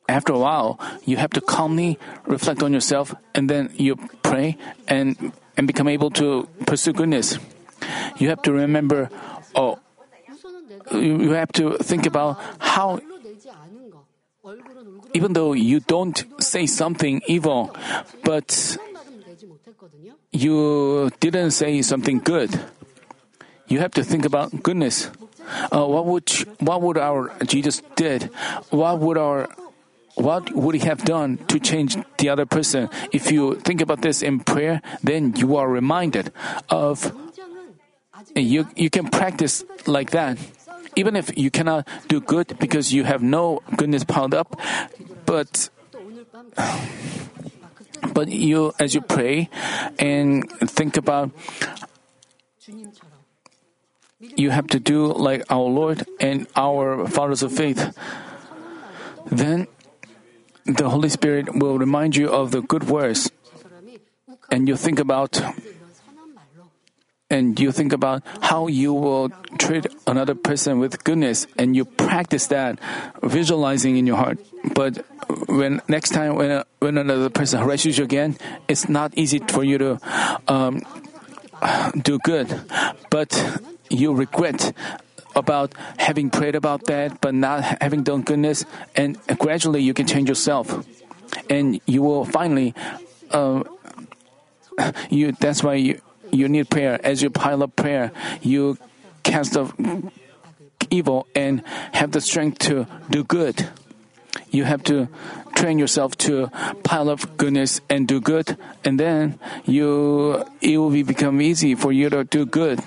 after 0.07 0.34
a 0.34 0.38
while, 0.38 0.80
you 1.05 1.18
have 1.18 1.32
to 1.32 1.41
calmly 1.41 1.97
reflect 2.28 2.61
on 2.61 2.72
yourself, 2.72 3.16
and 3.34 3.49
then 3.49 3.74
you 3.76 3.95
pray 4.22 4.57
and 4.88 5.34
and 5.57 5.66
become 5.68 5.88
able 5.88 6.11
to 6.11 6.47
pursue 6.66 6.93
goodness. 6.93 7.39
You 8.18 8.30
have 8.30 8.41
to 8.43 8.53
remember, 8.53 9.09
oh, 9.55 9.80
you 10.91 11.32
have 11.32 11.51
to 11.53 11.78
think 11.80 12.05
about 12.05 12.39
how 12.59 12.99
even 15.14 15.34
though 15.34 15.53
you 15.53 15.80
don't 15.80 16.24
say 16.39 16.66
something 16.66 17.22
evil, 17.28 17.76
but 18.24 18.78
you 20.34 21.09
didn't 21.19 21.51
say 21.51 21.81
something 21.81 22.19
good. 22.19 22.49
You 23.67 23.79
have 23.79 23.91
to 23.91 24.03
think 24.03 24.25
about 24.25 24.63
goodness. 24.63 25.09
Uh, 25.71 25.86
what 25.86 26.05
would 26.05 26.29
what 26.59 26.81
would 26.81 26.97
our 26.97 27.31
Jesus 27.45 27.81
did? 27.95 28.29
What 28.69 28.99
would 28.99 29.17
our 29.17 29.47
what 30.15 30.51
would 30.53 30.75
he 30.75 30.81
have 30.88 31.05
done 31.05 31.38
to 31.47 31.59
change 31.59 31.97
the 32.17 32.29
other 32.29 32.45
person? 32.45 32.89
If 33.11 33.31
you 33.31 33.55
think 33.55 33.81
about 33.81 34.01
this 34.01 34.21
in 34.21 34.39
prayer, 34.41 34.81
then 35.03 35.36
you 35.36 35.55
are 35.57 35.69
reminded 35.69 36.31
of 36.69 37.13
you 38.36 38.67
you 38.75 38.89
can 38.89 39.07
practice 39.07 39.63
like 39.86 40.11
that. 40.11 40.38
Even 40.95 41.15
if 41.15 41.36
you 41.38 41.49
cannot 41.49 41.88
do 42.07 42.21
good 42.21 42.57
because 42.59 42.93
you 42.93 43.03
have 43.03 43.21
no 43.21 43.61
goodness 43.75 44.03
piled 44.03 44.34
up, 44.34 44.59
but 45.25 45.69
but 48.12 48.28
you, 48.28 48.74
as 48.80 48.93
you 48.93 49.01
pray 49.01 49.49
and 49.99 50.49
think 50.68 50.97
about, 50.97 51.32
you 54.20 54.49
have 54.49 54.68
to 54.68 54.80
do 54.80 55.08
like 55.14 55.45
our 55.49 55.68
Lord 55.68 56.06
and 56.20 56.47
our 56.56 57.08
fathers 57.08 57.43
of 57.43 57.51
faith. 57.51 57.95
Then 59.26 59.68
the 60.66 60.89
Holy 60.89 61.10
Spirit 61.10 61.56
will 61.56 61.78
remind 61.78 62.16
you 62.16 62.30
of 62.30 62.51
the 62.51 62.62
good 62.62 62.86
words, 62.89 63.32
and 64.51 64.68
you 64.68 64.76
think 64.76 64.99
about 64.99 65.41
and 67.34 67.59
you 67.59 67.71
think 67.71 67.93
about 67.93 68.21
how 68.41 68.67
you 68.67 68.93
will 68.93 69.29
treat 69.57 69.88
another 70.05 70.36
person 70.36 70.77
with 70.77 71.03
goodness 71.03 71.47
and 71.57 71.75
you 71.75 71.84
practice 71.84 72.45
that 72.47 72.79
visualizing 73.23 73.97
in 73.97 74.05
your 74.05 74.17
heart. 74.17 74.38
But 74.75 75.03
when 75.49 75.81
next 75.88 76.11
time 76.11 76.36
when, 76.36 76.63
when 76.77 76.97
another 76.99 77.31
person 77.31 77.59
harasses 77.59 77.97
you 77.97 78.03
again 78.03 78.38
it's 78.67 78.88
not 78.88 79.17
easy 79.17 79.39
for 79.39 79.63
you 79.63 79.79
to 79.79 79.99
um, 80.47 80.81
do 82.03 82.19
good. 82.19 82.47
But 83.09 83.34
you 83.89 84.13
regret 84.13 84.71
about 85.36 85.73
having 85.97 86.29
prayed 86.29 86.53
about 86.53 86.86
that 86.86 87.19
but 87.19 87.34
not 87.34 87.81
having 87.81 88.03
done 88.03 88.21
goodness 88.21 88.63
and 88.95 89.17
gradually 89.39 89.81
you 89.81 89.95
can 89.95 90.05
change 90.05 90.29
yourself. 90.29 90.86
And 91.49 91.81
you 91.88 92.03
will 92.03 92.25
finally 92.25 92.75
uh, 93.31 93.63
you 95.09 95.31
that's 95.31 95.63
why 95.63 95.75
you 95.75 96.01
you 96.34 96.49
need 96.49 96.69
prayer 96.69 96.99
as 97.05 97.21
you 97.21 97.29
pile 97.29 97.63
up 97.63 97.75
prayer 97.75 98.11
you 98.41 98.77
cast 99.23 99.55
off 99.55 99.73
evil 100.93 101.25
and 101.34 101.63
have 101.93 102.11
the 102.11 102.21
strength 102.21 102.59
to 102.59 102.86
do 103.09 103.23
good. 103.23 103.69
You 104.51 104.63
have 104.65 104.84
to 104.84 105.09
train 105.55 105.79
yourself 105.79 106.15
to 106.29 106.49
pile 106.84 107.09
up 107.09 107.38
goodness 107.38 107.81
and 107.89 108.07
do 108.07 108.21
good, 108.21 108.57
and 108.84 108.99
then 108.99 109.39
you 109.65 110.45
it 110.61 110.77
will 110.77 110.91
be 110.91 111.01
become 111.01 111.41
easy 111.41 111.73
for 111.73 111.91
you 111.91 112.09
to 112.09 112.23
do 112.23 112.45
good. 112.45 112.79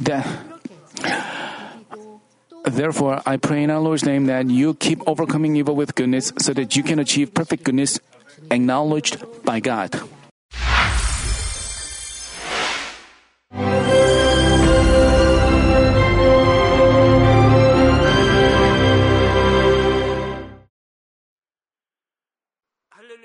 That 0.00 0.26
Therefore, 2.64 3.20
I 3.26 3.36
pray 3.36 3.62
in 3.62 3.70
our 3.70 3.78
Lord's 3.78 4.06
name 4.06 4.24
that 4.26 4.48
you 4.48 4.72
keep 4.72 5.06
overcoming 5.06 5.54
evil 5.54 5.76
with 5.76 5.94
goodness 5.94 6.32
so 6.38 6.54
that 6.54 6.74
you 6.74 6.82
can 6.82 6.98
achieve 6.98 7.34
perfect 7.34 7.62
goodness 7.62 8.00
acknowledged 8.50 9.20
by 9.44 9.60
God. 9.60 9.92